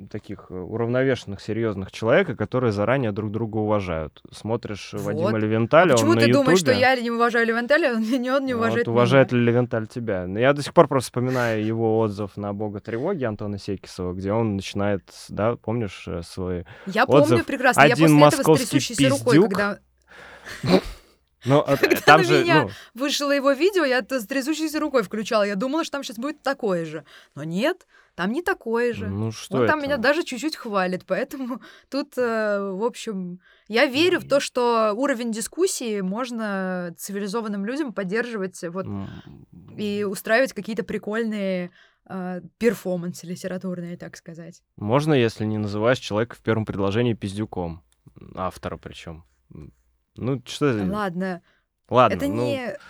таких 0.10 0.46
э, 0.50 0.54
уравновешенных, 0.54 1.42
серьезных 1.42 1.92
человека, 1.92 2.36
которые 2.36 2.72
заранее 2.72 3.12
друг 3.12 3.32
друга 3.32 3.58
уважают. 3.58 4.22
Смотришь 4.32 4.92
вот. 4.94 5.02
Вадима 5.02 5.38
Левенталя, 5.38 5.92
а 5.92 5.96
почему 5.96 6.12
он 6.12 6.20
ты 6.20 6.28
на 6.28 6.34
думаешь, 6.34 6.60
Ютубе... 6.60 6.74
что 6.74 6.80
я 6.80 7.02
не 7.02 7.12
уважаю 7.12 7.46
Левенталя, 7.46 7.96
он 7.96 8.02
не 8.02 8.32
он 8.32 8.46
не 8.46 8.54
уважает 8.54 8.88
вот, 8.88 8.94
уважает 8.94 9.32
ли 9.34 9.40
Левенталь 9.42 9.88
тебя? 9.88 10.26
Ну, 10.26 10.40
я 10.40 10.54
до 10.54 10.64
сих 10.64 10.74
пор 10.74 10.88
просто 10.88 11.08
вспоминаю 11.08 11.66
его 11.66 12.00
отзыв 12.00 12.38
на 12.38 12.54
«Бога 12.54 12.80
тревоги» 12.80 13.26
Антона 13.26 13.58
Секисова, 13.58 14.14
где 14.14 14.32
он 14.32 14.56
начинает, 14.56 15.04
да, 15.28 15.58
помнишь 15.58 16.06
э, 16.08 16.22
свой 16.24 16.66
Я 16.86 17.04
отзыв? 17.04 17.30
помню 17.30 17.44
прекрасно. 17.44 17.84
Один 17.84 18.18
я 18.18 18.26
после 18.26 18.40
этого 18.40 18.56
с 18.56 18.60
трясущейся 18.60 19.10
рукой, 19.10 19.42
когда... 19.42 19.80
Но 21.46 21.64
а, 21.66 21.78
Когда 21.78 22.02
там 22.02 22.22
на 22.22 22.28
же, 22.28 22.44
меня 22.44 22.64
ну, 22.64 22.70
вышло 22.94 23.32
его 23.32 23.52
видео, 23.52 23.86
я 23.86 24.02
с 24.08 24.26
трясущейся 24.26 24.80
рукой 24.80 25.04
включала. 25.04 25.44
Я 25.44 25.56
думала, 25.56 25.84
что 25.84 25.94
там 25.94 26.04
сейчас 26.04 26.18
будет 26.18 26.42
такое 26.42 26.86
же. 26.86 27.06
Но 27.36 27.44
нет, 27.44 27.86
там 28.16 28.32
не 28.32 28.42
такое 28.42 28.94
же. 28.94 29.08
ну 29.08 29.32
что 29.32 29.58
Он 29.58 29.68
там 29.68 29.80
меня 29.80 29.94
это? 29.94 30.02
даже 30.02 30.24
чуть-чуть 30.24 30.56
хвалит. 30.56 31.06
Поэтому 31.06 31.62
тут, 31.90 32.18
э, 32.18 32.72
в 32.72 32.84
общем, 32.84 33.40
я 33.68 33.86
верю 33.86 34.20
в 34.20 34.28
то, 34.28 34.40
что 34.40 34.94
уровень 34.96 35.32
дискуссии 35.32 36.02
можно 36.02 36.96
цивилизованным 36.98 37.66
людям 37.66 37.94
поддерживать 37.94 38.62
вот, 38.64 38.88
и 39.78 40.04
устраивать 40.04 40.54
какие-то 40.54 40.84
прикольные 40.84 41.70
э, 42.10 42.42
перформансы 42.58 43.28
литературные, 43.28 43.98
так 43.98 44.18
сказать. 44.18 44.64
Можно, 44.78 45.14
если 45.14 45.46
не 45.46 45.60
называешь 45.60 46.00
человека 46.00 46.36
в 46.36 46.40
первом 46.40 46.66
предложении 46.66 47.14
пиздюком. 47.14 47.84
Автора 48.34 48.78
причем. 48.78 49.26
Ну, 50.18 50.42
что 50.46 50.68
это? 50.68 50.92
Ладно, 50.92 51.42
Ладно, 51.90 52.16
это 52.16 52.28
ну, 52.28 52.46
не... 52.46 52.76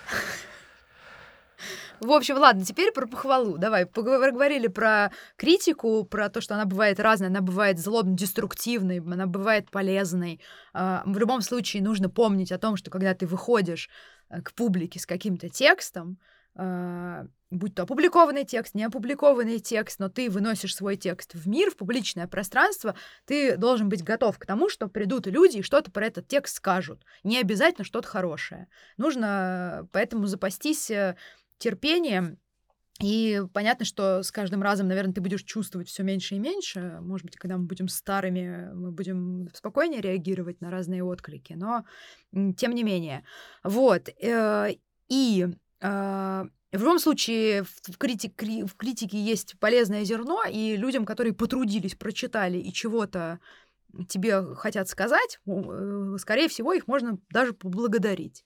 В 1.99 2.11
общем, 2.11 2.37
ладно, 2.37 2.63
теперь 2.63 2.91
про 2.91 3.07
похвалу. 3.07 3.57
Давай, 3.57 3.87
поговорили 3.87 4.67
про 4.67 5.11
критику, 5.35 6.03
про 6.03 6.29
то, 6.29 6.41
что 6.41 6.53
она 6.53 6.65
бывает 6.65 6.99
разная, 6.99 7.29
она 7.29 7.41
бывает 7.41 7.79
злобно-деструктивной, 7.79 8.99
она 8.99 9.25
бывает 9.25 9.71
полезной. 9.71 10.39
А, 10.73 11.01
В 11.05 11.17
любом 11.17 11.41
случае 11.41 11.81
нужно 11.81 12.09
помнить 12.09 12.51
о 12.51 12.59
том, 12.59 12.75
что 12.77 12.91
когда 12.91 13.15
ты 13.15 13.25
выходишь 13.25 13.89
э, 14.29 14.41
к 14.41 14.53
публике 14.53 14.99
с 14.99 15.07
каким-то 15.07 15.49
текстом, 15.49 16.19
а, 16.55 17.25
будь 17.49 17.75
то 17.75 17.83
опубликованный 17.83 18.45
текст, 18.45 18.75
не 18.75 18.83
опубликованный 18.83 19.59
текст, 19.59 19.99
но 19.99 20.09
ты 20.09 20.29
выносишь 20.29 20.75
свой 20.75 20.97
текст 20.97 21.33
в 21.33 21.47
мир, 21.47 21.71
в 21.71 21.77
публичное 21.77 22.27
пространство, 22.27 22.95
ты 23.25 23.57
должен 23.57 23.89
быть 23.89 24.03
готов 24.03 24.37
к 24.37 24.45
тому, 24.45 24.69
что 24.69 24.87
придут 24.87 25.27
люди 25.27 25.57
и 25.57 25.61
что-то 25.61 25.91
про 25.91 26.07
этот 26.07 26.27
текст 26.27 26.57
скажут. 26.57 27.03
Не 27.23 27.39
обязательно 27.39 27.85
что-то 27.85 28.07
хорошее. 28.07 28.67
Нужно 28.97 29.87
поэтому 29.91 30.27
запастись 30.27 30.89
э, 30.91 31.15
терпением. 31.57 32.37
И 32.99 33.43
понятно, 33.53 33.85
что 33.85 34.23
с 34.23 34.31
каждым 34.31 34.63
разом, 34.63 34.87
наверное, 34.87 35.13
ты 35.13 35.21
будешь 35.21 35.43
чувствовать 35.43 35.87
все 35.87 36.01
меньше 36.01 36.33
и 36.35 36.39
меньше. 36.39 36.97
Может 37.01 37.27
быть, 37.27 37.35
когда 37.35 37.55
мы 37.57 37.65
будем 37.65 37.87
старыми, 37.87 38.71
мы 38.73 38.91
будем 38.91 39.49
спокойнее 39.53 40.01
реагировать 40.01 40.61
на 40.61 40.71
разные 40.71 41.03
отклики. 41.03 41.53
Но 41.53 41.85
тем 42.57 42.73
не 42.73 42.83
менее. 42.83 43.23
Вот. 43.63 44.09
Э, 44.19 44.71
и 45.09 45.47
в 46.77 46.81
любом 46.81 46.99
случае, 46.99 47.63
в, 47.63 47.97
критик, 47.97 48.41
в 48.41 48.75
критике 48.75 49.19
есть 49.19 49.59
полезное 49.59 50.03
зерно, 50.03 50.43
и 50.49 50.75
людям, 50.77 51.05
которые 51.05 51.33
потрудились, 51.33 51.95
прочитали 51.95 52.57
и 52.57 52.71
чего-то 52.71 53.39
тебе 54.07 54.55
хотят 54.55 54.87
сказать, 54.87 55.39
э, 55.47 56.15
скорее 56.19 56.47
всего, 56.47 56.73
их 56.73 56.87
можно 56.87 57.17
даже 57.29 57.53
поблагодарить. 57.53 58.45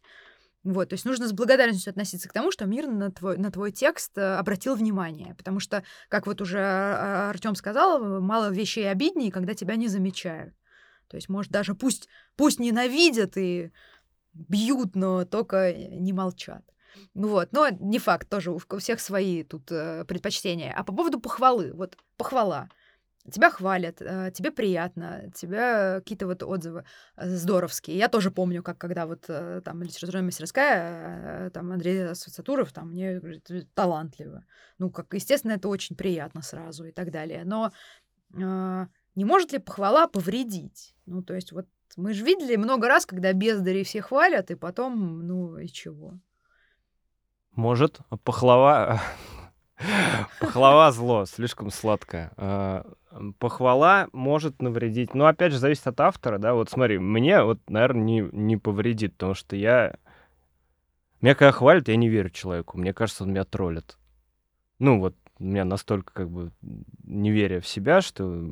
Вот, 0.64 0.90
то 0.90 0.94
есть 0.94 1.06
нужно 1.06 1.28
с 1.28 1.34
благодарностью 1.34 1.90
относиться 1.90 2.30
к 2.30 2.34
тому, 2.34 2.52
что 2.52 2.66
мир 2.66 2.88
на 2.88 3.12
твой, 3.12 3.38
на 3.38 3.52
твой 3.52 3.72
текст 3.72 4.18
э, 4.18 4.36
обратил 4.36 4.76
внимание. 4.76 5.34
Потому 5.36 5.60
что, 5.60 5.84
как 6.08 6.28
вот 6.28 6.40
уже 6.40 6.60
а, 6.60 7.30
Артем 7.32 7.56
сказал, 7.56 8.22
мало 8.22 8.52
вещей 8.52 8.90
обиднее, 8.90 9.32
когда 9.32 9.56
тебя 9.56 9.76
не 9.76 9.88
замечают. 9.88 10.54
То 11.08 11.18
есть, 11.18 11.30
может, 11.30 11.52
даже 11.52 11.74
пусть, 11.74 12.08
пусть 12.36 12.60
ненавидят 12.60 13.38
и 13.38 13.72
бьют, 14.34 14.96
но 14.96 15.26
только 15.26 15.74
не 15.74 16.14
молчат. 16.14 16.64
Вот, 17.14 17.52
но 17.52 17.70
не 17.70 18.00
факт, 18.00 18.30
тоже 18.30 18.52
у 18.52 18.60
всех 18.78 19.00
свои 19.00 19.44
тут 19.44 19.72
э, 19.72 20.06
предпочтения. 20.06 20.74
А 20.76 20.84
по 20.84 20.94
поводу 20.94 21.20
похвалы, 21.20 21.72
вот 21.74 21.98
похвала. 22.18 22.70
Тебя 23.30 23.52
хвалят, 23.52 24.02
э, 24.02 24.32
тебе 24.34 24.52
приятно, 24.52 25.32
тебя 25.36 26.00
какие-то 26.00 26.26
вот 26.26 26.42
отзывы 26.42 26.86
э, 27.18 27.30
здоровские. 27.30 27.98
Я 27.98 28.08
тоже 28.08 28.32
помню, 28.32 28.64
как 28.64 28.80
когда 28.80 29.06
вот 29.06 29.26
э, 29.28 29.62
там 29.64 29.84
литературная 29.84 30.24
мастерская, 30.24 31.52
там 31.52 31.72
Андрей 31.72 32.08
Асоциатуров 32.08 32.74
там 32.74 32.90
мне 32.90 33.20
говорит, 33.20 33.48
талантливо. 33.76 34.44
Ну, 34.80 34.90
как, 34.90 35.14
естественно, 35.14 35.52
это 35.52 35.68
очень 35.68 35.96
приятно 35.96 36.42
сразу 36.42 36.86
и 36.86 36.92
так 36.92 37.12
далее. 37.12 37.44
Но 37.46 37.72
э, 38.34 38.86
не 39.16 39.26
может 39.26 39.52
ли 39.52 39.60
похвала 39.60 40.08
повредить? 40.08 40.96
Ну, 41.06 41.22
то 41.22 41.36
есть 41.36 41.52
вот 41.52 41.68
мы 41.98 42.14
же 42.14 42.26
видели 42.26 42.56
много 42.56 42.88
раз, 42.88 43.06
когда 43.06 43.34
бездари 43.34 43.84
все 43.84 44.02
хвалят, 44.02 44.50
и 44.50 44.56
потом, 44.56 45.28
ну, 45.28 45.58
и 45.58 45.68
чего? 45.68 46.20
Может, 47.56 48.00
пахлава... 48.24 49.02
Пахлава 50.40 50.92
зло, 50.92 51.26
слишком 51.26 51.72
сладкое. 51.72 52.32
А, 52.38 52.86
похвала 53.40 54.08
может 54.14 54.62
навредить. 54.62 55.14
Но 55.14 55.26
опять 55.26 55.52
же, 55.52 55.58
зависит 55.58 55.88
от 55.88 56.00
автора, 56.00 56.38
да. 56.38 56.54
Вот 56.54 56.70
смотри, 56.70 57.00
мне 57.00 57.44
вот, 57.44 57.60
наверное, 57.70 58.04
не, 58.04 58.30
не 58.32 58.58
повредит, 58.58 59.14
потому 59.14 59.34
что 59.34 59.56
я... 59.56 59.96
Меня 61.20 61.36
когда 61.36 61.52
хвалят, 61.52 61.88
я 61.88 61.96
не 61.96 62.10
верю 62.10 62.30
человеку. 62.30 62.78
Мне 62.78 62.94
кажется, 62.94 63.24
он 63.24 63.32
меня 63.32 63.44
троллит. 63.44 63.98
Ну 64.80 65.00
вот, 65.00 65.16
у 65.40 65.44
меня 65.44 65.66
настолько 65.66 66.14
как 66.14 66.30
бы 66.30 66.52
неверие 67.04 67.62
в 67.62 67.68
себя, 67.68 68.02
что 68.02 68.52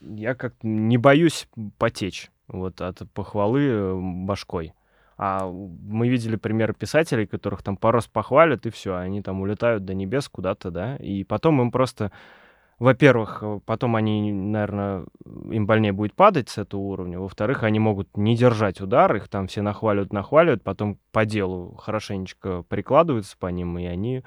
я 0.00 0.34
как 0.34 0.54
не 0.62 0.98
боюсь 0.98 1.48
потечь 1.78 2.30
вот 2.48 2.80
от 2.80 3.10
похвалы 3.12 3.62
э, 3.62 3.94
башкой. 3.94 4.72
А 5.18 5.50
мы 5.50 6.08
видели 6.08 6.36
примеры 6.36 6.74
писателей, 6.74 7.26
которых 7.26 7.64
там 7.64 7.76
пару 7.76 7.96
раз 7.96 8.06
похвалят, 8.06 8.66
и 8.66 8.70
все, 8.70 8.94
они 8.94 9.20
там 9.20 9.40
улетают 9.40 9.84
до 9.84 9.92
небес 9.92 10.28
куда-то, 10.28 10.70
да, 10.70 10.94
и 10.96 11.24
потом 11.24 11.60
им 11.60 11.72
просто, 11.72 12.12
во-первых, 12.78 13.40
э, 13.42 13.58
потом 13.66 13.96
они, 13.96 14.32
наверное, 14.32 15.06
им 15.50 15.66
больнее 15.66 15.92
будет 15.92 16.14
падать 16.14 16.48
с 16.48 16.58
этого 16.58 16.80
уровня, 16.82 17.18
во-вторых, 17.18 17.64
они 17.64 17.80
могут 17.80 18.16
не 18.16 18.36
держать 18.36 18.80
удар, 18.80 19.12
их 19.16 19.28
там 19.28 19.48
все 19.48 19.60
нахваливают, 19.60 20.12
нахваливают, 20.12 20.62
потом 20.62 20.98
по 21.10 21.24
делу 21.24 21.74
хорошенечко 21.74 22.62
прикладываются 22.62 23.36
по 23.36 23.48
ним, 23.48 23.76
и 23.76 23.86
они 23.86 24.22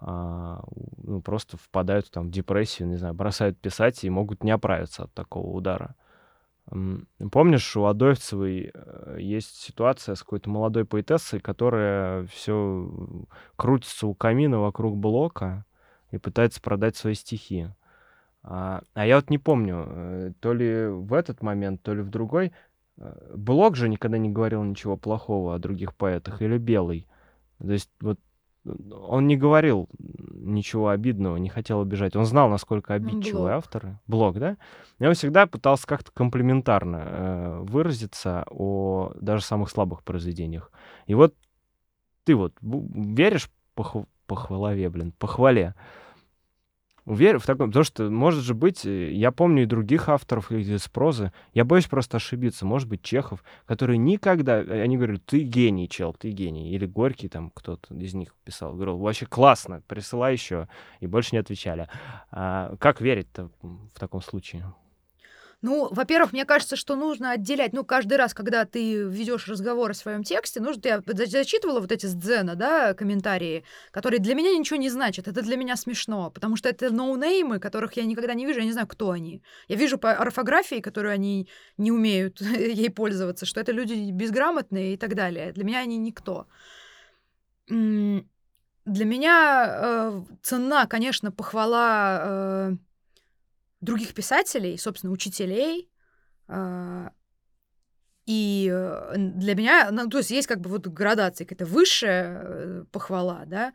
а, 0.00 0.64
ну, 1.02 1.20
просто 1.20 1.58
впадают 1.58 2.10
там 2.10 2.28
в 2.28 2.30
депрессию, 2.30 2.88
не 2.88 2.96
знаю, 2.96 3.12
бросают 3.12 3.58
писать 3.58 4.02
и 4.04 4.10
могут 4.10 4.42
не 4.42 4.52
оправиться 4.52 5.04
от 5.04 5.12
такого 5.12 5.50
удара. 5.50 5.94
Помнишь, 7.30 7.76
у 7.76 7.84
Адоевцевой 7.84 8.70
э, 8.72 9.16
есть 9.20 9.56
ситуация 9.56 10.14
с 10.14 10.22
какой-то 10.22 10.48
молодой 10.48 10.86
поэтессой, 10.86 11.40
которая 11.40 12.26
все 12.26 12.90
крутится 13.56 14.06
у 14.06 14.14
камина 14.14 14.60
вокруг 14.60 14.96
блока 14.96 15.66
и 16.10 16.16
пытается 16.18 16.62
продать 16.62 16.96
свои 16.96 17.14
стихи. 17.14 17.68
А, 18.42 18.82
а 18.94 19.06
я 19.06 19.16
вот 19.16 19.28
не 19.28 19.38
помню, 19.38 19.84
э, 19.86 20.32
то 20.40 20.54
ли 20.54 20.86
в 20.86 21.12
этот 21.12 21.42
момент, 21.42 21.82
то 21.82 21.92
ли 21.92 22.00
в 22.00 22.08
другой. 22.08 22.52
Э, 22.96 23.34
блок 23.36 23.76
же 23.76 23.90
никогда 23.90 24.16
не 24.16 24.30
говорил 24.30 24.62
ничего 24.62 24.96
плохого 24.96 25.54
о 25.54 25.58
других 25.58 25.94
поэтах, 25.94 26.40
или 26.40 26.56
Белый. 26.56 27.06
То 27.58 27.72
есть 27.72 27.90
вот 28.00 28.18
он 28.64 29.26
не 29.26 29.36
говорил 29.36 29.88
ничего 29.98 30.88
обидного, 30.88 31.36
не 31.36 31.48
хотел 31.48 31.80
обижать. 31.80 32.16
Он 32.16 32.24
знал, 32.24 32.48
насколько 32.48 32.94
обидчивые 32.94 33.32
Блок. 33.32 33.50
авторы. 33.50 33.98
Блог, 34.06 34.38
да? 34.38 34.56
И 34.98 35.06
он 35.06 35.14
всегда 35.14 35.46
пытался 35.46 35.86
как-то 35.86 36.10
комплиментарно 36.12 37.02
э, 37.04 37.58
выразиться 37.62 38.44
о 38.50 39.12
даже 39.20 39.42
самых 39.42 39.70
слабых 39.70 40.02
произведениях. 40.02 40.70
И 41.06 41.14
вот 41.14 41.34
ты 42.24 42.34
вот 42.34 42.54
веришь 42.60 43.50
похв... 43.74 44.06
похвалове, 44.26 44.88
блин, 44.88 45.12
похвале? 45.12 45.74
Уверен 47.06 47.38
в 47.38 47.44
таком, 47.44 47.68
потому 47.68 47.84
что, 47.84 48.08
может 48.08 48.42
же 48.44 48.54
быть, 48.54 48.86
э, 48.86 49.12
я 49.12 49.30
помню 49.30 49.64
и 49.64 49.66
других 49.66 50.08
авторов 50.08 50.50
из 50.50 50.88
прозы, 50.88 51.32
я 51.52 51.64
боюсь 51.66 51.86
просто 51.86 52.16
ошибиться, 52.16 52.64
может 52.64 52.88
быть, 52.88 53.02
Чехов, 53.02 53.44
который 53.66 53.98
никогда, 53.98 54.62
э, 54.62 54.80
они 54.80 54.96
говорят, 54.96 55.24
ты 55.26 55.42
гений, 55.42 55.86
чел, 55.86 56.14
ты 56.14 56.30
гений, 56.30 56.70
или 56.70 56.86
Горький 56.86 57.28
там 57.28 57.50
кто-то 57.50 57.94
из 57.94 58.14
них 58.14 58.34
писал, 58.44 58.72
говорил, 58.72 58.96
вообще 58.96 59.26
классно, 59.26 59.82
присылай 59.86 60.32
еще, 60.32 60.66
и 61.00 61.06
больше 61.06 61.30
не 61.32 61.38
отвечали. 61.38 61.88
А 62.30 62.74
как 62.78 63.02
верить-то 63.02 63.50
в 63.60 63.98
таком 63.98 64.22
случае? 64.22 64.64
Ну, 65.64 65.88
во-первых, 65.90 66.34
мне 66.34 66.44
кажется, 66.44 66.76
что 66.76 66.94
нужно 66.94 67.30
отделять, 67.30 67.72
ну, 67.72 67.86
каждый 67.86 68.18
раз, 68.18 68.34
когда 68.34 68.66
ты 68.66 68.96
ведешь 69.04 69.48
разговор 69.48 69.92
о 69.92 69.94
своем 69.94 70.22
тексте, 70.22 70.60
нужно, 70.60 70.82
я 70.86 71.02
зачитывала 71.06 71.80
вот 71.80 71.90
эти 71.90 72.04
с 72.04 72.14
Дзена, 72.14 72.54
да, 72.54 72.92
комментарии, 72.92 73.64
которые 73.90 74.20
для 74.20 74.34
меня 74.34 74.54
ничего 74.54 74.76
не 74.76 74.90
значат, 74.90 75.26
это 75.26 75.40
для 75.40 75.56
меня 75.56 75.76
смешно, 75.76 76.30
потому 76.30 76.56
что 76.56 76.68
это 76.68 76.90
ноунеймы, 76.90 77.60
которых 77.60 77.94
я 77.94 78.04
никогда 78.04 78.34
не 78.34 78.44
вижу, 78.44 78.58
я 78.58 78.66
не 78.66 78.72
знаю, 78.72 78.86
кто 78.86 79.10
они. 79.10 79.42
Я 79.66 79.76
вижу 79.76 79.96
по 79.96 80.12
орфографии, 80.12 80.82
которую 80.82 81.14
они 81.14 81.48
не 81.78 81.90
умеют 81.90 82.42
ей 82.42 82.90
пользоваться, 82.90 83.46
что 83.46 83.58
это 83.58 83.72
люди 83.72 84.10
безграмотные 84.10 84.92
и 84.92 84.96
так 84.98 85.14
далее. 85.14 85.52
Для 85.52 85.64
меня 85.64 85.78
они 85.78 85.96
никто. 85.96 86.46
Для 87.68 88.24
меня 88.84 89.66
э, 89.66 90.22
цена, 90.42 90.86
конечно, 90.86 91.32
похвала 91.32 92.20
э, 92.22 92.76
других 93.84 94.14
писателей, 94.14 94.76
собственно, 94.78 95.12
учителей. 95.12 95.88
А, 96.48 97.12
и 98.26 98.70
э, 98.72 99.12
для 99.16 99.54
меня, 99.54 99.88
ну, 99.90 100.08
то 100.08 100.18
есть 100.18 100.30
есть 100.30 100.48
как 100.48 100.60
бы 100.60 100.70
вот 100.70 100.86
градация, 100.86 101.44
какая-то 101.44 101.66
высшая 101.66 102.42
э, 102.42 102.84
похвала, 102.90 103.44
да, 103.46 103.74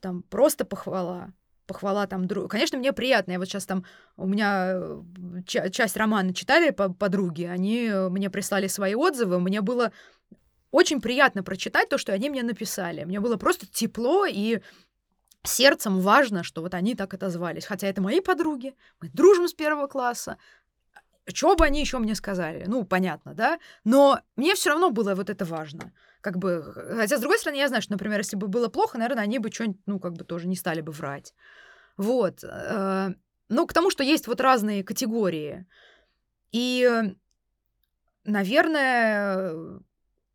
там 0.00 0.22
просто 0.22 0.64
похвала, 0.66 1.32
похвала 1.66 2.06
там, 2.06 2.26
друг... 2.26 2.50
конечно, 2.50 2.78
мне 2.78 2.92
приятно, 2.92 3.32
я 3.32 3.38
вот 3.38 3.48
сейчас 3.48 3.64
там, 3.64 3.84
у 4.16 4.26
меня 4.26 4.74
э, 4.74 5.70
часть 5.70 5.96
романа 5.96 6.34
читали 6.34 6.70
по 6.70 6.92
подруги, 6.92 7.44
они 7.44 7.90
мне 8.10 8.28
прислали 8.28 8.66
свои 8.66 8.94
отзывы, 8.94 9.40
мне 9.40 9.62
было 9.62 9.90
очень 10.70 11.00
приятно 11.00 11.42
прочитать 11.42 11.88
то, 11.88 11.96
что 11.96 12.12
они 12.12 12.28
мне 12.28 12.42
написали, 12.42 13.04
мне 13.04 13.20
было 13.20 13.38
просто 13.38 13.66
тепло 13.66 14.26
и 14.26 14.60
сердцем 15.44 16.00
важно, 16.00 16.42
что 16.42 16.62
вот 16.62 16.74
они 16.74 16.94
так 16.94 17.14
отозвались. 17.14 17.66
Хотя 17.66 17.86
это 17.86 18.02
мои 18.02 18.20
подруги, 18.20 18.74
мы 19.00 19.08
дружим 19.08 19.48
с 19.48 19.54
первого 19.54 19.86
класса. 19.86 20.36
Что 21.26 21.56
бы 21.56 21.64
они 21.64 21.80
еще 21.80 21.98
мне 21.98 22.14
сказали? 22.14 22.64
Ну, 22.66 22.84
понятно, 22.84 23.34
да? 23.34 23.58
Но 23.84 24.20
мне 24.36 24.54
все 24.54 24.70
равно 24.70 24.90
было 24.90 25.14
вот 25.14 25.28
это 25.28 25.44
важно. 25.44 25.92
Как 26.20 26.38
бы, 26.38 26.62
хотя, 26.96 27.18
с 27.18 27.20
другой 27.20 27.38
стороны, 27.38 27.58
я 27.58 27.68
знаю, 27.68 27.82
что, 27.82 27.92
например, 27.92 28.18
если 28.18 28.36
бы 28.36 28.48
было 28.48 28.68
плохо, 28.68 28.98
наверное, 28.98 29.24
они 29.24 29.38
бы 29.38 29.50
что-нибудь, 29.52 29.80
ну, 29.86 30.00
как 30.00 30.14
бы 30.14 30.24
тоже 30.24 30.48
не 30.48 30.56
стали 30.56 30.80
бы 30.80 30.92
врать. 30.92 31.34
Вот. 31.98 32.42
Э, 32.42 33.12
ну, 33.48 33.66
к 33.66 33.72
тому, 33.72 33.90
что 33.90 34.02
есть 34.02 34.26
вот 34.26 34.40
разные 34.40 34.82
категории. 34.82 35.66
И, 36.50 36.88
наверное, 38.24 39.80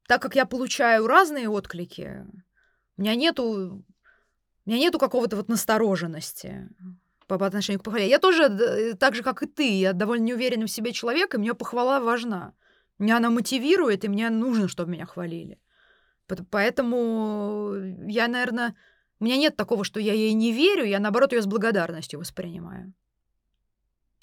так 0.07 0.21
как 0.21 0.35
я 0.35 0.45
получаю 0.45 1.07
разные 1.07 1.49
отклики, 1.49 2.25
у 2.97 3.01
меня 3.01 3.15
нету 3.15 3.83
у 4.65 4.69
меня 4.69 4.79
нету 4.79 4.99
какого-то 4.99 5.35
вот 5.35 5.49
настороженности 5.49 6.69
по, 7.27 7.37
по 7.37 7.45
отношению 7.45 7.79
к 7.79 7.83
похвале. 7.83 8.09
Я 8.09 8.19
тоже, 8.19 8.43
э, 8.43 8.93
так 8.93 9.15
же, 9.15 9.23
как 9.23 9.43
и 9.43 9.45
ты, 9.45 9.79
я 9.79 9.93
довольно 9.93 10.23
неуверенный 10.23 10.67
в 10.67 10.71
себе 10.71 10.93
человек, 10.93 11.35
и 11.35 11.37
мне 11.37 11.53
похвала 11.53 11.99
важна. 11.99 12.53
Меня 12.99 13.17
она 13.17 13.29
мотивирует, 13.29 14.05
и 14.05 14.07
мне 14.07 14.29
нужно, 14.29 14.67
чтобы 14.67 14.91
меня 14.91 15.05
хвалили. 15.05 15.59
Поэтому 16.49 17.73
я, 18.07 18.27
наверное, 18.27 18.75
у 19.19 19.25
меня 19.25 19.37
нет 19.37 19.55
такого, 19.55 19.83
что 19.83 19.99
я 19.99 20.13
ей 20.13 20.33
не 20.33 20.51
верю, 20.53 20.85
я, 20.85 20.99
наоборот, 20.99 21.33
ее 21.33 21.41
с 21.41 21.47
благодарностью 21.47 22.19
воспринимаю. 22.19 22.93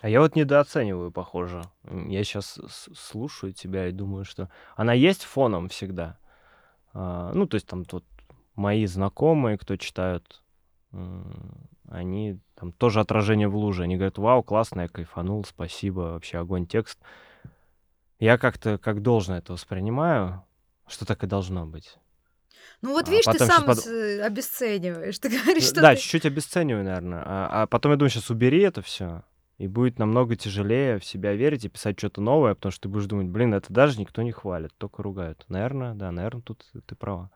А 0.00 0.08
я 0.08 0.20
вот 0.20 0.34
недооцениваю, 0.34 1.12
похоже. 1.12 1.62
Я 1.84 2.24
сейчас 2.24 2.58
слушаю 2.94 3.52
тебя 3.52 3.88
и 3.88 3.92
думаю, 3.92 4.24
что 4.24 4.48
она 4.76 4.94
есть 4.94 5.24
фоном 5.24 5.68
всегда. 5.68 6.18
А, 6.94 7.32
ну, 7.34 7.46
то 7.46 7.56
есть 7.56 7.66
там 7.66 7.84
тут 7.84 8.04
мои 8.60 8.86
знакомые, 8.86 9.58
кто 9.58 9.76
читают, 9.76 10.42
они 11.88 12.38
там 12.54 12.72
тоже 12.72 13.00
отражение 13.00 13.48
в 13.48 13.56
луже. 13.56 13.84
Они 13.84 13.96
говорят, 13.96 14.18
вау, 14.18 14.42
классно, 14.42 14.82
я 14.82 14.88
кайфанул, 14.88 15.44
спасибо, 15.44 16.00
вообще 16.00 16.38
огонь 16.38 16.66
текст. 16.66 16.98
Я 18.18 18.36
как-то 18.38 18.76
как 18.78 19.02
должно 19.02 19.38
это 19.38 19.54
воспринимаю, 19.54 20.44
что 20.86 21.06
так 21.06 21.24
и 21.24 21.26
должно 21.26 21.66
быть. 21.66 21.96
Ну 22.82 22.90
вот 22.92 23.08
а 23.08 23.10
видишь, 23.10 23.24
ты 23.24 23.38
сам 23.44 23.64
под... 23.64 23.78
обесцениваешь, 24.22 25.18
ты 25.20 25.28
говоришь, 25.30 25.64
что 25.64 25.80
Да, 25.80 25.94
ты... 25.94 26.00
чуть-чуть 26.00 26.26
обесцениваю, 26.26 26.84
наверное. 26.84 27.22
А, 27.24 27.62
а 27.62 27.66
потом 27.66 27.92
я 27.92 27.96
думаю, 27.96 28.10
сейчас 28.10 28.30
убери 28.30 28.60
это 28.60 28.82
все, 28.82 29.22
и 29.56 29.68
будет 29.68 29.98
намного 29.98 30.36
тяжелее 30.36 30.98
в 30.98 31.04
себя 31.04 31.32
верить 31.32 31.64
и 31.64 31.68
писать 31.68 31.98
что-то 31.98 32.20
новое, 32.20 32.54
потому 32.54 32.72
что 32.72 32.82
ты 32.82 32.88
будешь 32.88 33.06
думать, 33.06 33.28
блин, 33.28 33.54
это 33.54 33.72
даже 33.72 33.98
никто 33.98 34.22
не 34.22 34.32
хвалит, 34.32 34.72
только 34.76 35.02
ругают. 35.02 35.44
Наверное, 35.48 35.94
да, 35.94 36.10
наверное, 36.12 36.42
тут 36.42 36.64
ты 36.86 36.94
права 36.94 37.30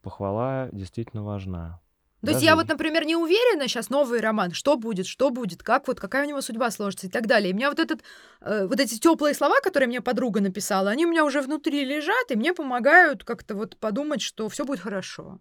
похвала 0.00 0.68
действительно 0.72 1.24
важна. 1.24 1.80
То 2.24 2.32
есть 2.32 2.42
я 2.42 2.56
вот, 2.56 2.66
например, 2.66 3.04
не 3.04 3.14
уверена 3.14 3.68
сейчас 3.68 3.90
новый 3.90 4.20
роман, 4.20 4.50
что 4.52 4.76
будет, 4.76 5.06
что 5.06 5.30
будет, 5.30 5.62
как 5.62 5.86
вот 5.86 6.00
какая 6.00 6.24
у 6.24 6.28
него 6.28 6.40
судьба 6.40 6.70
сложится 6.72 7.06
и 7.06 7.10
так 7.10 7.28
далее. 7.28 7.50
И 7.50 7.52
у 7.52 7.56
меня 7.56 7.68
вот 7.68 7.78
этот, 7.78 8.02
э, 8.40 8.66
вот 8.66 8.80
эти 8.80 8.98
теплые 8.98 9.34
слова, 9.34 9.60
которые 9.60 9.88
мне 9.88 10.00
подруга 10.00 10.40
написала, 10.40 10.90
они 10.90 11.06
у 11.06 11.10
меня 11.10 11.24
уже 11.24 11.40
внутри 11.42 11.84
лежат 11.84 12.30
и 12.30 12.36
мне 12.36 12.52
помогают 12.54 13.22
как-то 13.22 13.54
вот 13.54 13.76
подумать, 13.76 14.20
что 14.20 14.48
все 14.48 14.64
будет 14.64 14.80
хорошо. 14.80 15.38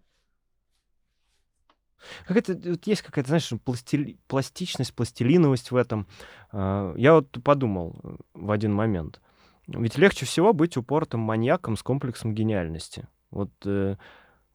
Как 2.27 2.37
это 2.37 2.53
вот 2.53 2.85
есть 2.85 3.01
какая-то, 3.01 3.29
знаешь, 3.29 3.51
пластили, 3.65 4.19
пластичность, 4.27 4.93
пластилиновость 4.93 5.71
в 5.71 5.75
этом. 5.75 6.07
Э, 6.51 6.93
я 6.95 7.15
вот 7.15 7.43
подумал 7.43 7.99
э, 8.03 8.17
в 8.35 8.51
один 8.51 8.73
момент. 8.73 9.19
Ведь 9.65 9.97
легче 9.97 10.27
всего 10.27 10.53
быть 10.53 10.77
упортым 10.77 11.21
маньяком 11.21 11.75
с 11.75 11.81
комплексом 11.81 12.35
гениальности. 12.35 13.07
Вот 13.31 13.49
Э, 13.65 13.95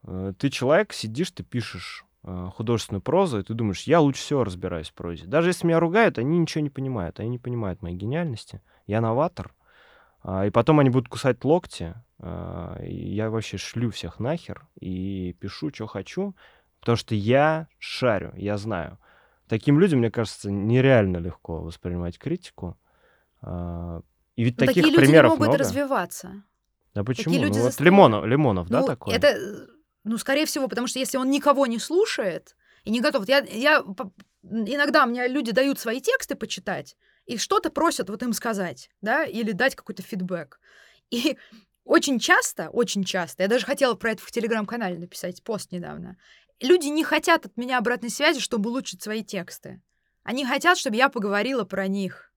ты 0.05 0.50
человек, 0.50 0.92
сидишь, 0.92 1.30
ты 1.30 1.42
пишешь 1.42 2.05
э, 2.24 2.48
художественную 2.55 3.03
прозу, 3.03 3.38
и 3.38 3.42
ты 3.42 3.55
думаешь, 3.55 3.84
я 3.84 4.00
лучше 4.00 4.20
всего 4.20 4.44
разбираюсь 4.44 4.90
в 4.90 4.94
прозе. 4.94 5.26
Даже 5.26 5.50
если 5.50 5.66
меня 5.66 5.80
ругают, 5.80 6.18
они 6.18 6.38
ничего 6.38 6.62
не 6.62 6.70
понимают. 6.70 7.20
Они 7.20 7.28
не 7.28 7.38
понимают 7.38 7.82
моей 7.82 7.96
гениальности. 7.96 8.61
Я 8.86 9.00
новатор. 9.00 9.55
А, 10.22 10.46
и 10.46 10.50
потом 10.50 10.80
они 10.80 10.90
будут 10.90 11.09
кусать 11.09 11.44
локти. 11.44 11.94
А, 12.18 12.80
я 12.82 13.30
вообще 13.30 13.57
шлю 13.57 13.90
всех 13.90 14.18
нахер 14.18 14.66
и 14.80 15.36
пишу, 15.40 15.70
что 15.72 15.86
хочу, 15.86 16.34
потому 16.80 16.96
что 16.96 17.14
я 17.14 17.68
шарю, 17.78 18.32
я 18.36 18.57
знаю. 18.57 18.98
Таким 19.48 19.78
людям, 19.78 19.98
мне 19.98 20.11
кажется, 20.11 20.50
нереально 20.50 21.18
легко 21.18 21.61
воспринимать 21.61 22.18
критику. 22.18 22.78
А, 23.40 24.00
и 24.36 24.44
ведь 24.44 24.59
Но 24.59 24.66
таких 24.66 24.84
такие 24.84 24.98
примеров 24.98 25.32
люди 25.32 25.40
не 25.40 25.46
могут 25.46 25.48
много. 25.48 25.59
развиваться. 25.59 26.42
Да 26.94 27.05
почему? 27.05 27.34
Такие 27.34 27.42
люди 27.42 27.59
ну, 27.59 27.64
вот 27.64 27.80
Лимонов, 27.80 28.24
Лимонов, 28.24 28.70
ну, 28.70 28.80
да, 28.80 28.86
такой? 28.86 29.14
Это 29.14 29.36
ну, 30.05 30.18
скорее 30.18 30.46
всего, 30.46 30.68
потому 30.68 30.86
что 30.86 30.98
если 30.98 31.16
он 31.16 31.30
никого 31.30 31.66
не 31.66 31.78
слушает 31.78 32.57
и 32.84 32.90
не 32.90 33.00
готов... 33.00 33.28
Я, 33.28 33.38
я 33.40 33.84
иногда 34.42 35.07
мне 35.07 35.28
люди 35.28 35.53
дают 35.53 35.78
свои 35.78 36.00
тексты 36.00 36.34
почитать, 36.34 36.96
и 37.26 37.36
что-то 37.36 37.70
просят 37.70 38.11
вот 38.11 38.22
им 38.22 38.32
сказать, 38.32 38.90
да, 39.00 39.24
или 39.24 39.53
дать 39.53 39.76
какой-то 39.76 40.03
фидбэк. 40.03 40.59
И 41.11 41.38
очень 41.84 42.18
часто, 42.18 42.68
очень 42.70 43.05
часто, 43.05 43.44
я 43.44 43.48
даже 43.48 43.66
хотела 43.66 43.94
про 43.94 44.12
это 44.12 44.22
в 44.22 44.30
телеграм-канале 44.30 44.98
написать 44.98 45.42
пост 45.42 45.72
недавно, 45.72 46.16
люди 46.61 46.86
не 46.86 47.05
хотят 47.05 47.46
от 47.46 47.57
меня 47.57 47.78
обратной 47.78 48.11
связи, 48.11 48.40
чтобы 48.40 48.70
улучшить 48.70 49.03
свои 49.03 49.22
тексты. 49.22 49.80
Они 50.24 50.44
хотят, 50.44 50.78
чтобы 50.78 50.96
я 50.96 51.09
поговорила 51.09 51.64
про 51.64 51.86
них. 51.88 52.32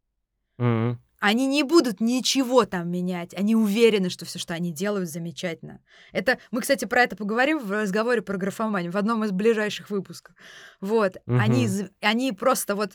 Мгм. 0.58 1.00
Они 1.28 1.48
не 1.48 1.64
будут 1.64 2.02
ничего 2.02 2.66
там 2.66 2.92
менять. 2.92 3.34
Они 3.34 3.56
уверены, 3.56 4.12
что 4.12 4.26
все, 4.26 4.38
что 4.38 4.54
они 4.54 4.72
делают, 4.72 5.10
замечательно. 5.10 5.80
Это 6.12 6.38
мы, 6.52 6.62
кстати, 6.62 6.86
про 6.86 7.02
это 7.02 7.16
поговорим 7.16 7.58
в 7.58 7.72
разговоре 7.72 8.22
про 8.22 8.38
графоманию 8.38 8.92
в 8.92 8.96
одном 8.96 9.24
из 9.24 9.32
ближайших 9.32 9.90
выпусков. 9.90 10.36
Вот. 10.82 11.18
Они, 11.26 11.62
Мгм. 11.66 11.68
з- 11.68 11.90
они 12.00 12.32
просто 12.32 12.76
вот 12.76 12.92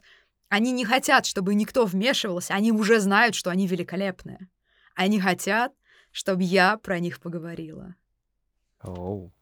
они 0.49 0.71
не 0.71 0.85
хотят, 0.85 1.27
чтобы 1.27 1.57
никто 1.57 1.85
вмешивался. 1.87 2.55
Они 2.55 2.71
уже 2.71 3.01
знают, 3.01 3.35
что 3.35 3.51
они 3.51 3.67
великолепные. 3.67 4.49
Они 4.95 5.19
хотят, 5.21 5.73
чтобы 6.13 6.45
я 6.45 6.77
про 6.77 7.01
них 7.01 7.19
поговорила. 7.19 7.97
Оу. 8.81 9.33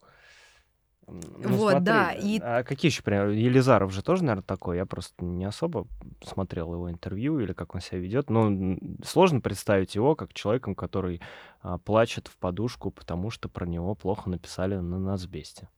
Ну, 1.10 1.48
Вот, 1.56 1.70
смотри, 1.70 1.84
да, 1.86 2.12
и- 2.12 2.38
а 2.42 2.62
какие 2.62 2.90
еще 2.90 3.02
примеры? 3.02 3.34
Елизаров 3.34 3.92
же 3.92 4.02
тоже, 4.02 4.24
наверное, 4.24 4.42
такой. 4.42 4.76
Я 4.76 4.84
просто 4.86 5.24
не 5.24 5.44
особо 5.46 5.86
смотрел 6.22 6.72
его 6.74 6.90
интервью 6.90 7.40
или 7.40 7.52
как 7.54 7.74
он 7.74 7.80
себя 7.80 7.98
ведет. 7.98 8.28
Но 8.28 8.76
сложно 9.04 9.40
представить 9.40 9.94
его 9.94 10.14
как 10.14 10.34
человеком, 10.34 10.74
который 10.74 11.20
а, 11.60 11.78
плачет 11.78 12.28
в 12.28 12.36
подушку, 12.36 12.90
потому 12.90 13.30
что 13.30 13.48
про 13.48 13.66
него 13.66 13.94
плохо 13.94 14.28
написали 14.30 14.76
на 14.76 14.98
Нацбесте. 14.98 15.68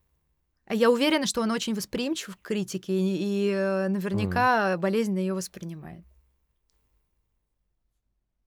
А 0.66 0.74
Я 0.74 0.90
уверена, 0.90 1.26
что 1.26 1.40
он 1.42 1.50
очень 1.50 1.74
восприимчив 1.74 2.36
к 2.36 2.42
критике 2.42 2.92
и, 2.92 3.16
и, 3.18 3.50
э, 3.52 3.88
наверняка 3.88 4.76
болезненно 4.78 5.18
ее 5.18 5.34
воспринимает. 5.34 6.04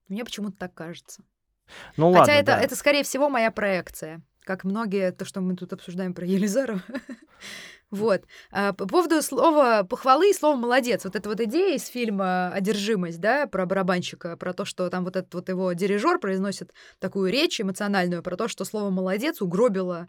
Мне 0.08 0.24
почему-то 0.24 0.56
так 0.56 0.74
кажется. 0.74 1.22
Ну 1.96 2.08
Хотя 2.12 2.18
ладно, 2.20 2.32
это, 2.32 2.46
да. 2.46 2.60
это, 2.60 2.76
скорее 2.76 3.02
всего, 3.04 3.28
моя 3.28 3.50
проекция. 3.50 4.22
Как 4.44 4.64
многие, 4.64 5.10
то, 5.10 5.24
что 5.24 5.40
мы 5.40 5.56
тут 5.56 5.72
обсуждаем 5.72 6.14
про 6.14 6.26
Елизарова. 6.26 6.82
Вот. 7.90 8.24
А 8.50 8.72
По 8.72 8.88
поводу 8.88 9.22
слова 9.22 9.84
похвалы 9.84 10.30
и 10.30 10.32
слова 10.32 10.56
молодец. 10.56 11.04
Вот 11.04 11.14
эта 11.14 11.28
вот 11.28 11.40
идея 11.40 11.76
из 11.76 11.86
фильма 11.86 12.48
«Одержимость», 12.52 13.20
да, 13.20 13.46
про 13.46 13.66
барабанщика, 13.66 14.36
про 14.36 14.52
то, 14.52 14.64
что 14.64 14.90
там 14.90 15.04
вот 15.04 15.14
этот 15.14 15.32
вот 15.32 15.48
его 15.48 15.72
дирижер 15.74 16.18
произносит 16.18 16.72
такую 16.98 17.30
речь 17.30 17.60
эмоциональную 17.60 18.22
про 18.22 18.36
то, 18.36 18.48
что 18.48 18.64
слово 18.64 18.90
молодец 18.90 19.40
угробило 19.40 20.08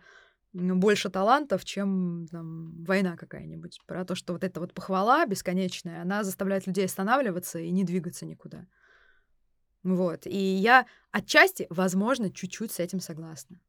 м, 0.56 0.80
больше 0.80 1.10
талантов, 1.12 1.64
чем 1.64 2.26
там, 2.32 2.84
война 2.86 3.18
какая-нибудь. 3.18 3.80
Про 3.86 4.04
то, 4.04 4.16
что 4.16 4.34
вот 4.34 4.44
эта 4.44 4.60
вот 4.60 4.74
похвала 4.74 5.24
бесконечная, 5.28 6.02
она 6.02 6.24
заставляет 6.24 6.66
людей 6.66 6.86
останавливаться 6.86 7.60
и 7.60 7.70
не 7.70 7.84
двигаться 7.84 8.26
никуда. 8.26 8.66
Вот. 9.84 10.26
И 10.26 10.38
я 10.38 10.88
отчасти, 11.12 11.68
возможно, 11.70 12.32
чуть-чуть 12.32 12.72
с 12.72 12.80
этим 12.80 13.00
согласна. 13.00 13.60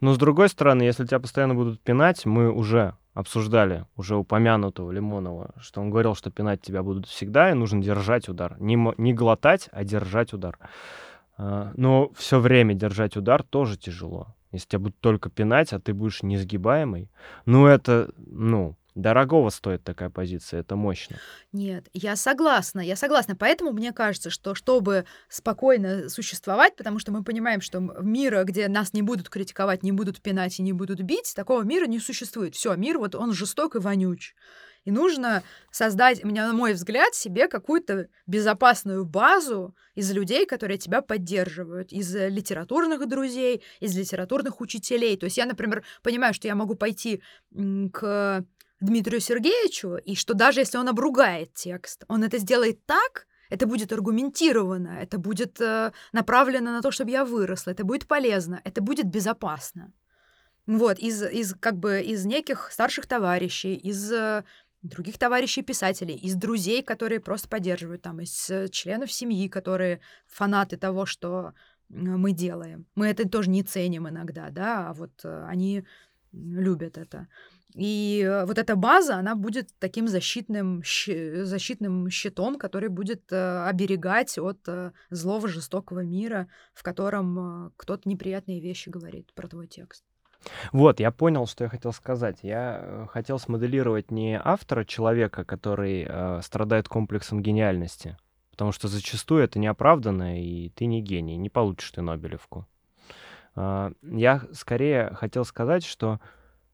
Но 0.00 0.12
с 0.12 0.18
другой 0.18 0.48
стороны, 0.48 0.82
если 0.82 1.06
тебя 1.06 1.20
постоянно 1.20 1.54
будут 1.54 1.80
пинать, 1.80 2.26
мы 2.26 2.50
уже 2.50 2.94
обсуждали, 3.14 3.84
уже 3.96 4.16
упомянутого 4.16 4.92
Лимонова, 4.92 5.50
что 5.60 5.80
он 5.80 5.90
говорил, 5.90 6.14
что 6.14 6.30
пинать 6.30 6.62
тебя 6.62 6.84
будут 6.84 7.06
всегда, 7.06 7.50
и 7.50 7.54
нужно 7.54 7.82
держать 7.82 8.28
удар. 8.28 8.56
Не, 8.60 8.76
не 8.96 9.12
глотать, 9.12 9.68
а 9.72 9.82
держать 9.82 10.32
удар. 10.32 10.58
А, 11.36 11.72
Но 11.74 12.10
все 12.14 12.38
время 12.38 12.74
держать 12.74 13.16
удар 13.16 13.42
тоже 13.42 13.76
тяжело. 13.76 14.28
Если 14.52 14.68
тебя 14.68 14.78
будут 14.78 15.00
только 15.00 15.30
пинать, 15.30 15.72
а 15.72 15.80
ты 15.80 15.92
будешь 15.92 16.22
несгибаемый, 16.22 17.10
ну 17.44 17.66
это, 17.66 18.10
ну, 18.16 18.76
дорогого 18.98 19.50
стоит 19.50 19.84
такая 19.84 20.10
позиция, 20.10 20.60
это 20.60 20.76
мощно. 20.76 21.16
Нет, 21.52 21.88
я 21.92 22.16
согласна, 22.16 22.80
я 22.80 22.96
согласна. 22.96 23.36
Поэтому 23.36 23.72
мне 23.72 23.92
кажется, 23.92 24.30
что 24.30 24.54
чтобы 24.54 25.04
спокойно 25.28 26.08
существовать, 26.08 26.76
потому 26.76 26.98
что 26.98 27.12
мы 27.12 27.22
понимаем, 27.22 27.60
что 27.60 27.80
мира, 27.80 28.44
где 28.44 28.68
нас 28.68 28.92
не 28.92 29.02
будут 29.02 29.28
критиковать, 29.28 29.82
не 29.82 29.92
будут 29.92 30.20
пинать 30.20 30.58
и 30.58 30.62
не 30.62 30.72
будут 30.72 31.00
бить, 31.00 31.32
такого 31.34 31.62
мира 31.62 31.86
не 31.86 32.00
существует. 32.00 32.54
Все, 32.54 32.74
мир 32.74 32.98
вот 32.98 33.14
он 33.14 33.32
жесток 33.32 33.76
и 33.76 33.78
вонюч. 33.78 34.34
И 34.84 34.90
нужно 34.90 35.42
создать, 35.70 36.24
мне, 36.24 36.46
на 36.46 36.54
мой 36.54 36.72
взгляд, 36.72 37.14
себе 37.14 37.48
какую-то 37.48 38.08
безопасную 38.26 39.04
базу 39.04 39.74
из 39.94 40.10
людей, 40.12 40.46
которые 40.46 40.78
тебя 40.78 41.02
поддерживают, 41.02 41.92
из 41.92 42.14
э, 42.16 42.30
литературных 42.30 43.06
друзей, 43.06 43.62
из 43.80 43.94
литературных 43.94 44.62
учителей. 44.62 45.16
То 45.18 45.24
есть 45.24 45.36
я, 45.36 45.44
например, 45.44 45.84
понимаю, 46.02 46.32
что 46.32 46.48
я 46.48 46.54
могу 46.54 46.74
пойти 46.74 47.22
к 47.92 48.44
Дмитрию 48.80 49.20
Сергеевичу, 49.20 49.96
и 49.96 50.14
что 50.14 50.34
даже 50.34 50.60
если 50.60 50.78
он 50.78 50.88
обругает 50.88 51.52
текст, 51.54 52.04
он 52.08 52.22
это 52.22 52.38
сделает 52.38 52.84
так, 52.86 53.26
это 53.50 53.66
будет 53.66 53.92
аргументировано, 53.92 54.98
это 55.00 55.18
будет 55.18 55.60
э, 55.60 55.92
направлено 56.12 56.72
на 56.72 56.82
то, 56.82 56.90
чтобы 56.90 57.10
я 57.10 57.24
выросла, 57.24 57.72
это 57.72 57.84
будет 57.84 58.06
полезно, 58.06 58.60
это 58.64 58.80
будет 58.80 59.06
безопасно. 59.06 59.92
Вот, 60.66 60.98
из, 60.98 61.22
из 61.22 61.54
как 61.54 61.78
бы 61.78 62.02
из 62.02 62.26
неких 62.26 62.70
старших 62.70 63.06
товарищей, 63.06 63.74
из 63.74 64.12
э, 64.12 64.44
других 64.82 65.18
товарищей 65.18 65.62
писателей, 65.62 66.14
из 66.14 66.34
друзей, 66.34 66.82
которые 66.82 67.20
просто 67.20 67.48
поддерживают, 67.48 68.02
там, 68.02 68.20
из 68.20 68.50
э, 68.50 68.68
членов 68.68 69.10
семьи, 69.10 69.48
которые 69.48 70.00
фанаты 70.26 70.76
того, 70.76 71.06
что 71.06 71.48
э, 71.48 71.52
мы 71.88 72.32
делаем. 72.32 72.86
Мы 72.94 73.08
это 73.08 73.28
тоже 73.28 73.50
не 73.50 73.62
ценим 73.62 74.08
иногда, 74.08 74.50
да, 74.50 74.90
а 74.90 74.92
вот 74.92 75.24
э, 75.24 75.46
они 75.48 75.84
любят 76.32 76.98
это. 76.98 77.28
И 77.74 78.22
э, 78.26 78.46
вот 78.46 78.58
эта 78.58 78.76
база, 78.76 79.16
она 79.16 79.34
будет 79.34 79.68
таким 79.78 80.08
защитным, 80.08 80.82
щи- 80.82 81.42
защитным 81.44 82.08
щитом, 82.10 82.58
который 82.58 82.88
будет 82.88 83.30
э, 83.30 83.64
оберегать 83.66 84.38
от 84.38 84.58
э, 84.68 84.92
злого, 85.10 85.48
жестокого 85.48 86.00
мира, 86.00 86.48
в 86.72 86.82
котором 86.82 87.66
э, 87.66 87.70
кто-то 87.76 88.08
неприятные 88.08 88.60
вещи 88.60 88.88
говорит 88.88 89.32
про 89.34 89.48
твой 89.48 89.66
текст. 89.66 90.04
Вот, 90.72 91.00
я 91.00 91.10
понял, 91.10 91.46
что 91.46 91.64
я 91.64 91.70
хотел 91.70 91.92
сказать. 91.92 92.38
Я 92.42 92.80
э, 92.82 93.06
хотел 93.10 93.38
смоделировать 93.38 94.10
не 94.10 94.40
автора, 94.42 94.84
человека, 94.84 95.44
который 95.44 96.06
э, 96.08 96.40
страдает 96.42 96.88
комплексом 96.88 97.42
гениальности, 97.42 98.16
потому 98.50 98.72
что 98.72 98.88
зачастую 98.88 99.44
это 99.44 99.58
неоправданно, 99.58 100.40
и 100.42 100.70
ты 100.70 100.86
не 100.86 101.02
гений, 101.02 101.36
не 101.36 101.50
получишь 101.50 101.90
ты 101.90 102.00
Нобелевку. 102.00 102.66
А, 103.54 103.92
Я 104.02 104.42
скорее 104.52 105.10
хотел 105.14 105.44
сказать, 105.44 105.84
что 105.84 106.20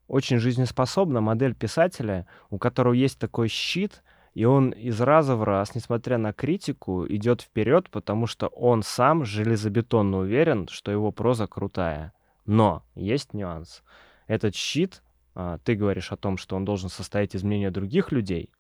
очень 0.09 0.38
жизнеспособна 0.38 1.20
модель 1.20 1.55
писателя, 1.55 2.26
у 2.50 2.59
которого 2.59 2.92
есть 2.92 3.18
такой 3.18 3.48
щит, 3.48 4.02
и 4.34 4.44
он 4.44 4.70
из 4.70 5.00
раза 5.00 5.36
в 5.36 5.44
раз, 5.44 5.74
несмотря 5.74 6.18
на 6.18 6.32
критику, 6.32 7.07
идет 7.09 7.42
вперед, 7.42 7.88
потому 7.90 8.26
что 8.26 8.48
он 8.48 8.82
сам 8.82 9.24
железобетонно 9.24 10.18
уверен, 10.18 10.66
что 10.68 10.90
его 10.90 11.12
проза 11.12 11.46
крутая. 11.46 12.12
Но 12.44 12.84
есть 12.94 13.32
нюанс. 13.32 13.82
Этот 14.26 14.55
щит, 14.55 15.02
а, 15.34 15.59
ты 15.59 15.74
говоришь 15.74 16.12
о 16.12 16.16
том, 16.16 16.36
что 16.36 16.57
он 16.57 16.64
должен 16.64 16.90
состоять 16.90 17.34
из 17.34 17.44
мнения 17.44 17.70
других 17.70 18.12
людей, 18.12 18.50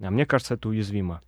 а 0.00 0.10
мне 0.10 0.26
кажется, 0.26 0.54
это 0.54 0.68
уязвимо. 0.68 1.22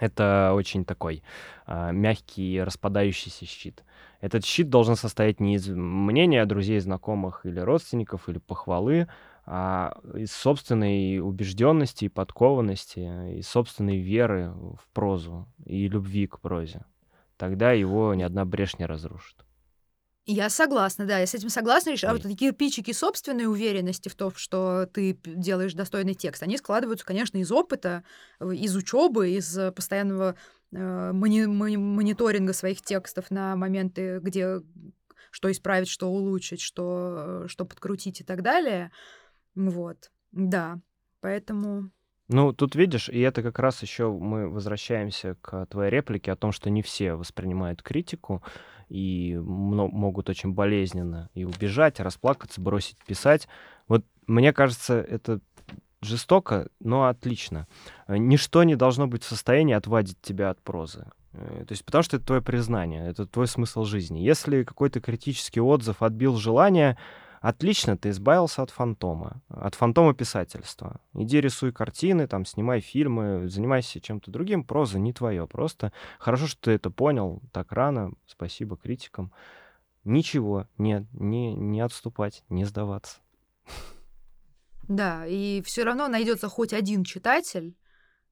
Это 0.00 0.52
очень 0.54 0.84
такой 0.84 1.22
а, 1.66 1.92
мягкий, 1.92 2.60
распадающийся 2.60 3.46
щит. 3.46 3.84
Этот 4.20 4.44
щит 4.44 4.68
должен 4.68 4.96
состоять 4.96 5.38
не 5.38 5.54
из 5.54 5.68
мнения 5.68 6.44
друзей, 6.46 6.80
знакомых 6.80 7.46
или 7.46 7.60
родственников, 7.60 8.28
или 8.28 8.38
похвалы, 8.38 9.06
а 9.46 9.96
из 10.14 10.32
собственной 10.32 11.20
убежденности 11.20 12.06
и 12.06 12.08
подкованности, 12.08 13.38
из 13.38 13.46
собственной 13.46 13.98
веры 13.98 14.52
в 14.52 14.88
прозу 14.92 15.46
и 15.64 15.86
любви 15.86 16.26
к 16.26 16.40
прозе. 16.40 16.84
Тогда 17.36 17.72
его 17.72 18.14
ни 18.14 18.22
одна 18.22 18.44
брешь 18.44 18.78
не 18.78 18.86
разрушит. 18.86 19.44
Я 20.26 20.48
согласна, 20.48 21.04
да, 21.04 21.18
я 21.18 21.26
с 21.26 21.34
этим 21.34 21.50
согласна. 21.50 21.90
Лишь, 21.90 22.04
А 22.04 22.12
вот 22.12 22.24
эти 22.24 22.34
кирпичики 22.34 22.92
собственной 22.92 23.44
уверенности 23.46 24.08
в 24.08 24.14
том, 24.14 24.32
что 24.34 24.86
ты 24.86 25.18
делаешь 25.24 25.74
достойный 25.74 26.14
текст, 26.14 26.42
они 26.42 26.56
складываются, 26.56 27.04
конечно, 27.04 27.36
из 27.36 27.52
опыта, 27.52 28.04
из 28.40 28.74
учебы, 28.74 29.30
из 29.30 29.56
э, 29.58 29.70
постоянного 29.70 30.36
э, 30.72 31.12
мони- 31.12 31.46
мони- 31.46 31.76
мониторинга 31.76 32.54
своих 32.54 32.80
текстов 32.80 33.30
на 33.30 33.54
моменты, 33.54 34.18
где 34.22 34.62
что 35.30 35.50
исправить, 35.50 35.88
что 35.88 36.08
улучшить, 36.08 36.60
что, 36.62 37.42
э, 37.44 37.48
что 37.48 37.66
подкрутить 37.66 38.22
и 38.22 38.24
так 38.24 38.42
далее. 38.42 38.92
Вот, 39.54 40.10
да. 40.32 40.78
Поэтому 41.20 41.90
Ну, 42.28 42.54
тут 42.54 42.76
видишь, 42.76 43.10
и 43.10 43.20
это 43.20 43.42
как 43.42 43.58
раз 43.58 43.82
еще 43.82 44.10
мы 44.10 44.48
возвращаемся 44.48 45.36
к 45.42 45.66
твоей 45.66 45.90
реплике 45.90 46.32
о 46.32 46.36
том, 46.36 46.52
что 46.52 46.70
не 46.70 46.80
все 46.80 47.14
воспринимают 47.14 47.82
критику 47.82 48.42
и 48.88 49.36
могут 49.38 50.28
очень 50.28 50.52
болезненно 50.52 51.30
и 51.34 51.44
убежать, 51.44 52.00
расплакаться, 52.00 52.60
бросить 52.60 52.98
писать. 53.06 53.48
Вот 53.88 54.04
мне 54.26 54.52
кажется, 54.52 55.00
это 55.00 55.40
жестоко, 56.00 56.68
но 56.80 57.06
отлично. 57.06 57.66
Э, 58.06 58.16
Ничто 58.16 58.62
не 58.64 58.76
должно 58.76 59.06
быть 59.06 59.22
в 59.22 59.28
состоянии 59.28 59.74
отвадить 59.74 60.20
тебя 60.20 60.50
от 60.50 60.60
прозы. 60.62 61.06
Э, 61.32 61.64
То 61.66 61.72
есть 61.72 61.84
потому 61.84 62.02
что 62.02 62.16
это 62.16 62.26
твое 62.26 62.42
признание, 62.42 63.08
это 63.08 63.26
твой 63.26 63.48
смысл 63.48 63.84
жизни. 63.84 64.20
Если 64.20 64.62
какой-то 64.62 65.00
критический 65.00 65.60
отзыв 65.60 66.02
отбил 66.02 66.36
желание, 66.36 66.96
Отлично, 67.44 67.98
ты 67.98 68.08
избавился 68.08 68.62
от 68.62 68.70
фантома, 68.70 69.42
от 69.50 69.74
фантома 69.74 70.14
писательства. 70.14 70.98
Иди 71.12 71.42
рисуй 71.42 71.72
картины, 71.72 72.26
там, 72.26 72.46
снимай 72.46 72.80
фильмы, 72.80 73.50
занимайся 73.50 74.00
чем-то 74.00 74.30
другим. 74.30 74.64
Проза 74.64 74.98
не 74.98 75.12
твое. 75.12 75.46
Просто 75.46 75.92
хорошо, 76.18 76.46
что 76.46 76.62
ты 76.62 76.70
это 76.70 76.90
понял 76.90 77.42
так 77.52 77.70
рано. 77.72 78.12
Спасибо 78.26 78.78
критикам. 78.78 79.30
Ничего, 80.04 80.68
нет, 80.78 81.04
не, 81.12 81.54
не 81.54 81.82
отступать, 81.82 82.44
не 82.48 82.64
сдаваться. 82.64 83.18
Да, 84.88 85.26
и 85.26 85.60
все 85.66 85.84
равно 85.84 86.08
найдется 86.08 86.48
хоть 86.48 86.72
один 86.72 87.04
читатель 87.04 87.76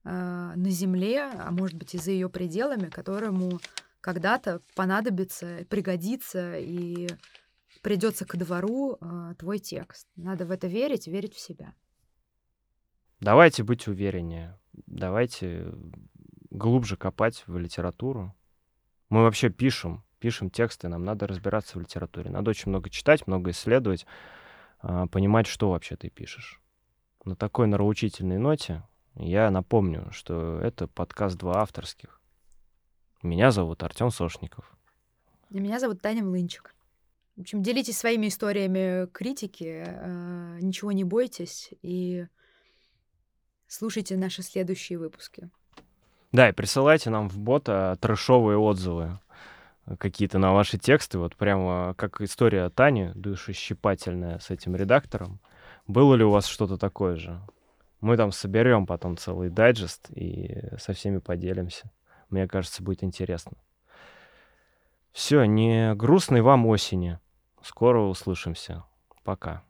э, 0.05 0.09
на 0.57 0.71
Земле, 0.71 1.25
а 1.25 1.51
может 1.51 1.77
быть 1.77 1.95
и 1.95 1.99
за 1.99 2.13
ее 2.13 2.31
пределами, 2.31 2.89
которому 2.89 3.61
когда-то 4.01 4.63
понадобится, 4.75 5.67
пригодится 5.69 6.57
и 6.57 7.09
придется 7.83 8.25
ко 8.25 8.39
двору 8.39 8.97
э, 9.01 9.35
твой 9.39 9.59
текст. 9.59 10.09
Надо 10.17 10.47
в 10.47 10.51
это 10.51 10.69
верить, 10.69 11.07
верить 11.07 11.35
в 11.35 11.41
себя. 11.41 11.75
Давайте 13.21 13.63
быть 13.63 13.87
увереннее. 13.87 14.59
Давайте 14.87 15.75
глубже 16.51 16.97
копать 16.97 17.45
в 17.47 17.59
литературу. 17.59 18.35
Мы 19.11 19.23
вообще 19.23 19.51
пишем, 19.51 20.05
пишем 20.19 20.49
тексты, 20.51 20.89
нам 20.89 21.05
надо 21.05 21.27
разбираться 21.27 21.79
в 21.79 21.83
литературе. 21.83 22.31
Надо 22.31 22.51
очень 22.51 22.71
много 22.71 22.89
читать, 22.89 23.27
много 23.27 23.51
исследовать, 23.51 24.07
э, 24.83 25.07
понимать, 25.11 25.47
что 25.47 25.71
вообще 25.71 25.97
ты 25.97 26.09
пишешь. 26.09 26.61
На 27.25 27.37
такой 27.37 27.67
нравоучительной 27.67 28.39
ноте 28.39 28.83
я 29.15 29.51
напомню, 29.51 30.09
что 30.13 30.59
это 30.61 30.89
подкаст 30.89 31.37
«Два 31.37 31.61
авторских». 31.61 32.21
Меня 33.23 33.53
зовут 33.53 33.83
Артем 33.83 34.11
Сошников. 34.11 34.73
И 35.51 35.61
меня 35.61 35.79
зовут 35.79 36.01
Таня 36.01 36.25
Млынчик. 36.25 36.75
В 37.37 37.41
общем, 37.41 37.63
делитесь 37.63 37.99
своими 37.99 38.29
историями 38.29 39.07
критики, 39.07 39.85
э, 39.87 40.59
ничего 40.61 40.93
не 40.93 41.05
бойтесь 41.05 41.71
и 41.81 42.27
слушайте 43.67 44.17
наши 44.17 44.43
следующие 44.43 44.99
выпуски. 44.99 45.49
Да, 46.33 46.49
и 46.49 46.53
присылайте 46.53 47.11
нам 47.11 47.29
в 47.29 47.39
бота 47.39 47.97
трэшовые 48.01 48.59
отзывы 48.59 49.19
какие-то 49.99 50.39
на 50.39 50.53
ваши 50.53 50.79
тексты, 50.79 51.19
вот 51.19 51.37
прямо 51.37 51.95
как 51.97 52.21
история 52.21 52.69
Тани, 52.71 53.11
душещипательная 53.15 54.39
с 54.39 54.51
этим 54.51 54.77
редактором. 54.77 55.41
Было 55.87 56.15
ли 56.15 56.25
у 56.25 56.31
вас 56.31 56.47
что-то 56.47 56.77
такое 56.77 57.17
же? 57.17 57.41
Мы 58.01 58.17
там 58.17 58.33
соберем 58.33 58.87
потом 58.87 59.17
целый 59.17 59.51
дайджест 59.51 60.11
и 60.11 60.77
со 60.79 60.93
всеми 60.93 61.19
поделимся. 61.19 61.91
Мне 62.31 62.49
кажется, 62.49 62.83
будет 62.83 63.05
интересно. 63.05 63.53
Все, 65.13 65.45
не 65.45 65.95
грустной 65.95 66.41
вам 66.41 66.67
осени. 66.67 67.19
Скоро 67.63 68.01
услышимся. 68.01 68.85
Пока. 69.25 69.63